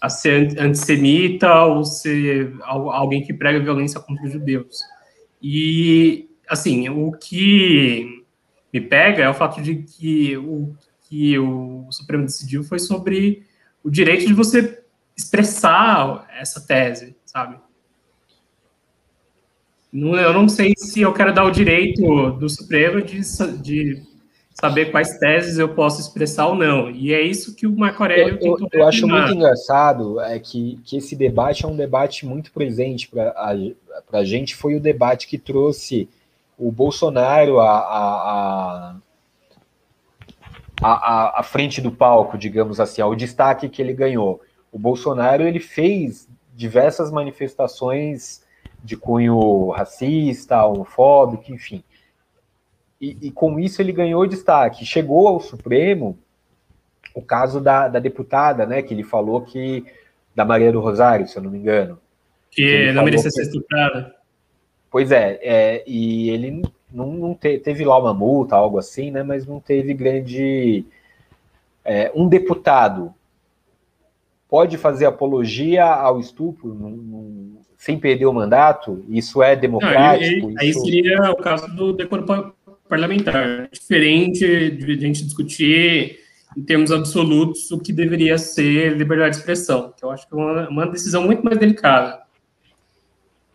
a 0.00 0.08
ser 0.08 0.58
antissemita 0.58 1.62
ou 1.64 1.84
ser 1.84 2.54
alguém 2.62 3.22
que 3.22 3.34
prega 3.34 3.60
violência 3.60 4.00
contra 4.00 4.24
os 4.24 4.32
judeus. 4.32 4.78
E, 5.42 6.30
assim, 6.48 6.88
o 6.88 7.12
que 7.12 8.24
me 8.72 8.80
pega 8.80 9.24
é 9.24 9.28
o 9.28 9.34
fato 9.34 9.60
de 9.60 9.76
que 9.76 10.36
o 10.38 10.74
que 11.08 11.38
o 11.38 11.86
Supremo 11.90 12.24
decidiu 12.24 12.62
foi 12.62 12.78
sobre 12.78 13.42
o 13.82 13.90
direito 13.90 14.26
de 14.26 14.32
você 14.32 14.82
expressar 15.16 16.26
essa 16.38 16.64
tese, 16.66 17.16
sabe? 17.26 17.58
Eu 19.92 20.32
não 20.32 20.48
sei 20.48 20.72
se 20.76 21.00
eu 21.00 21.12
quero 21.12 21.34
dar 21.34 21.44
o 21.44 21.50
direito 21.50 22.30
do 22.32 22.48
Supremo 22.48 23.02
de, 23.02 23.20
de 23.60 24.02
saber 24.54 24.90
quais 24.90 25.18
teses 25.18 25.58
eu 25.58 25.74
posso 25.74 26.00
expressar 26.00 26.46
ou 26.46 26.54
não. 26.54 26.90
E 26.90 27.12
é 27.12 27.20
isso 27.20 27.56
que 27.56 27.66
o 27.66 27.76
Marco 27.76 28.02
Aurélio 28.02 28.38
eu, 28.40 28.56
eu, 28.58 28.68
eu 28.72 28.86
acho 28.86 29.08
muito 29.08 29.32
engraçado 29.32 30.20
é 30.20 30.38
que, 30.38 30.78
que 30.84 30.98
esse 30.98 31.16
debate 31.16 31.64
é 31.64 31.68
um 31.68 31.76
debate 31.76 32.24
muito 32.24 32.52
presente 32.52 33.08
para 33.08 33.34
a 34.12 34.24
gente. 34.24 34.54
Foi 34.54 34.76
o 34.76 34.80
debate 34.80 35.26
que 35.26 35.38
trouxe 35.38 36.08
o 36.56 36.70
Bolsonaro 36.70 37.58
a, 37.58 37.78
a, 37.78 38.96
a, 40.82 41.40
a, 41.40 41.42
frente 41.42 41.80
do 41.80 41.90
palco, 41.90 42.36
digamos 42.36 42.78
assim, 42.78 43.00
ao 43.00 43.16
destaque 43.16 43.68
que 43.68 43.80
ele 43.80 43.94
ganhou. 43.94 44.40
O 44.70 44.78
Bolsonaro 44.78 45.42
ele 45.42 45.58
fez 45.58 46.28
diversas 46.54 47.10
manifestações 47.10 48.42
de 48.82 48.96
cunho 48.96 49.70
racista, 49.70 50.64
homofóbico, 50.64 51.52
enfim 51.52 51.84
e, 53.00 53.16
e, 53.22 53.30
com 53.30 53.58
isso 53.58 53.80
ele 53.80 53.92
ganhou 53.92 54.26
destaque. 54.26 54.84
Chegou 54.84 55.26
ao 55.26 55.40
Supremo 55.40 56.18
o 57.14 57.22
caso 57.22 57.60
da, 57.60 57.88
da 57.88 57.98
deputada, 57.98 58.66
né, 58.66 58.82
que 58.82 58.92
ele 58.92 59.02
falou 59.02 59.40
que, 59.40 59.84
da 60.34 60.44
Maria 60.44 60.70
do 60.70 60.80
Rosário, 60.80 61.26
se 61.26 61.36
eu 61.36 61.42
não 61.42 61.50
me 61.50 61.58
engano. 61.58 61.98
Que, 62.50 62.86
que 62.88 62.92
não 62.92 63.04
merecia 63.04 63.30
ser 63.30 63.42
estuprada. 63.42 64.14
Pois 64.90 65.10
é, 65.10 65.38
é 65.42 65.84
e 65.86 66.28
ele 66.30 66.62
não, 66.92 67.12
não 67.12 67.34
te, 67.34 67.58
teve 67.58 67.84
lá 67.84 67.98
uma 67.98 68.12
multa, 68.12 68.54
algo 68.54 68.78
assim, 68.78 69.10
né, 69.10 69.22
mas 69.22 69.46
não 69.46 69.58
teve 69.58 69.94
grande... 69.94 70.84
É, 71.82 72.12
um 72.14 72.28
deputado 72.28 73.14
pode 74.46 74.76
fazer 74.76 75.06
apologia 75.06 75.86
ao 75.86 76.20
estupro 76.20 76.74
sem 77.80 77.98
perder 77.98 78.26
o 78.26 78.32
mandato? 78.32 79.02
Isso 79.08 79.42
é 79.42 79.56
democrático? 79.56 80.48
Não, 80.48 80.58
aí, 80.58 80.68
isso... 80.68 80.80
aí 80.80 80.84
seria 80.84 81.30
o 81.30 81.36
caso 81.36 81.66
do 81.74 81.94
decoro 81.94 82.26
parlamentar. 82.86 83.70
Diferente 83.72 84.70
de 84.70 84.92
a 84.92 84.96
gente 84.96 85.24
discutir 85.24 86.20
em 86.54 86.62
termos 86.62 86.92
absolutos 86.92 87.70
o 87.70 87.78
que 87.78 87.90
deveria 87.90 88.36
ser 88.36 88.98
liberdade 88.98 89.30
de 89.30 89.36
expressão, 89.38 89.94
que 89.96 90.04
eu 90.04 90.10
acho 90.10 90.28
que 90.28 90.34
é 90.34 90.36
uma, 90.36 90.68
uma 90.68 90.86
decisão 90.86 91.22
muito 91.22 91.42
mais 91.42 91.56
delicada. 91.56 92.20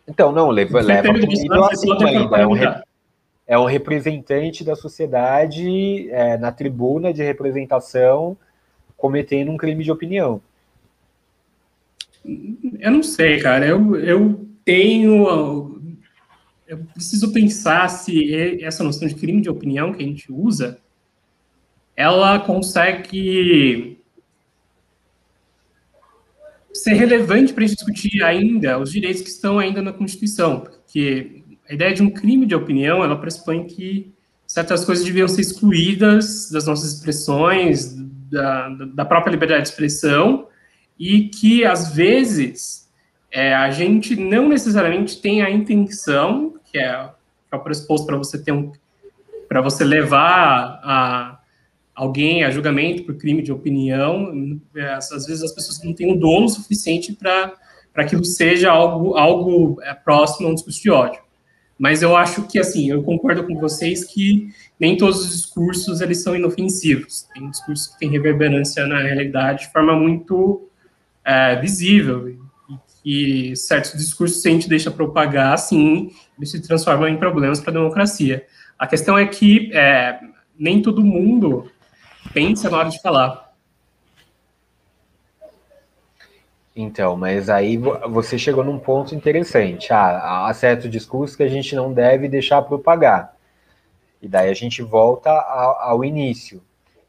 Então, 0.08 0.32
não, 0.32 0.50
leva, 0.50 0.80
leva 0.80 1.12
nível 1.12 1.64
acima 1.64 1.96
ainda. 2.04 2.36
É 2.36 2.46
um, 2.46 2.56
é 3.46 3.58
um 3.58 3.64
representante 3.64 4.64
da 4.64 4.74
sociedade 4.74 6.10
é, 6.10 6.36
na 6.36 6.50
tribuna 6.50 7.12
de 7.12 7.22
representação 7.22 8.36
cometendo 8.96 9.52
um 9.52 9.56
crime 9.56 9.84
de 9.84 9.92
opinião. 9.92 10.40
Eu 12.80 12.90
não 12.90 13.02
sei, 13.02 13.40
cara. 13.40 13.66
Eu, 13.66 13.96
eu 13.96 14.48
tenho 14.64 15.76
eu 16.66 16.78
preciso 16.78 17.32
pensar 17.32 17.88
se 17.88 18.62
essa 18.62 18.82
noção 18.82 19.06
de 19.06 19.14
crime 19.14 19.40
de 19.40 19.48
opinião 19.48 19.92
que 19.92 20.02
a 20.02 20.06
gente 20.06 20.32
usa, 20.32 20.78
ela 21.94 22.40
consegue 22.40 23.98
ser 26.72 26.94
relevante 26.94 27.52
para 27.52 27.64
a 27.64 27.66
gente 27.66 27.76
discutir 27.76 28.22
ainda 28.22 28.78
os 28.78 28.90
direitos 28.90 29.22
que 29.22 29.28
estão 29.28 29.58
ainda 29.58 29.80
na 29.80 29.92
Constituição, 29.92 30.60
porque 30.60 31.42
a 31.68 31.74
ideia 31.74 31.94
de 31.94 32.02
um 32.02 32.10
crime 32.10 32.44
de 32.46 32.54
opinião, 32.54 33.02
ela 33.02 33.16
pressupõe 33.16 33.64
que 33.64 34.12
certas 34.46 34.84
coisas 34.84 35.04
deviam 35.04 35.26
ser 35.26 35.40
excluídas 35.40 36.50
das 36.50 36.66
nossas 36.66 36.94
expressões, 36.94 37.94
da, 38.30 38.68
da 38.68 39.04
própria 39.04 39.30
liberdade 39.30 39.62
de 39.62 39.68
expressão, 39.68 40.45
e 40.98 41.28
que, 41.28 41.64
às 41.64 41.94
vezes, 41.94 42.86
é, 43.30 43.54
a 43.54 43.70
gente 43.70 44.16
não 44.16 44.48
necessariamente 44.48 45.20
tem 45.20 45.42
a 45.42 45.50
intenção 45.50 46.54
que 46.70 46.78
é, 46.78 47.10
que 47.48 47.54
é 47.54 47.56
o 47.56 47.60
pressuposto 47.60 48.06
para 48.06 48.16
você 48.16 48.42
ter 48.42 48.52
um 48.52 48.72
para 49.48 49.60
você 49.60 49.84
levar 49.84 50.80
a 50.82 51.38
alguém 51.94 52.44
a 52.44 52.50
julgamento 52.50 53.04
por 53.04 53.14
crime 53.16 53.42
de 53.42 53.52
opinião, 53.52 54.60
é, 54.74 54.94
às 54.94 55.08
vezes 55.26 55.42
as 55.42 55.52
pessoas 55.52 55.82
não 55.82 55.94
têm 55.94 56.12
um 56.12 56.16
dolo 56.16 56.48
suficiente 56.48 57.12
para 57.12 57.54
aquilo 57.94 58.24
seja 58.24 58.70
algo 58.70 59.16
algo 59.16 59.80
é, 59.82 59.94
próximo 59.94 60.48
a 60.48 60.50
um 60.50 60.54
discurso 60.54 60.82
de 60.82 60.90
ódio. 60.90 61.20
Mas 61.78 62.02
eu 62.02 62.16
acho 62.16 62.42
que 62.48 62.58
assim, 62.58 62.90
eu 62.90 63.02
concordo 63.02 63.46
com 63.46 63.58
vocês 63.58 64.04
que 64.04 64.48
nem 64.80 64.96
todos 64.96 65.20
os 65.20 65.30
discursos 65.30 66.00
eles 66.00 66.22
são 66.22 66.34
inofensivos. 66.34 67.26
Tem 67.34 67.50
discursos 67.50 67.88
que 67.88 67.98
têm 67.98 68.10
reverberância 68.10 68.86
na 68.86 69.02
realidade 69.02 69.66
de 69.66 69.72
forma 69.72 69.94
muito 69.94 70.65
é, 71.26 71.56
visível 71.56 72.38
e 73.04 73.54
certos 73.56 73.92
discursos, 73.92 74.40
se 74.40 74.48
a 74.48 74.52
gente 74.52 74.68
deixa 74.68 74.90
propagar, 74.90 75.52
assim, 75.52 76.10
eles 76.36 76.50
se 76.50 76.60
transformam 76.60 77.08
em 77.08 77.16
problemas 77.16 77.60
para 77.60 77.70
a 77.70 77.74
democracia. 77.74 78.46
A 78.78 78.86
questão 78.86 79.18
é 79.18 79.26
que 79.26 79.70
é, 79.72 80.18
nem 80.58 80.80
todo 80.80 81.04
mundo 81.04 81.70
pensa 82.32 82.70
na 82.70 82.78
hora 82.78 82.88
de 82.88 83.00
falar. 83.00 83.54
Então, 86.74 87.16
mas 87.16 87.48
aí 87.48 87.78
você 87.78 88.38
chegou 88.38 88.62
num 88.62 88.78
ponto 88.78 89.14
interessante. 89.14 89.92
Ah, 89.92 90.46
há 90.46 90.52
certos 90.52 90.90
discursos 90.90 91.34
que 91.34 91.42
a 91.42 91.48
gente 91.48 91.74
não 91.74 91.92
deve 91.92 92.28
deixar 92.28 92.60
propagar. 92.62 93.34
E 94.20 94.28
daí 94.28 94.50
a 94.50 94.54
gente 94.54 94.82
volta 94.82 95.30
ao, 95.30 95.80
ao 95.80 96.04
início. 96.04 96.62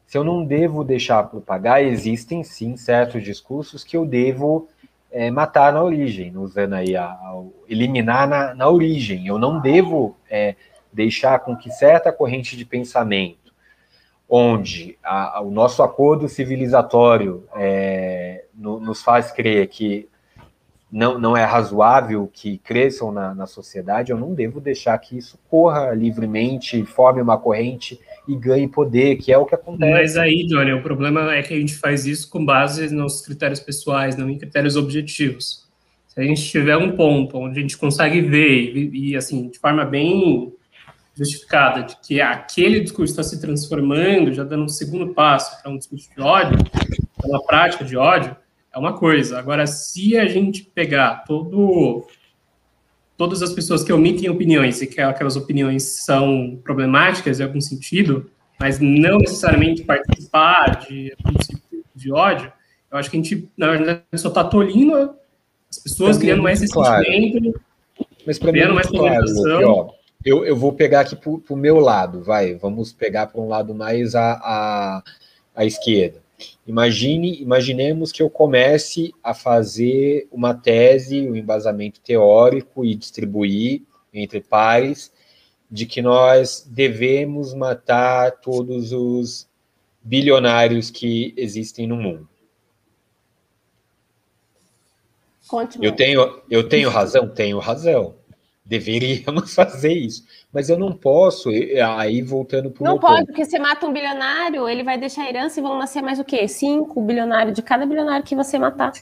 Se 0.08 0.16
eu 0.16 0.24
não 0.24 0.42
devo 0.42 0.82
deixar 0.82 1.22
propagar, 1.24 1.84
existem 1.84 2.42
sim 2.42 2.78
certos 2.78 3.22
discursos 3.22 3.84
que 3.84 3.94
eu 3.94 4.06
devo 4.06 4.66
é, 5.12 5.30
matar 5.30 5.70
na 5.70 5.82
origem, 5.82 6.34
usando 6.34 6.72
aí 6.72 6.96
a, 6.96 7.04
a 7.04 7.44
eliminar 7.68 8.26
na, 8.26 8.54
na, 8.54 8.70
origem. 8.70 9.26
Eu 9.26 9.38
não 9.38 9.60
devo 9.60 10.16
é, 10.30 10.56
deixar 10.90 11.38
com 11.40 11.54
que 11.54 11.70
certa 11.70 12.10
corrente 12.10 12.56
de 12.56 12.64
pensamento, 12.64 13.52
onde 14.26 14.96
a, 15.04 15.42
o 15.42 15.50
nosso 15.50 15.82
acordo 15.82 16.26
civilizatório 16.26 17.44
é, 17.54 18.46
no, 18.54 18.80
nos 18.80 19.02
faz 19.02 19.30
crer 19.30 19.68
que 19.68 20.08
não, 20.90 21.18
não 21.18 21.36
é 21.36 21.44
razoável 21.44 22.30
que 22.32 22.56
cresçam 22.56 23.12
na, 23.12 23.34
na 23.34 23.46
sociedade, 23.46 24.10
eu 24.10 24.16
não 24.16 24.32
devo 24.32 24.58
deixar 24.58 24.96
que 24.96 25.18
isso 25.18 25.38
corra 25.50 25.90
livremente, 25.90 26.82
forme 26.86 27.20
uma 27.20 27.36
corrente 27.36 28.00
e 28.28 28.36
ganhe 28.36 28.68
poder, 28.68 29.16
que 29.16 29.32
é 29.32 29.38
o 29.38 29.46
que 29.46 29.54
acontece. 29.54 29.90
Mas 29.90 30.16
aí, 30.16 30.46
Johnny, 30.46 30.72
o 30.72 30.82
problema 30.82 31.34
é 31.34 31.42
que 31.42 31.54
a 31.54 31.58
gente 31.58 31.74
faz 31.76 32.06
isso 32.06 32.28
com 32.28 32.44
base 32.44 32.94
nos 32.94 33.22
critérios 33.22 33.58
pessoais, 33.58 34.16
não 34.16 34.28
em 34.28 34.36
critérios 34.36 34.76
objetivos. 34.76 35.66
Se 36.06 36.20
a 36.20 36.24
gente 36.24 36.42
tiver 36.42 36.76
um 36.76 36.92
ponto 36.92 37.38
onde 37.38 37.58
a 37.58 37.62
gente 37.62 37.78
consegue 37.78 38.20
ver 38.20 38.76
e, 38.76 39.10
e 39.10 39.16
assim, 39.16 39.48
de 39.48 39.58
forma 39.58 39.84
bem 39.84 40.52
justificada, 41.16 41.82
de 41.82 41.96
que 42.00 42.20
aquele 42.20 42.80
discurso 42.80 43.12
está 43.12 43.22
se 43.22 43.40
transformando, 43.40 44.32
já 44.32 44.44
dando 44.44 44.64
um 44.64 44.68
segundo 44.68 45.14
passo 45.14 45.60
para 45.60 45.70
um 45.70 45.78
discurso 45.78 46.08
de 46.14 46.20
ódio, 46.20 46.56
para 47.16 47.28
uma 47.28 47.42
prática 47.44 47.84
de 47.84 47.96
ódio, 47.96 48.36
é 48.72 48.78
uma 48.78 48.96
coisa. 48.96 49.38
Agora, 49.38 49.66
se 49.66 50.16
a 50.16 50.26
gente 50.26 50.62
pegar 50.62 51.24
todo, 51.26 52.06
todas 53.18 53.42
as 53.42 53.52
pessoas 53.52 53.82
que 53.82 53.92
omitem 53.92 54.30
opiniões 54.30 54.80
e 54.80 54.86
que 54.86 55.00
aquelas 55.00 55.34
opiniões 55.36 55.82
são 55.82 56.58
problemáticas 56.62 57.40
em 57.40 57.42
algum 57.42 57.60
sentido, 57.60 58.30
mas 58.58 58.78
não 58.78 59.18
necessariamente 59.18 59.82
participar 59.82 60.86
de 60.86 61.12
princípio 61.22 61.84
de 61.94 62.12
ódio, 62.12 62.50
eu 62.90 62.96
acho 62.96 63.10
que 63.10 63.16
a 63.16 63.20
gente, 63.20 63.50
na 63.58 63.72
verdade, 63.72 64.02
só 64.14 64.28
está 64.28 64.44
tolindo 64.44 64.94
as 65.68 65.78
pessoas, 65.78 66.16
Também 66.16 66.20
criando 66.20 66.42
mais 66.42 66.62
esse 66.62 66.72
claro. 66.72 67.04
sentimento, 67.04 67.60
Mas 68.24 68.38
para 68.38 68.52
mim, 68.52 68.60
criando 68.60 68.70
é 68.70 68.74
mais 68.74 68.86
claro, 68.86 69.24
ó, 69.68 69.90
eu, 70.24 70.44
eu 70.44 70.56
vou 70.56 70.72
pegar 70.72 71.00
aqui 71.00 71.16
para 71.16 71.30
o 71.30 71.56
meu 71.56 71.80
lado, 71.80 72.22
vai, 72.22 72.54
vamos 72.54 72.92
pegar 72.92 73.26
para 73.26 73.40
um 73.40 73.48
lado 73.48 73.74
mais 73.74 74.14
à, 74.14 74.32
à, 74.34 75.02
à 75.56 75.64
esquerda. 75.64 76.20
Imagine, 76.66 77.40
imaginemos 77.40 78.12
que 78.12 78.22
eu 78.22 78.30
comece 78.30 79.12
a 79.22 79.34
fazer 79.34 80.28
uma 80.30 80.54
tese, 80.54 81.28
um 81.28 81.34
embasamento 81.34 82.00
teórico 82.00 82.84
e 82.84 82.94
distribuir 82.94 83.82
entre 84.12 84.40
pares 84.40 85.12
de 85.70 85.84
que 85.84 86.00
nós 86.00 86.66
devemos 86.68 87.52
matar 87.54 88.32
todos 88.40 88.92
os 88.92 89.48
bilionários 90.02 90.90
que 90.90 91.34
existem 91.36 91.86
no 91.86 91.96
mundo. 91.96 92.28
Eu 95.80 95.92
tenho, 95.92 96.42
eu 96.50 96.68
tenho 96.68 96.90
razão? 96.90 97.28
Tenho 97.28 97.58
razão. 97.58 98.14
Deveríamos 98.68 99.54
fazer 99.56 99.94
isso. 99.94 100.24
Mas 100.52 100.68
eu 100.68 100.78
não 100.78 100.92
posso, 100.92 101.48
aí 101.96 102.20
voltando 102.20 102.70
para 102.70 102.82
o 102.82 102.86
Não 102.86 102.98
pode, 102.98 103.20
ponto. 103.20 103.26
porque 103.26 103.44
você 103.44 103.58
mata 103.58 103.86
um 103.86 103.92
bilionário, 103.92 104.68
ele 104.68 104.82
vai 104.84 104.98
deixar 104.98 105.22
a 105.22 105.28
herança 105.28 105.58
e 105.58 105.62
vão 105.62 105.78
nascer 105.78 106.02
mais 106.02 106.18
o 106.18 106.24
quê? 106.24 106.46
Cinco 106.46 107.00
bilionários 107.02 107.54
de 107.54 107.62
cada 107.62 107.86
bilionário 107.86 108.24
que 108.24 108.36
você 108.36 108.58
matar. 108.58 108.92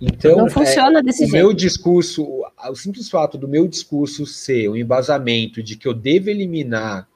Então, 0.00 0.38
não 0.38 0.46
é, 0.46 0.50
funciona 0.50 1.02
desse 1.02 1.24
o 1.24 1.28
jeito. 1.28 1.42
meu 1.44 1.52
discurso, 1.52 2.24
o- 2.24 2.74
simples 2.74 3.10
fato 3.10 3.36
do 3.36 3.46
meu 3.46 3.68
discurso 3.68 4.24
ser 4.24 4.68
o 4.68 4.76
embasamento 4.76 5.62
de 5.62 5.76
que 5.76 5.86
eu 5.86 5.92
devo 5.92 6.30
eliminar 6.30 7.06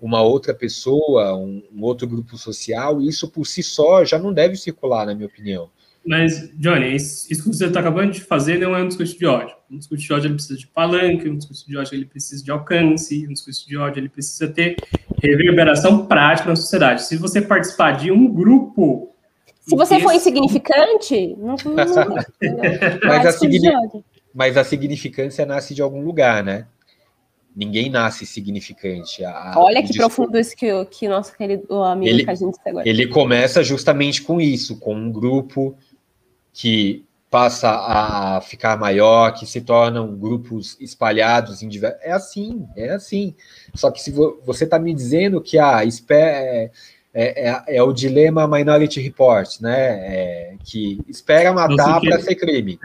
uma 0.00 0.22
outra 0.22 0.54
pessoa, 0.54 1.34
um, 1.36 1.62
um 1.74 1.82
outro 1.82 2.06
grupo 2.06 2.36
social, 2.38 3.00
isso 3.02 3.28
por 3.28 3.46
si 3.46 3.62
só 3.62 4.04
já 4.04 4.18
não 4.18 4.32
deve 4.32 4.56
circular, 4.56 5.06
na 5.06 5.14
minha 5.14 5.26
opinião. 5.26 5.70
Mas, 6.06 6.50
Johnny, 6.56 6.94
isso 6.94 7.26
que 7.28 7.48
você 7.48 7.66
está 7.66 7.80
acabando 7.80 8.12
de 8.12 8.20
fazer 8.20 8.58
não 8.60 8.76
é 8.76 8.82
um 8.82 8.86
discurso 8.88 9.18
de 9.18 9.26
ódio. 9.26 9.56
Um 9.70 9.76
discurso 9.78 10.04
de 10.06 10.12
ódio 10.12 10.26
ele 10.28 10.34
precisa 10.34 10.58
de 10.58 10.66
palanque, 10.68 11.28
um 11.28 11.36
discurso 11.36 11.66
de 11.66 11.76
ódio 11.76 11.94
ele 11.94 12.04
precisa 12.04 12.44
de 12.44 12.50
alcance, 12.50 13.26
um 13.28 13.32
discurso 13.32 13.66
de 13.68 13.76
ódio 13.76 14.00
ele 14.00 14.08
precisa 14.08 14.46
ter 14.48 14.76
reverberação 15.22 16.06
prática 16.06 16.48
na 16.48 16.56
sociedade. 16.56 17.02
Se 17.02 17.16
você 17.16 17.42
participar 17.42 17.92
de 17.92 18.10
um 18.12 18.32
grupo. 18.32 19.12
Se 19.62 19.74
você 19.74 19.98
for 19.98 20.12
insignificante, 20.12 21.34
não, 21.38 21.56
não, 21.64 21.74
não? 21.74 22.16
Mas 23.04 23.26
a 23.26 23.32
signi-. 23.32 23.72
Mas 24.32 24.56
a 24.56 24.62
significância 24.64 25.44
nasce 25.44 25.74
de 25.74 25.82
algum 25.82 26.02
lugar, 26.04 26.44
né? 26.44 26.66
Ninguém 27.58 27.88
nasce 27.88 28.26
significante. 28.26 29.24
A- 29.24 29.54
Olha 29.56 29.80
o 29.80 29.82
que 29.82 29.88
discurso- 29.88 30.14
profundo 30.16 30.38
isso 30.38 30.54
que, 30.54 30.70
o- 30.70 30.84
que 30.84 31.08
nosso 31.08 31.34
querido 31.34 31.82
amigo 31.82 32.10
Ele- 32.14 32.24
que 32.24 32.30
a 32.30 32.34
gente 32.34 32.58
agora. 32.66 32.86
Ele 32.86 33.06
começa 33.06 33.64
justamente 33.64 34.20
com 34.22 34.38
isso, 34.38 34.78
com 34.78 34.94
um 34.94 35.10
grupo 35.10 35.74
que 36.56 37.04
passa 37.30 37.68
a 37.68 38.40
ficar 38.40 38.78
maior, 38.78 39.30
que 39.34 39.44
se 39.44 39.60
tornam 39.60 40.16
grupos 40.16 40.74
espalhados 40.80 41.62
em 41.62 41.68
diversos. 41.68 42.00
É 42.02 42.12
assim, 42.12 42.66
é 42.74 42.92
assim. 42.94 43.34
Só 43.74 43.90
que 43.90 44.00
se 44.00 44.10
vo- 44.10 44.40
você 44.42 44.64
está 44.64 44.78
me 44.78 44.94
dizendo 44.94 45.38
que 45.42 45.58
a 45.58 45.84
é, 46.14 46.70
é, 47.12 47.50
é- 47.50 47.76
é 47.76 47.82
o 47.82 47.92
dilema 47.92 48.48
Minority 48.48 49.02
Report, 49.02 49.60
né? 49.60 49.76
É, 49.76 50.54
que 50.64 50.98
espera 51.06 51.52
matar 51.52 52.00
para 52.00 52.20
ser 52.20 52.36
crime. 52.36 52.78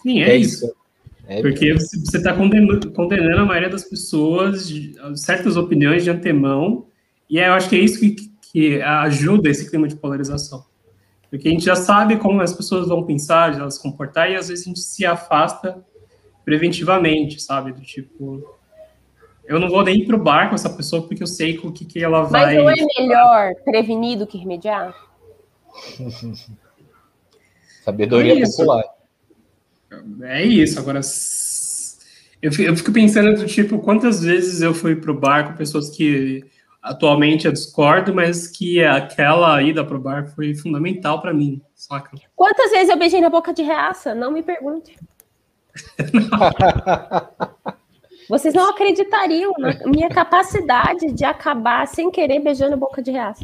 Sim, 0.00 0.22
é, 0.22 0.36
isso. 0.36 0.74
É, 1.28 1.42
Porque 1.42 1.74
você 1.74 2.16
está 2.16 2.32
condenando, 2.34 3.42
a 3.42 3.44
maioria 3.44 3.68
das 3.68 3.84
pessoas, 3.84 4.72
certas 5.16 5.58
opiniões 5.58 6.02
de 6.02 6.08
antemão, 6.10 6.86
e 7.28 7.38
eu 7.38 7.52
acho 7.52 7.68
que 7.68 7.76
é 7.76 7.80
isso 7.80 8.00
que, 8.00 8.16
que 8.50 8.80
ajuda 8.80 9.50
esse 9.50 9.68
clima 9.68 9.86
de 9.86 9.96
polarização. 9.96 10.69
Porque 11.30 11.46
a 11.48 11.50
gente 11.52 11.64
já 11.64 11.76
sabe 11.76 12.16
como 12.16 12.40
as 12.42 12.52
pessoas 12.52 12.88
vão 12.88 13.04
pensar, 13.04 13.54
já 13.54 13.70
se 13.70 13.80
comportar, 13.80 14.30
e 14.30 14.36
às 14.36 14.48
vezes 14.48 14.66
a 14.66 14.68
gente 14.68 14.80
se 14.80 15.06
afasta 15.06 15.82
preventivamente, 16.44 17.40
sabe? 17.40 17.72
Do 17.72 17.82
tipo, 17.82 18.42
eu 19.44 19.60
não 19.60 19.68
vou 19.68 19.84
nem 19.84 20.00
ir 20.00 20.06
pro 20.06 20.18
bar 20.18 20.48
com 20.48 20.56
essa 20.56 20.68
pessoa 20.70 21.06
porque 21.06 21.22
eu 21.22 21.26
sei 21.28 21.56
o 21.58 21.70
que, 21.72 21.84
que 21.84 22.02
ela 22.02 22.22
Mas 22.22 22.30
vai. 22.32 22.56
não 22.58 22.68
é 22.68 22.74
melhor 22.98 23.54
prevenir 23.64 24.18
do 24.18 24.26
que 24.26 24.36
remediar? 24.38 24.92
Sabedoria 27.84 28.34
É 28.42 28.46
popular. 28.46 28.84
É 30.22 30.42
isso, 30.44 30.78
agora. 30.78 30.98
s- 31.00 31.98
Eu 32.42 32.52
fico, 32.52 32.70
eu 32.70 32.76
fico 32.76 32.92
pensando 32.92 33.34
do 33.38 33.46
tipo, 33.46 33.78
quantas 33.80 34.22
vezes 34.22 34.62
eu 34.62 34.72
fui 34.74 34.96
pro 34.96 35.18
bar 35.18 35.48
com 35.48 35.56
pessoas 35.56 35.90
que 35.90 36.44
atualmente 36.82 37.46
eu 37.46 37.52
discordo, 37.52 38.14
mas 38.14 38.46
que 38.46 38.82
aquela 38.84 39.60
ida 39.62 39.84
pro 39.84 39.98
bar 40.00 40.28
foi 40.34 40.54
fundamental 40.54 41.20
para 41.20 41.32
mim, 41.34 41.60
saca? 41.74 42.10
Quantas 42.34 42.70
vezes 42.70 42.88
eu 42.88 42.98
beijei 42.98 43.20
na 43.20 43.28
boca 43.30 43.52
de 43.52 43.62
reaça? 43.62 44.14
Não 44.14 44.30
me 44.30 44.42
pergunte. 44.42 44.96
Vocês 48.28 48.54
não 48.54 48.70
acreditariam 48.70 49.52
na 49.58 49.74
minha 49.86 50.08
capacidade 50.08 51.12
de 51.12 51.24
acabar 51.24 51.86
sem 51.88 52.10
querer 52.10 52.40
beijando 52.40 52.74
a 52.74 52.76
boca 52.76 53.02
de 53.02 53.10
reaça. 53.10 53.42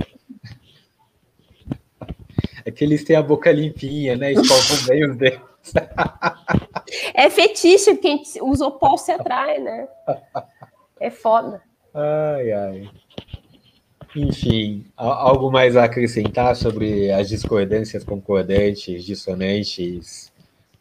É 2.65 2.71
que 2.71 2.85
eles 2.85 3.05
têm 3.05 3.17
a 3.17 3.23
boca 3.23 3.51
limpinha, 3.51 4.17
né? 4.17 4.33
Escovam 4.33 4.87
bem 4.87 5.11
os 5.11 5.17
dedos. 5.17 5.41
É 7.15 7.29
fetiche, 7.29 7.95
porque 7.95 8.07
a 8.07 8.11
gente- 8.13 8.41
os 8.41 8.61
opostos 8.61 9.07
se 9.07 9.13
atraem, 9.13 9.61
né? 9.61 9.89
É 11.01 11.11
foda. 11.11 11.61
Ai, 11.93 12.53
ai. 12.53 12.91
Enfim, 14.17 14.85
algo 14.97 15.51
mais 15.51 15.77
a 15.77 15.85
acrescentar 15.85 16.57
sobre 16.57 17.11
as 17.13 17.29
discordâncias 17.29 18.03
concordantes, 18.03 19.05
dissonantes, 19.05 20.33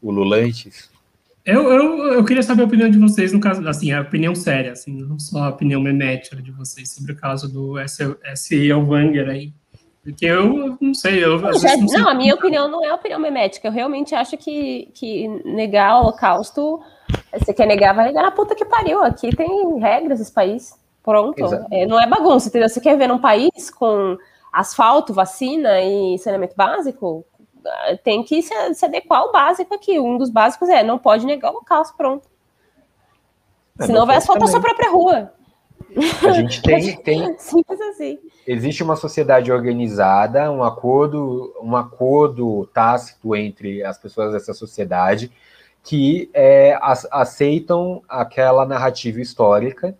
ululantes? 0.02 0.90
Eu, 1.46 1.70
eu, 1.72 2.14
eu 2.14 2.24
queria 2.26 2.42
saber 2.42 2.64
a 2.64 2.66
opinião 2.66 2.90
de 2.90 2.98
vocês, 2.98 3.32
no 3.34 3.40
caso, 3.40 3.68
assim, 3.68 3.92
a 3.92 4.02
opinião 4.02 4.34
séria, 4.34 4.72
assim, 4.72 4.92
não 4.94 5.20
só 5.20 5.44
a 5.44 5.50
opinião 5.50 5.82
memética 5.82 6.38
de 6.42 6.52
vocês 6.52 6.90
sobre 6.92 7.12
o 7.12 7.16
caso 7.16 7.52
do 7.52 7.78
S. 7.78 8.02
S. 8.24 8.56
Elvanger 8.56 9.30
aí. 9.30 9.52
Porque 10.04 10.26
eu 10.26 10.78
não 10.80 10.94
sei, 10.94 11.24
eu 11.24 11.36
às 11.48 11.62
Já- 11.62 11.70
vezes 11.70 11.82
consigo- 11.82 12.02
não, 12.02 12.10
a 12.10 12.14
minha 12.14 12.34
opinião 12.36 12.68
não 12.70 12.84
é 12.86 12.90
a 12.90 12.96
opinião 12.96 13.20
memética. 13.20 13.68
Eu 13.68 13.72
realmente 13.72 14.14
acho 14.16 14.38
que, 14.38 14.88
que 14.94 15.28
negar 15.44 15.96
o 15.98 16.04
holocausto, 16.04 16.80
você 17.38 17.54
quer 17.54 17.66
negar, 17.68 17.94
vai 17.94 18.06
negar 18.06 18.24
na 18.24 18.32
puta 18.32 18.56
que 18.56 18.64
pariu. 18.66 19.04
Aqui 19.04 19.36
tem 19.36 19.80
regras 19.80 20.20
esse 20.22 20.32
país. 20.32 20.74
Pronto. 21.06 21.46
É, 21.72 21.86
não 21.86 22.02
é 22.02 22.08
bagunça, 22.08 22.50
entendeu? 22.50 22.68
Você 22.68 22.82
quer 22.82 22.98
ver 22.98 23.08
num 23.08 23.20
país 23.20 23.70
com 23.70 24.18
asfalto, 24.52 25.14
vacina 25.14 25.80
e 25.82 26.18
saneamento 26.18 26.56
básico? 26.56 27.24
Tem 28.04 28.24
que 28.24 28.42
se, 28.42 28.74
se 28.74 28.86
adequar 28.86 29.22
ao 29.22 29.32
básico 29.32 29.74
aqui. 29.74 30.00
Um 30.00 30.18
dos 30.18 30.32
básicos 30.32 30.68
é 30.68 30.84
não 30.84 30.98
pode 30.98 31.26
negar 31.26 31.50
o 31.52 31.56
holocausto, 31.56 31.96
pronto. 31.96 32.28
É, 33.80 33.86
Senão 33.86 34.06
vai 34.06 34.18
asfaltar 34.18 34.48
sua 34.48 34.60
também. 34.60 34.76
própria 34.76 34.92
rua. 34.92 35.34
A 36.28 36.32
gente 36.32 36.62
tem, 36.62 36.96
tem, 37.04 37.38
Simples 37.38 37.80
assim. 37.82 38.18
existe 38.48 38.82
uma 38.82 38.96
sociedade 38.96 39.52
organizada, 39.52 40.52
um 40.52 40.64
acordo, 40.64 41.54
um 41.62 41.76
acordo 41.76 42.66
tácito 42.74 43.36
entre 43.36 43.84
as 43.84 43.98
pessoas 43.98 44.32
dessa 44.34 44.54
sociedade 44.54 45.32
que 45.84 46.32
é, 46.34 46.78
ac- 46.82 47.08
aceitam 47.12 48.02
aquela 48.10 48.66
narrativa 48.66 49.22
histórica 49.22 49.96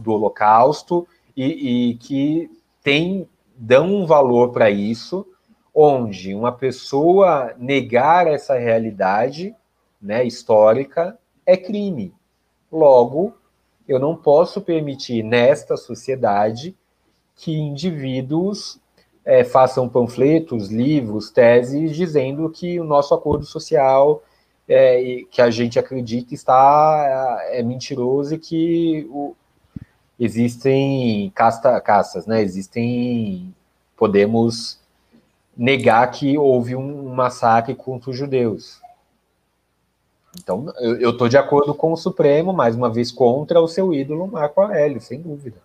do 0.00 0.12
Holocausto 0.12 1.06
e, 1.36 1.90
e 1.90 1.94
que 1.94 2.50
tem 2.82 3.28
dão 3.56 3.94
um 3.94 4.06
valor 4.06 4.52
para 4.52 4.70
isso, 4.70 5.26
onde 5.74 6.34
uma 6.34 6.50
pessoa 6.50 7.54
negar 7.58 8.26
essa 8.26 8.56
realidade, 8.56 9.54
né, 10.00 10.24
histórica 10.24 11.18
é 11.44 11.56
crime. 11.58 12.14
Logo, 12.72 13.34
eu 13.86 13.98
não 13.98 14.16
posso 14.16 14.62
permitir 14.62 15.22
nesta 15.22 15.76
sociedade 15.76 16.74
que 17.36 17.52
indivíduos 17.52 18.80
é, 19.24 19.44
façam 19.44 19.88
panfletos, 19.88 20.68
livros, 20.68 21.30
teses, 21.30 21.94
dizendo 21.94 22.48
que 22.48 22.80
o 22.80 22.84
nosso 22.84 23.12
acordo 23.12 23.44
social 23.44 24.22
é, 24.66 25.24
que 25.30 25.42
a 25.42 25.50
gente 25.50 25.78
acredita 25.78 26.32
está 26.32 27.38
é, 27.50 27.62
mentiroso 27.62 28.34
e 28.34 28.38
que 28.38 29.06
o, 29.10 29.34
existem 30.20 31.32
casta, 31.34 31.80
castas, 31.80 32.26
né? 32.26 32.42
Existem 32.42 33.54
podemos 33.96 34.78
negar 35.56 36.10
que 36.10 36.38
houve 36.38 36.76
um 36.76 37.12
massacre 37.14 37.74
contra 37.74 38.10
os 38.10 38.16
judeus. 38.16 38.80
Então, 40.38 40.72
eu 40.78 41.10
estou 41.10 41.28
de 41.28 41.36
acordo 41.36 41.74
com 41.74 41.92
o 41.92 41.96
Supremo, 41.96 42.52
mais 42.52 42.76
uma 42.76 42.88
vez 42.88 43.10
contra 43.10 43.60
o 43.60 43.66
seu 43.66 43.92
ídolo 43.92 44.28
Marco 44.28 44.60
Aurélio, 44.60 45.00
sem 45.00 45.20
dúvida. 45.20 45.56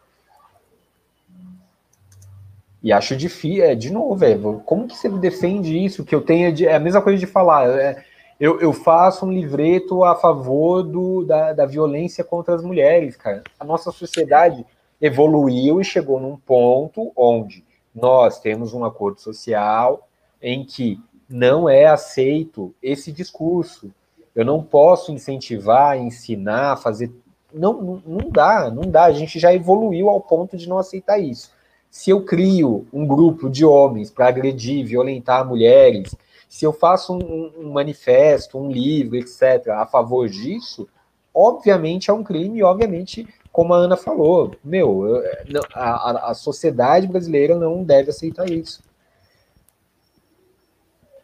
E 2.81 2.91
acho 2.91 3.15
difícil, 3.15 3.63
é, 3.63 3.75
de 3.75 3.91
novo, 3.91 4.23
é, 4.25 4.37
como 4.65 4.87
que 4.87 4.95
você 4.95 5.09
defende 5.09 5.77
isso? 5.77 6.03
Que 6.03 6.13
eu 6.13 6.21
tenha 6.21 6.51
de, 6.51 6.67
é 6.67 6.75
a 6.75 6.79
mesma 6.79 7.01
coisa 7.01 7.19
de 7.19 7.25
falar, 7.25 7.67
é, 7.69 8.03
eu, 8.39 8.59
eu, 8.59 8.73
faço 8.73 9.25
um 9.25 9.31
livreto 9.31 10.03
a 10.03 10.15
favor 10.15 10.83
do, 10.83 11.23
da, 11.23 11.53
da 11.53 11.65
violência 11.65 12.23
contra 12.23 12.55
as 12.55 12.63
mulheres, 12.63 13.15
cara. 13.15 13.43
A 13.59 13.63
nossa 13.63 13.91
sociedade 13.91 14.65
evoluiu 15.01 15.79
e 15.79 15.85
chegou 15.85 16.19
num 16.19 16.37
ponto 16.37 17.11
onde 17.15 17.63
nós 17.93 18.39
temos 18.39 18.73
um 18.73 18.83
acordo 18.83 19.21
social 19.21 20.07
em 20.41 20.65
que 20.65 20.99
não 21.29 21.69
é 21.69 21.85
aceito 21.85 22.73
esse 22.83 23.11
discurso. 23.11 23.91
Eu 24.35 24.43
não 24.43 24.61
posso 24.61 25.11
incentivar, 25.11 25.97
ensinar, 25.97 26.77
fazer. 26.77 27.11
Não, 27.53 27.81
não, 27.81 28.03
não 28.05 28.29
dá, 28.29 28.69
não 28.69 28.83
dá. 28.83 29.05
A 29.05 29.13
gente 29.13 29.39
já 29.39 29.53
evoluiu 29.53 30.09
ao 30.09 30.19
ponto 30.19 30.57
de 30.57 30.67
não 30.67 30.77
aceitar 30.77 31.17
isso. 31.19 31.51
Se 31.89 32.09
eu 32.09 32.25
crio 32.25 32.85
um 32.91 33.07
grupo 33.07 33.49
de 33.49 33.63
homens 33.63 34.11
para 34.11 34.27
agredir, 34.27 34.85
violentar 34.85 35.47
mulheres, 35.47 36.13
se 36.55 36.63
eu 36.63 36.71
faço 36.71 37.13
um, 37.13 37.51
um, 37.57 37.73
manifesto, 37.73 38.57
um 38.57 38.71
livro, 38.71 39.17
etc., 39.17 39.67
a 39.71 39.85
favor 39.85 40.29
disso, 40.29 40.87
obviamente 41.33 42.09
é 42.09 42.13
um 42.13 42.23
crime, 42.23 42.63
obviamente 42.63 43.27
como 43.51 43.73
a 43.73 43.77
Ana 43.77 43.97
falou, 43.97 44.55
meu, 44.63 45.21
a, 45.73 46.31
a 46.31 46.33
sociedade 46.33 47.07
brasileira 47.07 47.59
não 47.59 47.83
deve 47.83 48.09
aceitar 48.09 48.49
isso. 48.49 48.81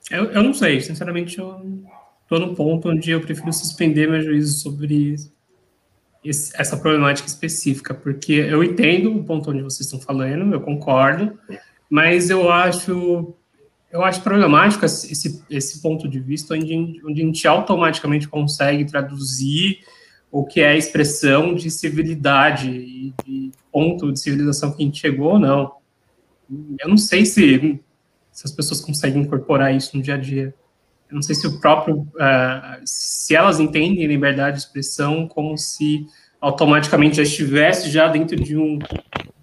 Eu, 0.10 0.26
eu 0.32 0.44
não 0.44 0.54
sei, 0.54 0.82
sinceramente, 0.82 1.40
eu 1.40 1.62
estou 2.24 2.38
num 2.38 2.54
ponto 2.54 2.90
onde 2.90 3.12
eu 3.12 3.22
prefiro 3.22 3.54
suspender 3.54 4.10
meu 4.10 4.22
juízo 4.22 4.60
sobre 4.60 5.16
esse, 6.26 6.52
essa 6.60 6.76
problemática 6.76 7.30
específica, 7.30 7.94
porque 7.94 8.34
eu 8.34 8.62
entendo 8.66 9.16
o 9.16 9.24
ponto 9.24 9.50
onde 9.50 9.62
vocês 9.62 9.88
estão 9.88 10.00
falando, 10.02 10.54
eu 10.54 10.60
concordo, 10.60 11.40
mas 11.90 12.30
eu 12.30 12.52
acho 12.52 13.34
eu 13.92 14.04
acho 14.04 14.22
problemático 14.22 14.86
esse, 14.86 15.44
esse 15.50 15.82
ponto 15.82 16.08
de 16.08 16.20
vista 16.20 16.54
onde, 16.54 17.02
onde 17.06 17.22
a 17.22 17.26
gente 17.26 17.48
automaticamente 17.48 18.28
consegue 18.28 18.86
traduzir 18.86 19.80
o 20.32 20.46
que 20.46 20.62
é 20.62 20.70
a 20.70 20.78
expressão 20.78 21.54
de 21.54 21.70
civilidade 21.70 22.70
e 22.70 23.14
de 23.26 23.52
ponto 23.72 24.12
de 24.12 24.20
civilização 24.20 24.72
que 24.72 24.82
a 24.82 24.86
gente 24.86 25.00
chegou 25.00 25.34
ou 25.34 25.40
não. 25.40 25.74
Eu 26.80 26.88
não 26.88 26.98
sei 26.98 27.26
se, 27.26 27.80
se 28.32 28.46
as 28.46 28.52
pessoas 28.52 28.80
conseguem 28.80 29.24
incorporar 29.24 29.76
isso 29.76 29.96
no 29.98 30.02
dia 30.02 30.16
a 30.16 30.18
dia. 30.18 30.54
Eu 31.10 31.16
não 31.16 31.22
sei 31.22 31.36
se 31.36 31.46
o 31.46 31.60
próprio, 31.60 32.00
uh, 32.00 32.82
se 32.86 33.36
elas 33.36 33.60
entendem 33.60 34.08
liberdade 34.08 34.58
de 34.58 34.64
expressão 34.64 35.28
como 35.28 35.58
se 35.58 36.06
automaticamente 36.40 37.18
já 37.18 37.24
estivesse 37.24 37.90
já 37.90 38.08
dentro 38.08 38.38
de 38.38 38.58
um 38.58 38.80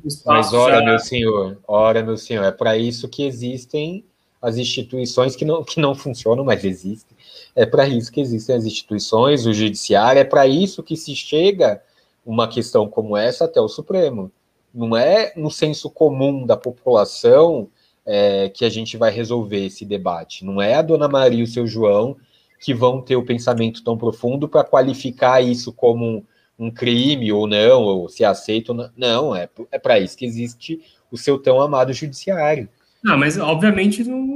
espaço. 0.02 0.26
Mas 0.26 0.52
ora, 0.54 0.78
já... 0.78 0.84
meu 0.84 0.98
senhor, 0.98 1.58
ora, 1.68 2.02
meu 2.02 2.16
senhor, 2.16 2.44
é 2.44 2.50
para 2.50 2.78
isso 2.78 3.08
que 3.08 3.26
existem 3.26 4.04
as 4.40 4.56
instituições 4.56 5.34
que 5.34 5.44
não, 5.44 5.64
que 5.64 5.80
não 5.80 5.94
funcionam, 5.94 6.44
mas 6.44 6.64
existem. 6.64 7.16
É 7.54 7.66
para 7.66 7.88
isso 7.88 8.12
que 8.12 8.20
existem 8.20 8.56
as 8.56 8.64
instituições, 8.64 9.46
o 9.46 9.52
judiciário, 9.52 10.20
é 10.20 10.24
para 10.24 10.46
isso 10.46 10.82
que 10.82 10.96
se 10.96 11.14
chega 11.14 11.82
uma 12.24 12.46
questão 12.46 12.88
como 12.88 13.16
essa 13.16 13.46
até 13.46 13.60
o 13.60 13.68
Supremo. 13.68 14.30
Não 14.72 14.96
é 14.96 15.32
no 15.36 15.50
senso 15.50 15.90
comum 15.90 16.46
da 16.46 16.56
população 16.56 17.68
é, 18.04 18.48
que 18.48 18.64
a 18.64 18.68
gente 18.68 18.96
vai 18.96 19.10
resolver 19.10 19.66
esse 19.66 19.84
debate. 19.84 20.44
Não 20.44 20.62
é 20.62 20.74
a 20.74 20.82
dona 20.82 21.08
Maria 21.08 21.40
e 21.40 21.42
o 21.42 21.46
seu 21.46 21.66
João 21.66 22.16
que 22.60 22.74
vão 22.74 23.00
ter 23.00 23.16
o 23.16 23.24
pensamento 23.24 23.82
tão 23.84 23.96
profundo 23.96 24.48
para 24.48 24.64
qualificar 24.64 25.40
isso 25.40 25.72
como 25.72 26.24
um, 26.58 26.70
crime 26.70 27.32
ou 27.32 27.46
não, 27.46 27.82
ou 27.82 28.08
se 28.08 28.24
aceita 28.24 28.72
ou 28.72 28.78
não. 28.78 28.90
Não, 28.96 29.36
é, 29.36 29.48
é 29.70 29.78
para 29.78 29.98
isso 29.98 30.16
que 30.16 30.24
existe 30.24 30.80
o 31.10 31.16
seu 31.16 31.38
tão 31.38 31.60
amado 31.60 31.92
judiciário. 31.92 32.68
Não, 33.02 33.16
mas 33.16 33.38
obviamente 33.38 34.02
não, 34.04 34.26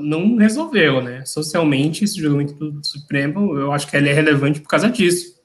não 0.00 0.36
resolveu, 0.36 1.02
né? 1.02 1.24
Socialmente, 1.26 2.04
esse 2.04 2.18
julgamento 2.18 2.54
do 2.54 2.84
Supremo, 2.84 3.56
eu 3.58 3.72
acho 3.72 3.88
que 3.88 3.96
ele 3.96 4.08
é 4.08 4.12
relevante 4.12 4.60
por 4.60 4.68
causa 4.68 4.88
disso. 4.88 5.40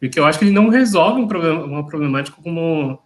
Porque 0.00 0.18
eu 0.18 0.24
acho 0.24 0.38
que 0.38 0.44
ele 0.44 0.52
não 0.52 0.68
resolve 0.68 1.20
um 1.20 1.28
problema, 1.28 1.64
uma 1.64 1.86
problemática 1.86 2.36
como 2.42 2.98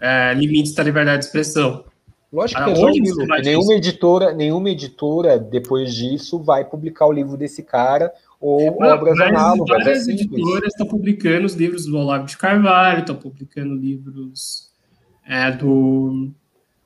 é, 0.00 0.34
limites 0.34 0.74
da 0.74 0.82
liberdade 0.82 1.20
de 1.20 1.24
expressão. 1.26 1.84
Lógico 2.32 2.62
que 2.62 2.70
resolve, 2.70 3.00
nenhuma 3.42 3.74
editora, 3.74 4.32
nenhuma 4.32 4.70
editora, 4.70 5.38
depois 5.38 5.92
disso, 5.92 6.38
vai 6.38 6.64
publicar 6.64 7.06
o 7.06 7.12
livro 7.12 7.36
desse 7.36 7.62
cara 7.62 8.12
ou 8.40 8.78
não, 8.78 8.88
obras 8.88 9.18
análogas. 9.20 9.68
É 9.68 9.84
várias 9.84 10.08
é 10.08 10.12
editoras 10.12 10.68
estão 10.68 10.86
publicando 10.86 11.44
os 11.44 11.54
livros 11.54 11.86
do 11.86 11.96
Olavo 11.96 12.26
de 12.26 12.36
Carvalho, 12.36 13.00
estão 13.00 13.16
publicando 13.16 13.74
livros 13.74 14.70
é, 15.26 15.50
do 15.50 16.30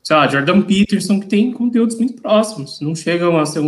sei 0.05 0.15
lá, 0.15 0.27
Jordan 0.27 0.61
Peterson, 0.61 1.19
que 1.19 1.25
tem 1.25 1.51
conteúdos 1.51 1.97
muito 1.97 2.21
próximos, 2.21 2.79
não 2.79 2.93
chegam 2.93 3.39
a 3.39 3.45
ser, 3.45 3.59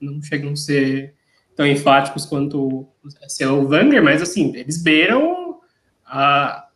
não 0.00 0.22
chegam 0.22 0.52
a 0.52 0.56
ser 0.56 1.12
tão 1.56 1.66
enfáticos 1.66 2.24
quanto 2.24 2.86
ser 3.26 3.46
o 3.46 3.66
Wanger, 3.68 4.00
mas 4.00 4.22
assim, 4.22 4.54
eles 4.54 4.80
beiram 4.80 5.58
a, 6.06 6.68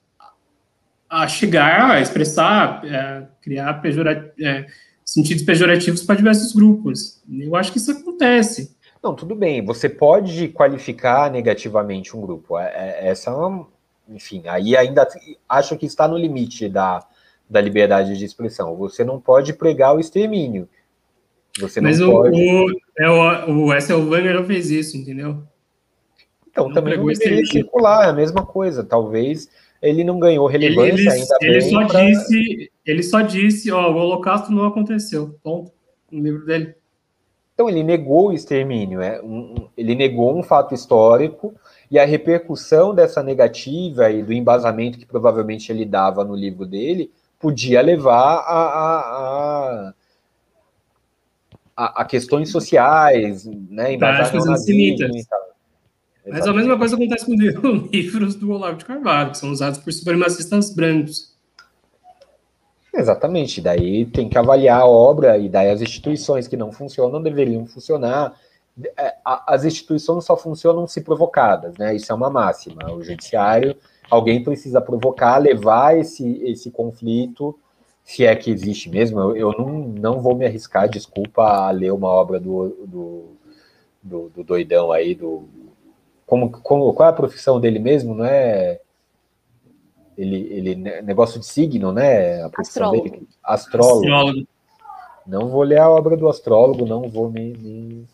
a 1.09 1.29
chegar 1.29 1.93
a 1.93 2.01
expressar, 2.01 2.85
é, 2.85 3.29
criar 3.41 3.75
pejora, 3.75 4.35
é, 4.41 4.67
sentidos 5.05 5.45
pejorativos 5.45 6.03
para 6.03 6.17
diversos 6.17 6.53
grupos. 6.53 7.23
Eu 7.31 7.55
acho 7.55 7.71
que 7.71 7.79
isso 7.79 7.93
acontece. 7.93 8.77
Não, 9.01 9.15
tudo 9.15 9.37
bem, 9.37 9.65
você 9.65 9.89
pode 9.89 10.49
qualificar 10.49 11.31
negativamente 11.31 12.17
um 12.17 12.21
grupo. 12.21 12.59
É, 12.59 12.73
é 12.75 13.09
essa, 13.11 13.31
enfim, 14.09 14.43
aí 14.47 14.77
ainda 14.77 15.07
acho 15.49 15.77
que 15.77 15.87
está 15.87 16.09
no 16.09 16.19
limite 16.19 16.69
da, 16.69 17.07
da 17.49 17.61
liberdade 17.61 18.17
de 18.17 18.25
expressão. 18.25 18.77
Você 18.77 19.05
não 19.05 19.21
pode 19.21 19.53
pregar 19.53 19.95
o 19.95 20.01
extermínio. 20.01 20.69
Você 21.61 21.81
Mas 21.81 21.99
não 21.99 22.11
o, 22.11 22.13
pode. 22.13 22.37
O, 22.37 22.81
é 22.99 23.11
o, 23.11 23.67
o 23.67 23.75
Essel 23.75 24.07
Wenger 24.09 24.35
não 24.35 24.45
fez 24.45 24.71
isso, 24.71 24.97
entendeu? 24.97 25.43
Então, 26.49 26.69
não 26.69 26.75
também 26.75 26.97
não 26.97 27.07
deveria 27.07 27.45
circular, 27.47 28.07
é 28.07 28.11
a 28.11 28.15
mesma 28.15 28.45
coisa. 28.45 28.85
Talvez 28.85 29.49
ele 29.81 30.05
não 30.05 30.19
ganhou 30.19 30.47
relevância 30.47 30.93
ele, 30.93 31.03
ele, 31.03 31.11
ainda 31.11 31.37
ele 31.41 31.61
bem. 31.61 31.71
Só 31.71 31.87
pra... 31.87 32.05
disse, 32.05 32.73
ele 32.85 33.03
só 33.03 33.21
disse, 33.21 33.71
ó, 33.71 33.91
o 33.91 33.97
Holocausto 33.97 34.53
não 34.53 34.65
aconteceu. 34.65 35.39
Ponto. 35.43 35.73
No 36.11 36.23
livro 36.23 36.45
dele. 36.45 36.75
Então, 37.55 37.71
ele 37.71 37.83
negou 37.83 38.29
o 38.29 38.33
extermínio. 38.33 39.01
É, 39.01 39.21
um, 39.23 39.69
ele 39.77 39.95
negou 39.95 40.39
um 40.39 40.43
fato 40.43 40.75
histórico 40.75 41.55
e 41.91 41.99
a 41.99 42.05
repercussão 42.05 42.95
dessa 42.95 43.23
negativa 43.23 44.11
e 44.11 44.23
do 44.23 44.33
embasamento 44.33 44.99
que 44.99 45.07
provavelmente 45.07 45.73
ele 45.73 45.85
dava 45.85 46.23
no 46.23 46.35
livro 46.35 46.67
dele 46.67 47.11
podia 47.39 47.81
levar 47.83 48.39
a, 48.39 48.63
a, 49.87 49.95
a, 51.77 52.03
a 52.03 52.05
questões 52.05 52.51
sociais, 52.51 53.45
né, 53.47 53.95
e 53.95 55.25
tal. 55.27 55.47
Mas 56.29 56.47
a 56.47 56.53
mesma 56.53 56.77
coisa 56.77 56.97
acontece 56.97 57.25
com 57.25 57.35
livros 57.93 58.35
do 58.37 58.51
Olavo 58.51 58.79
de 58.79 58.85
Carvalho, 58.85 59.31
que 59.31 59.39
são 59.39 59.51
usados 59.51 59.79
por 59.79 59.93
supremacistas 59.93 60.75
brancos. 60.75 61.37
Exatamente, 62.93 63.61
daí 63.61 64.07
tem 64.07 64.29
que 64.29 64.39
avaliar 64.39 64.81
a 64.81 64.87
obra, 64.87 65.37
e 65.37 65.49
daí 65.49 65.71
as 65.71 65.83
instituições 65.83 66.49
que 66.49 66.57
não 66.57 66.73
funcionam 66.73 67.23
deveriam 67.23 67.67
funcionar. 67.67 68.35
É, 68.99 69.15
as 69.25 69.65
instituições 69.65 70.25
só 70.25 70.37
funcionam 70.37 70.87
se 70.87 71.03
provocadas, 71.03 71.77
né? 71.79 71.95
Isso 71.95 72.11
é 72.11 72.15
uma 72.15 72.31
máxima. 72.31 72.93
O 72.93 73.03
judiciário 73.03 73.77
alguém 74.11 74.43
precisa 74.43 74.81
provocar, 74.81 75.39
levar 75.39 75.97
esse, 75.99 76.43
esse 76.45 76.71
conflito, 76.71 77.59
se 78.05 78.25
é 78.25 78.35
que 78.37 78.51
existe 78.51 78.89
mesmo. 78.89 79.21
Eu, 79.21 79.37
eu 79.37 79.53
não, 79.53 79.79
não 79.79 80.21
vou 80.21 80.35
me 80.35 80.47
arriscar, 80.47 80.89
desculpa, 80.89 81.43
a 81.43 81.71
ler 81.71 81.93
uma 81.93 82.09
obra 82.09 82.39
do, 82.39 82.69
do, 82.87 83.25
do, 84.03 84.29
do 84.31 84.45
doidão 84.45 84.93
aí, 84.93 85.15
do. 85.15 85.45
Como, 86.27 86.51
como, 86.51 86.93
qual 86.93 87.09
é 87.09 87.11
a 87.11 87.15
profissão 87.15 87.61
dele 87.61 87.79
mesmo? 87.79 88.15
Não 88.15 88.25
é. 88.25 88.81
Ele, 90.17 90.49
ele 90.51 90.75
negócio 91.03 91.39
de 91.39 91.47
signo, 91.47 91.93
né? 91.93 92.43
A 92.43 92.49
profissão 92.49 92.85
astrólogo. 92.85 93.11
dele. 93.11 93.29
Astrólogo. 93.43 94.05
astrólogo. 94.05 94.49
Não 95.27 95.49
vou 95.49 95.63
ler 95.63 95.79
a 95.79 95.91
obra 95.91 96.17
do 96.17 96.29
astrólogo, 96.29 96.87
não 96.87 97.09
vou 97.09 97.29
me, 97.29 97.53
me 97.55 98.07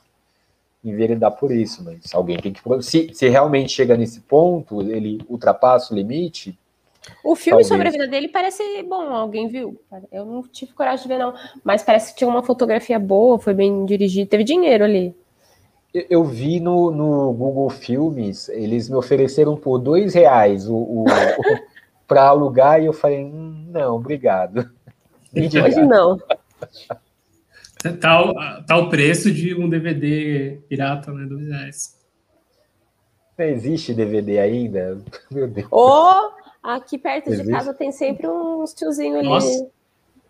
enveredar 0.85 1.33
por 1.33 1.53
isso, 1.53 1.85
mas 1.85 2.15
alguém 2.15 2.37
tem 2.39 2.53
que. 2.53 2.61
Se, 2.83 3.11
se 3.13 3.29
realmente 3.29 3.73
chega 3.73 3.97
nesse 3.97 4.21
ponto, 4.21 4.83
ele 4.83 5.21
ultrapassa 5.29 5.93
o 5.93 5.97
limite, 5.97 6.59
O 7.25 7.35
filme 7.35 7.63
Talvez. 7.63 7.69
sobre 7.69 7.89
a 7.89 7.91
vida 7.91 8.07
dele 8.07 8.29
parece 8.29 8.63
bom, 8.83 9.03
alguém 9.11 9.49
viu? 9.49 9.81
Eu 10.11 10.25
não 10.25 10.43
tive 10.43 10.73
coragem 10.73 11.03
de 11.03 11.09
ver, 11.09 11.19
não. 11.19 11.35
Mas 11.65 11.83
parece 11.83 12.13
que 12.13 12.19
tinha 12.19 12.29
uma 12.29 12.43
fotografia 12.43 12.99
boa, 12.99 13.39
foi 13.39 13.55
bem 13.55 13.85
dirigido, 13.85 14.31
teve 14.31 14.45
dinheiro 14.45 14.85
ali. 14.85 15.15
Eu 16.09 16.25
vi 16.25 16.59
no, 16.59 16.91
no 16.91 17.33
Google 17.33 17.69
Filmes, 17.69 18.49
eles 18.49 18.89
me 18.89 18.97
ofereceram 18.97 19.57
por 19.57 19.79
dois 19.79 20.15
reais 20.15 20.67
o, 20.69 20.75
o, 20.75 21.03
o 21.03 21.07
para 22.09 22.29
alugar 22.29 22.81
e 22.81 22.87
eu 22.87 22.93
falei, 22.93 23.25
hum, 23.25 23.67
não, 23.69 23.97
obrigado. 23.97 24.71
Hoje 25.35 25.85
não. 25.85 26.19
Tal, 28.01 28.35
tal 28.67 28.89
preço 28.89 29.31
de 29.33 29.55
um 29.55 29.69
DVD 29.69 30.59
pirata, 30.69 31.13
né? 31.13 31.27
Dois 31.27 31.47
reais. 31.49 31.99
Não 33.39 33.47
existe 33.47 33.93
DVD 33.93 34.39
ainda? 34.39 35.01
Meu 35.31 35.49
Deus. 35.49 35.67
Oh, 35.71 36.31
aqui 36.63 36.97
perto 36.99 37.29
existe? 37.29 37.47
de 37.47 37.53
casa 37.53 37.75
tem 37.75 37.91
sempre 37.91 38.29
uns 38.29 38.73
tiozinhos 38.73 39.19
ali. 39.19 39.29
Nossa. 39.29 39.67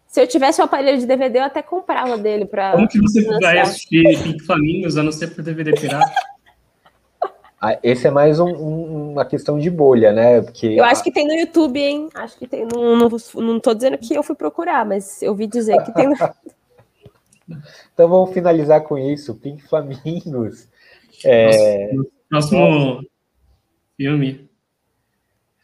Se 0.06 0.20
eu 0.20 0.26
tivesse 0.26 0.60
um 0.60 0.64
aparelho 0.64 0.98
de 0.98 1.06
DVD, 1.06 1.38
eu 1.38 1.44
até 1.44 1.62
comprava 1.62 2.18
dele 2.18 2.44
para. 2.44 2.72
Como 2.72 2.88
que 2.88 3.00
você 3.00 3.22
vai 3.40 3.58
assistir 3.58 4.02
Pink 4.22 4.42
Flamingos 4.44 4.96
a 4.96 5.02
não 5.02 5.12
ser 5.12 5.28
por 5.28 5.42
DVD 5.42 5.72
pirata? 5.72 6.12
Ah, 7.64 7.78
esse 7.80 8.08
é 8.08 8.10
mais 8.10 8.40
um, 8.40 8.48
um, 8.48 9.12
uma 9.12 9.24
questão 9.24 9.56
de 9.56 9.70
bolha, 9.70 10.12
né? 10.12 10.40
Porque 10.40 10.66
eu 10.66 10.82
acho 10.82 11.00
que 11.00 11.12
tem 11.12 11.28
no 11.28 11.32
YouTube, 11.32 11.78
hein? 11.78 12.08
Acho 12.12 12.36
que 12.36 12.44
tem. 12.44 12.66
Não, 12.66 12.96
não, 12.96 13.08
não 13.36 13.60
tô 13.60 13.72
dizendo 13.72 13.96
que 13.98 14.12
eu 14.12 14.22
fui 14.24 14.34
procurar, 14.34 14.84
mas 14.84 15.22
eu 15.22 15.32
vi 15.32 15.46
dizer 15.46 15.80
que 15.84 15.94
tem 15.94 16.08
no. 16.08 16.16
então 17.92 18.08
vamos 18.08 18.32
finalizar 18.32 18.82
com 18.82 18.98
isso. 18.98 19.34
Pink 19.34 19.62
Flamingos. 19.62 20.68
É... 21.24 21.90
Próximo 22.28 23.04
filme 23.96 24.48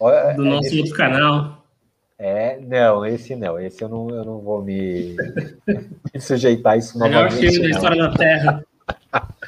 do 0.01 0.11
é, 0.11 0.37
nosso 0.37 0.77
outro 0.77 0.95
canal. 0.95 1.65
É, 2.19 2.59
não, 2.61 3.07
esse 3.07 3.37
não, 3.37 3.59
esse 3.61 3.83
eu 3.83 3.89
não, 3.89 4.11
eu 4.11 4.25
não 4.25 4.41
vou 4.41 4.63
me, 4.63 5.17
me 6.13 6.21
sujeitar 6.21 6.73
a 6.73 6.77
isso 6.77 6.99
novamente. 6.99 7.35
Melhor 7.35 7.53
filme 7.53 7.61
da 7.61 7.69
história 7.69 8.03
da 8.03 8.15
Terra. 8.15 8.65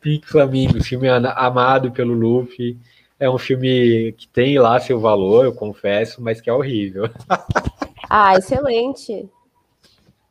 Pink 0.00 0.28
Flamingo, 0.28 0.82
filme 0.82 1.08
amado 1.08 1.90
pelo 1.92 2.12
Luffy. 2.12 2.76
É 3.18 3.30
um 3.30 3.38
filme 3.38 4.12
que 4.18 4.26
tem 4.26 4.58
lá 4.58 4.80
seu 4.80 4.98
valor, 4.98 5.44
eu 5.44 5.54
confesso, 5.54 6.20
mas 6.20 6.40
que 6.40 6.50
é 6.50 6.52
horrível. 6.52 7.08
Ah, 8.14 8.36
excelente. 8.36 9.26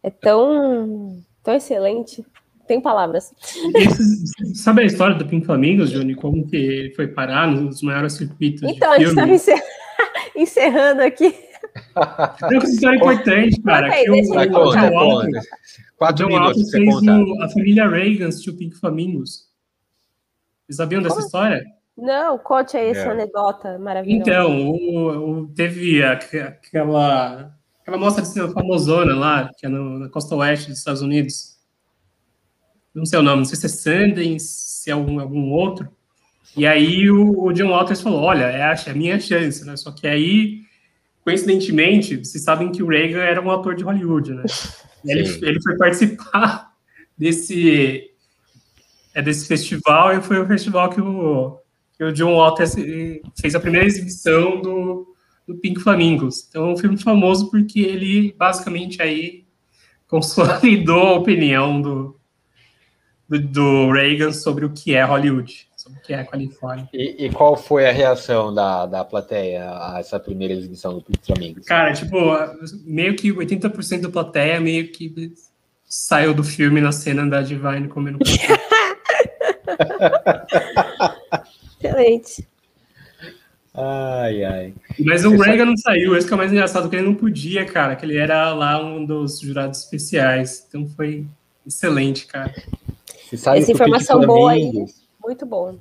É 0.04 0.12
tão, 0.12 1.20
tão 1.44 1.56
excelente. 1.56 2.26
Tem 2.68 2.80
palavras. 2.80 3.34
Esse, 3.76 4.56
sabe 4.56 4.84
a 4.84 4.86
história 4.86 5.16
do 5.16 5.26
Pink 5.26 5.46
Flamingos, 5.46 5.90
Johnny? 5.90 6.16
Como 6.16 6.48
que 6.48 6.56
ele 6.56 6.96
foi 6.96 7.08
parar 7.08 7.48
nos 7.48 7.82
maiores 7.82 8.14
circuitos 8.14 8.64
então, 8.64 8.98
de 8.98 9.06
filme? 9.06 9.12
Então, 9.12 9.24
a 9.24 9.28
gente 9.28 9.40
estava 9.40 9.62
encerrando 10.36 11.02
aqui 11.02 11.36
é 11.96 12.58
uma 12.58 12.64
história 12.64 12.98
importante, 12.98 13.62
cara. 13.62 13.90
Que 13.90 14.06
Quatro 15.98 16.28
John 16.28 16.34
Walker 16.34 16.72
fez 16.72 16.96
o, 16.96 17.42
a 17.44 17.50
família 17.50 17.88
Reagan 17.88 18.28
assistiu 18.28 18.58
Pink 18.58 18.76
Flamingos. 18.76 19.50
Vocês 20.66 20.78
sabiam 20.78 21.02
dessa 21.02 21.20
história? 21.20 21.64
Não, 21.98 22.38
conte 22.38 22.76
aí 22.76 22.90
essa 22.90 23.02
é. 23.02 23.12
anedota 23.12 23.78
maravilhosa. 23.78 24.22
Então, 24.22 24.72
o, 24.72 25.42
o, 25.42 25.48
teve 25.50 26.04
aquela, 26.04 27.54
aquela 27.92 27.98
mostra 27.98 28.22
de 28.22 28.30
cinema 28.30 28.54
famosona 28.54 29.14
lá, 29.14 29.52
que 29.58 29.66
é 29.66 29.70
no, 29.70 30.00
na 30.00 30.10
costa 30.10 30.36
oeste 30.36 30.70
dos 30.70 30.78
Estados 30.78 31.02
Unidos. 31.02 31.58
Não 32.96 33.06
sei 33.06 33.20
o 33.20 33.22
nome, 33.22 33.40
não 33.40 33.46
sei 33.46 33.58
se 33.58 33.66
é 33.66 33.70
Sundance, 33.70 34.46
se 34.46 34.90
é 34.90 34.94
algum, 34.94 35.20
algum 35.20 35.52
outro. 35.52 35.90
E 36.56 36.66
aí 36.66 37.10
o, 37.10 37.46
o 37.46 37.54
John 37.54 37.70
Walters 37.70 38.02
falou, 38.02 38.22
olha, 38.22 38.46
é 38.46 38.64
a, 38.64 38.74
é 38.74 38.90
a 38.90 38.94
minha 38.94 39.20
chance, 39.20 39.66
né? 39.66 39.76
Só 39.76 39.92
que 39.92 40.08
aí 40.08 40.62
coincidentemente, 41.24 42.18
vocês 42.18 42.44
sabem 42.44 42.72
que 42.72 42.82
o 42.82 42.88
Reagan 42.88 43.20
era 43.20 43.42
um 43.42 43.52
ator 43.52 43.76
de 43.76 43.84
Hollywood, 43.84 44.34
né? 44.34 44.44
Ele, 45.04 45.28
ele 45.42 45.60
foi 45.64 45.76
participar 45.78 46.74
desse, 47.18 48.12
é, 49.16 49.22
desse 49.24 49.48
festival 49.48 50.16
e 50.16 50.22
foi 50.22 50.40
o 50.40 50.46
festival 50.46 50.92
que 50.92 51.02
o, 51.02 51.58
que 51.98 52.04
o 52.04 52.14
John 52.14 52.36
Waters 52.36 52.76
fez 53.40 53.56
a 53.56 53.60
primeira 53.60 53.88
exibição 53.88 54.62
do, 54.62 55.11
do 55.52 55.60
Pink 55.60 55.82
Flamingos. 55.82 56.48
Então 56.50 56.70
é 56.70 56.74
um 56.74 56.78
filme 56.78 56.98
famoso 56.98 57.50
porque 57.50 57.80
ele 57.80 58.34
basicamente 58.38 59.02
aí 59.02 59.46
consolidou 60.08 61.08
a 61.08 61.14
opinião 61.16 61.82
do, 61.82 62.20
do, 63.28 63.40
do 63.40 63.92
Reagan 63.92 64.32
sobre 64.32 64.66
o 64.66 64.72
que 64.72 64.94
é 64.94 65.04
Hollywood 65.04 65.72
sobre 65.82 65.98
o 65.98 66.02
que 66.02 66.14
é 66.14 66.20
a 66.20 66.26
Califórnia. 66.26 66.88
E, 66.94 67.26
e, 67.26 67.30
qual 67.32 67.58
foi 67.58 67.90
a 67.90 67.92
reação 67.92 68.54
da, 68.54 68.86
da 68.86 69.04
plateia 69.04 69.64
a 69.66 69.98
essa 70.00 70.20
primeira 70.20 70.54
exibição 70.54 71.00
do 71.00 71.06
Flamengo? 71.24 71.60
Cara, 71.66 71.92
tipo, 71.94 72.16
meio 72.86 73.16
que 73.16 73.34
80% 73.34 74.02
da 74.02 74.10
plateia 74.10 74.60
meio 74.60 74.92
que 74.92 75.34
saiu 75.84 76.36
do 76.36 76.44
filme 76.44 76.80
na 76.80 76.92
cena 76.92 77.28
da 77.28 77.42
Divine 77.42 77.88
comendo 77.88 78.20
Excelente. 81.84 82.48
Ai, 83.74 84.44
ai. 84.44 84.74
Mas 85.00 85.24
o 85.24 85.36
Reagan 85.38 85.66
não 85.66 85.78
saiu, 85.78 86.16
esse 86.16 86.28
que 86.28 86.34
é 86.34 86.36
o 86.36 86.38
mais 86.38 86.52
engraçado, 86.52 86.90
que 86.90 86.96
ele 86.96 87.06
não 87.06 87.16
podia, 87.16 87.66
cara, 87.66 87.96
que 87.96 88.06
ele 88.06 88.18
era 88.18 88.54
lá 88.54 88.84
um 88.84 89.06
dos 89.06 89.40
jurados 89.40 89.80
especiais. 89.80 90.66
Então 90.68 90.88
foi 90.88 91.26
excelente, 91.66 92.26
cara. 92.28 92.54
Essa 93.32 93.58
informação 93.58 94.20
boa 94.22 94.52
aí. 94.52 94.72
Muito 95.24 95.46
boa. 95.46 95.76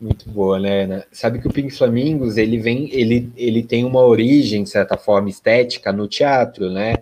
Muito 0.00 0.28
boa, 0.28 0.58
né, 0.58 1.04
Sabe 1.12 1.40
que 1.40 1.46
o 1.46 1.52
Pink 1.52 1.70
Flamingos, 1.70 2.36
ele 2.36 2.58
vem, 2.58 2.92
ele, 2.92 3.32
ele 3.36 3.62
tem 3.62 3.84
uma 3.84 4.00
origem, 4.00 4.64
de 4.64 4.70
certa 4.70 4.96
forma, 4.96 5.28
estética 5.28 5.92
no 5.92 6.08
teatro, 6.08 6.68
né? 6.68 6.96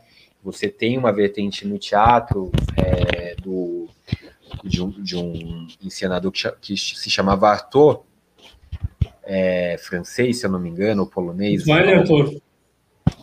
Você 0.45 0.69
tem 0.69 0.99
uma 0.99 1.11
vertente 1.11 1.67
no 1.67 1.79
teatro 1.79 2.51
é, 2.77 3.35
do, 3.37 3.89
de, 4.63 4.83
um, 4.83 4.91
de 4.91 5.17
um 5.17 5.67
encenador 5.83 6.31
que, 6.31 6.51
que 6.61 6.77
se 6.77 7.09
chamava 7.11 7.49
Arthur, 7.49 8.03
é, 9.33 9.77
francês, 9.79 10.41
se 10.41 10.47
eu 10.47 10.51
não 10.51 10.59
me 10.59 10.69
engano, 10.69 11.03
ou 11.03 11.09
polonês. 11.09 11.65
Vale. 11.65 12.41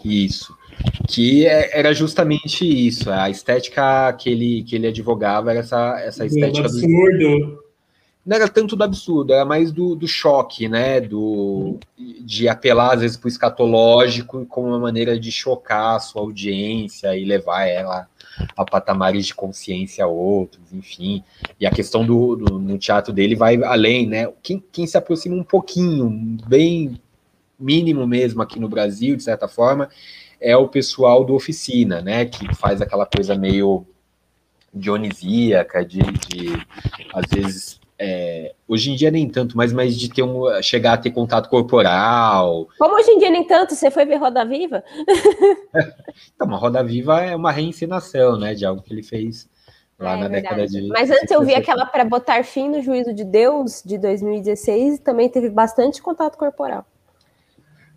Isso. 0.06 0.56
Que 1.08 1.46
é, 1.46 1.78
era 1.78 1.94
justamente 1.94 2.66
isso, 2.66 3.12
a 3.12 3.30
estética 3.30 4.14
que 4.14 4.30
ele, 4.30 4.64
que 4.64 4.76
ele 4.76 4.88
advogava 4.88 5.52
era 5.52 5.60
essa, 5.60 6.00
essa 6.00 6.26
estética 6.26 6.68
absurdo. 6.68 7.18
do 7.18 7.68
não 8.28 8.36
era 8.36 8.50
tanto 8.50 8.76
do 8.76 8.84
absurdo, 8.84 9.32
era 9.32 9.46
mais 9.46 9.72
do, 9.72 9.96
do 9.96 10.06
choque, 10.06 10.68
né? 10.68 11.00
Do, 11.00 11.80
de 11.98 12.50
apelar, 12.50 12.96
às 12.96 13.00
vezes, 13.00 13.16
para 13.16 13.28
o 13.28 13.30
escatológico 13.30 14.46
como 14.48 14.68
uma 14.68 14.80
maneira 14.80 15.18
de 15.18 15.32
chocar 15.32 15.96
a 15.96 16.00
sua 16.02 16.24
audiência 16.24 17.16
e 17.16 17.24
levar 17.24 17.66
ela 17.66 18.06
a 18.56 18.66
patamares 18.66 19.26
de 19.26 19.36
consciência 19.36 20.08
outros, 20.08 20.74
enfim. 20.74 21.24
E 21.60 21.66
a 21.66 21.72
questão 21.72 22.06
do, 22.06 22.36
do 22.36 22.60
no 22.60 22.78
teatro 22.78 23.14
dele 23.14 23.36
vai 23.36 23.62
além, 23.64 24.08
né? 24.08 24.32
Quem, 24.42 24.64
quem 24.72 24.88
se 24.88 24.98
aproxima 24.98 25.36
um 25.36 25.44
pouquinho, 25.44 26.10
bem 26.48 27.00
mínimo 27.60 28.06
mesmo 28.06 28.42
aqui 28.42 28.60
no 28.60 28.70
Brasil, 28.70 29.16
de 29.16 29.24
certa 29.24 29.48
forma, 29.48 29.90
é 30.40 30.56
o 30.56 30.68
pessoal 30.68 31.24
do 31.26 31.34
oficina, 31.34 32.02
né? 32.02 32.26
Que 32.26 32.54
faz 32.56 32.82
aquela 32.82 33.06
coisa 33.06 33.36
meio 33.36 33.86
dionisíaca, 34.74 35.84
de, 35.84 36.00
de 36.00 36.66
às 37.14 37.26
vezes 37.32 37.80
é, 38.00 38.54
hoje 38.68 38.92
em 38.92 38.96
dia 38.96 39.10
nem 39.10 39.28
tanto, 39.28 39.58
mas, 39.58 39.74
mas 39.74 39.98
de 39.98 40.10
ter 40.10 40.24
um, 40.24 40.62
chegar 40.62 40.94
a 40.94 40.98
ter 40.98 41.12
contato 41.12 41.50
corporal. 41.50 42.68
Como 42.78 42.96
hoje 42.96 43.12
em 43.12 43.20
dia 43.20 43.30
nem 43.30 43.44
tanto, 43.46 43.74
você 43.74 43.90
foi 43.90 44.06
ver 44.06 44.18
Roda 44.18 44.46
Viva? 44.46 44.84
então, 46.36 46.48
uma 46.48 46.58
Roda 46.58 46.84
Viva 46.84 47.22
é 47.22 47.36
uma 47.36 47.52
reencenação, 47.52 48.38
né, 48.38 48.54
de 48.54 48.66
algo 48.66 48.82
que 48.82 48.94
ele 48.94 49.04
fez 49.04 49.50
lá 50.00 50.14
é, 50.14 50.18
na 50.18 50.28
verdade. 50.28 50.42
década 50.44 50.68
de. 50.68 50.88
Mas 50.90 51.10
antes 51.10 51.32
eu 51.32 51.44
vi 51.44 51.56
aquela 51.56 51.86
para 51.86 52.06
botar 52.06 52.44
fim 52.44 52.70
no 52.70 52.82
juízo 52.82 53.14
de 53.14 53.24
Deus 53.24 53.82
de 53.84 53.98
2016 53.98 54.96
e 54.96 55.02
também 55.02 55.28
teve 55.28 55.50
bastante 55.50 56.02
contato 56.02 56.38
corporal. 56.38 56.86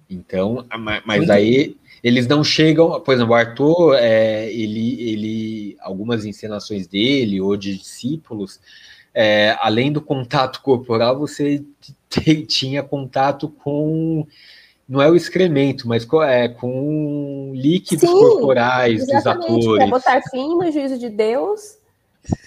Então, 0.09 0.67
mas 1.05 1.31
aí 1.31 1.77
eles 2.03 2.27
não 2.27 2.43
chegam, 2.43 3.01
por 3.01 3.15
exemplo, 3.15 3.33
o 3.33 3.37
Arthur, 3.37 3.95
é, 3.95 4.51
ele, 4.51 5.01
ele, 5.01 5.77
algumas 5.81 6.25
encenações 6.25 6.89
dele 6.89 7.41
ou 7.41 7.57
de 7.57 7.77
discípulos 7.77 8.59
é, 9.15 9.57
além 9.61 9.93
do 9.93 10.01
contato 10.01 10.61
corporal, 10.63 11.19
você 11.19 11.65
tinha 12.47 12.83
contato 12.83 13.49
com 13.49 14.27
não 14.89 15.01
é 15.01 15.09
o 15.09 15.15
excremento, 15.15 15.87
mas 15.87 16.05
com, 16.05 16.21
é, 16.21 16.49
com 16.49 17.53
líquidos 17.55 18.11
Sim, 18.11 18.19
corporais 18.19 19.07
dos 19.07 19.25
atores. 19.25 19.65
Para 19.77 19.87
botar 19.87 20.21
fim 20.31 20.49
no 20.57 20.69
juízo 20.73 20.99
de 20.99 21.09
Deus. 21.09 21.79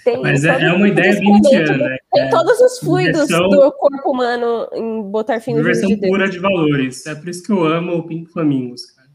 Tem 0.04 0.20
mas 0.20 0.44
é, 0.44 0.62
é 0.62 0.72
uma 0.72 0.86
ideia 0.86 1.18
vintiana, 1.18 1.88
né? 1.88 1.96
Tem 2.12 2.22
é, 2.22 2.28
todos 2.28 2.60
os 2.60 2.78
fluidos 2.78 3.28
versão, 3.28 3.48
do 3.48 3.72
corpo 3.72 4.10
humano 4.10 4.68
em 4.74 5.02
botar 5.02 5.40
fim 5.40 5.54
no 5.54 5.62
juízo 5.64 5.86
de 5.86 5.96
Deus. 5.96 6.12
pura 6.12 6.28
de 6.28 6.38
valores. 6.38 7.06
É 7.06 7.14
por 7.14 7.28
isso 7.30 7.42
que 7.42 7.50
eu 7.50 7.64
amo 7.64 7.96
o 7.96 8.02
Pink 8.02 8.30
Flamingos, 8.30 8.90
cara. 8.90 9.08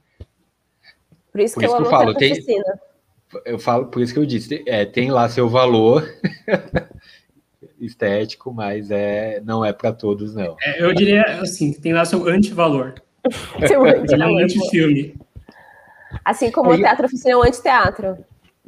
Por 1.31 1.41
isso 1.41 1.53
por 1.53 1.59
que 1.59 1.65
isso 1.67 1.75
eu 1.75 1.77
amo 1.77 1.85
eu 1.85 1.89
falo, 1.91 2.13
tem, 2.15 2.33
eu 3.45 3.59
falo, 3.59 3.85
por 3.85 4.01
isso 4.01 4.11
que 4.11 4.19
eu 4.19 4.25
disse, 4.25 4.63
é, 4.65 4.85
tem 4.85 5.11
lá 5.11 5.29
seu 5.29 5.47
valor. 5.47 6.03
estético, 7.79 8.53
mas 8.53 8.91
é, 8.91 9.41
não 9.45 9.63
é 9.63 9.73
para 9.73 9.91
todos, 9.91 10.33
não. 10.33 10.55
É, 10.61 10.83
eu 10.83 10.93
diria 10.93 11.23
assim, 11.41 11.73
que 11.73 11.81
tem 11.81 11.93
lá 11.93 12.05
seu 12.05 12.27
antivalor. 12.27 12.95
Seu 13.67 13.83
anti 13.83 14.13
Ele 14.13 14.23
é 14.23 14.27
um 14.27 14.37
anti-filme. 14.37 15.15
Assim 16.23 16.49
como 16.51 16.71
o 16.71 16.77
teatro 16.77 17.05
oficina 17.05 17.33
é 17.33 17.37
um 17.37 17.43
anti-teatro. 17.43 18.17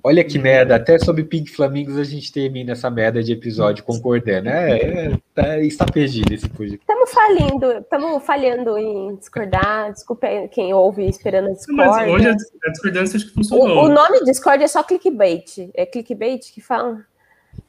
Olha 0.03 0.23
que 0.23 0.39
merda, 0.39 0.75
até 0.75 0.97
sobre 0.97 1.23
Pink 1.23 1.51
Flamingos 1.51 1.95
a 1.95 2.03
gente 2.03 2.31
termina 2.31 2.71
essa 2.71 2.89
merda 2.89 3.21
de 3.21 3.31
episódio 3.31 3.83
concordando. 3.83 4.49
É, 4.49 4.77
é 4.77 5.11
tá, 5.33 5.59
está 5.59 5.85
perdido 5.85 6.33
esse 6.33 6.49
podcast. 6.49 6.79
Estamos 6.79 7.11
falindo, 7.11 7.71
estamos 7.73 8.23
falhando 8.23 8.77
em 8.79 9.15
discordar. 9.15 9.93
Desculpa 9.93 10.27
quem 10.51 10.73
ouve 10.73 11.07
esperando 11.07 11.49
a 11.49 11.51
discórdia. 11.51 11.85
Mas 11.85 12.09
hoje 12.09 12.27
a 12.29 12.71
discordância 12.71 13.17
acho 13.17 13.27
que 13.27 13.33
funcionou. 13.33 13.67
O, 13.67 13.85
o 13.85 13.89
nome 13.89 14.23
Discord 14.23 14.63
é 14.63 14.67
só 14.67 14.81
clickbait. 14.81 15.69
É 15.75 15.85
clickbait 15.85 16.51
que 16.51 16.61
fala? 16.61 17.05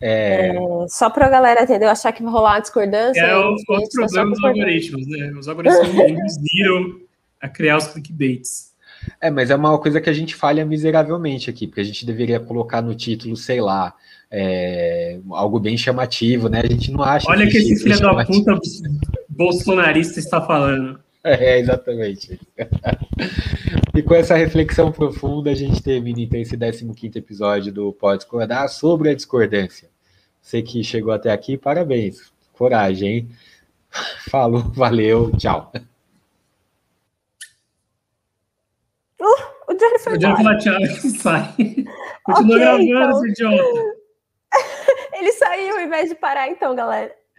É... 0.00 0.48
é 0.48 0.54
só 0.88 1.08
para 1.08 1.26
a 1.26 1.30
galera 1.30 1.62
entender, 1.62 1.86
achar 1.86 2.12
que 2.12 2.22
vai 2.22 2.32
rolar 2.32 2.54
uma 2.54 2.60
discordância. 2.60 3.20
É 3.20 3.36
o 3.36 3.54
outro 3.68 3.88
problema 3.92 4.30
dos 4.30 4.44
algoritmos, 4.44 5.06
né? 5.06 5.32
Os 5.38 5.48
algoritmos 5.48 5.88
induziram 6.08 7.00
a 7.40 7.48
criar 7.48 7.76
os 7.78 7.88
clickbaits. 7.88 8.72
É, 9.20 9.30
mas 9.30 9.50
é 9.50 9.56
uma 9.56 9.76
coisa 9.78 10.00
que 10.00 10.08
a 10.08 10.12
gente 10.12 10.34
falha 10.34 10.64
miseravelmente 10.64 11.50
aqui, 11.50 11.66
porque 11.66 11.80
a 11.80 11.84
gente 11.84 12.06
deveria 12.06 12.38
colocar 12.38 12.80
no 12.80 12.94
título, 12.94 13.36
sei 13.36 13.60
lá, 13.60 13.94
é, 14.30 15.18
algo 15.30 15.58
bem 15.58 15.76
chamativo, 15.76 16.48
né? 16.48 16.60
A 16.62 16.68
gente 16.68 16.90
não 16.92 17.02
acha. 17.02 17.28
Olha 17.28 17.48
que 17.48 17.58
esse 17.58 17.82
filho 17.82 18.00
da 18.00 18.24
puta 18.24 18.58
bolsonarista 19.28 20.18
está 20.18 20.40
falando. 20.40 21.00
É, 21.24 21.58
exatamente. 21.58 22.40
e 23.94 24.02
com 24.02 24.14
essa 24.14 24.34
reflexão 24.34 24.90
profunda, 24.90 25.50
a 25.50 25.54
gente 25.54 25.80
termina 25.80 26.20
então 26.20 26.40
esse 26.40 26.56
15 26.56 27.16
episódio 27.16 27.72
do 27.72 27.92
Pode 27.92 28.22
Discordar 28.22 28.68
sobre 28.68 29.10
a 29.10 29.14
discordância. 29.14 29.88
Você 30.40 30.60
que 30.62 30.82
chegou 30.82 31.12
até 31.12 31.30
aqui, 31.30 31.56
parabéns. 31.56 32.32
Coragem, 32.52 33.08
hein? 33.08 33.30
Falou, 34.28 34.62
valeu, 34.72 35.30
tchau. 35.36 35.72
Uh, 39.20 39.24
o 39.68 39.74
Johnny 39.74 39.98
foi 40.00 40.14
O 40.14 40.18
Johnny 40.18 40.36
fala 40.36 40.58
tchau 40.58 40.80
e 40.80 41.10
sai. 41.10 41.54
Continua 42.24 42.74
okay, 42.74 42.88
gravando, 42.88 43.28
então... 43.28 43.52
idiota. 43.52 44.02
Ele 45.12 45.32
saiu 45.32 45.78
em 45.78 45.88
vez 45.88 46.08
de 46.08 46.16
parar, 46.16 46.48
então, 46.48 46.74
galera. 46.74 47.14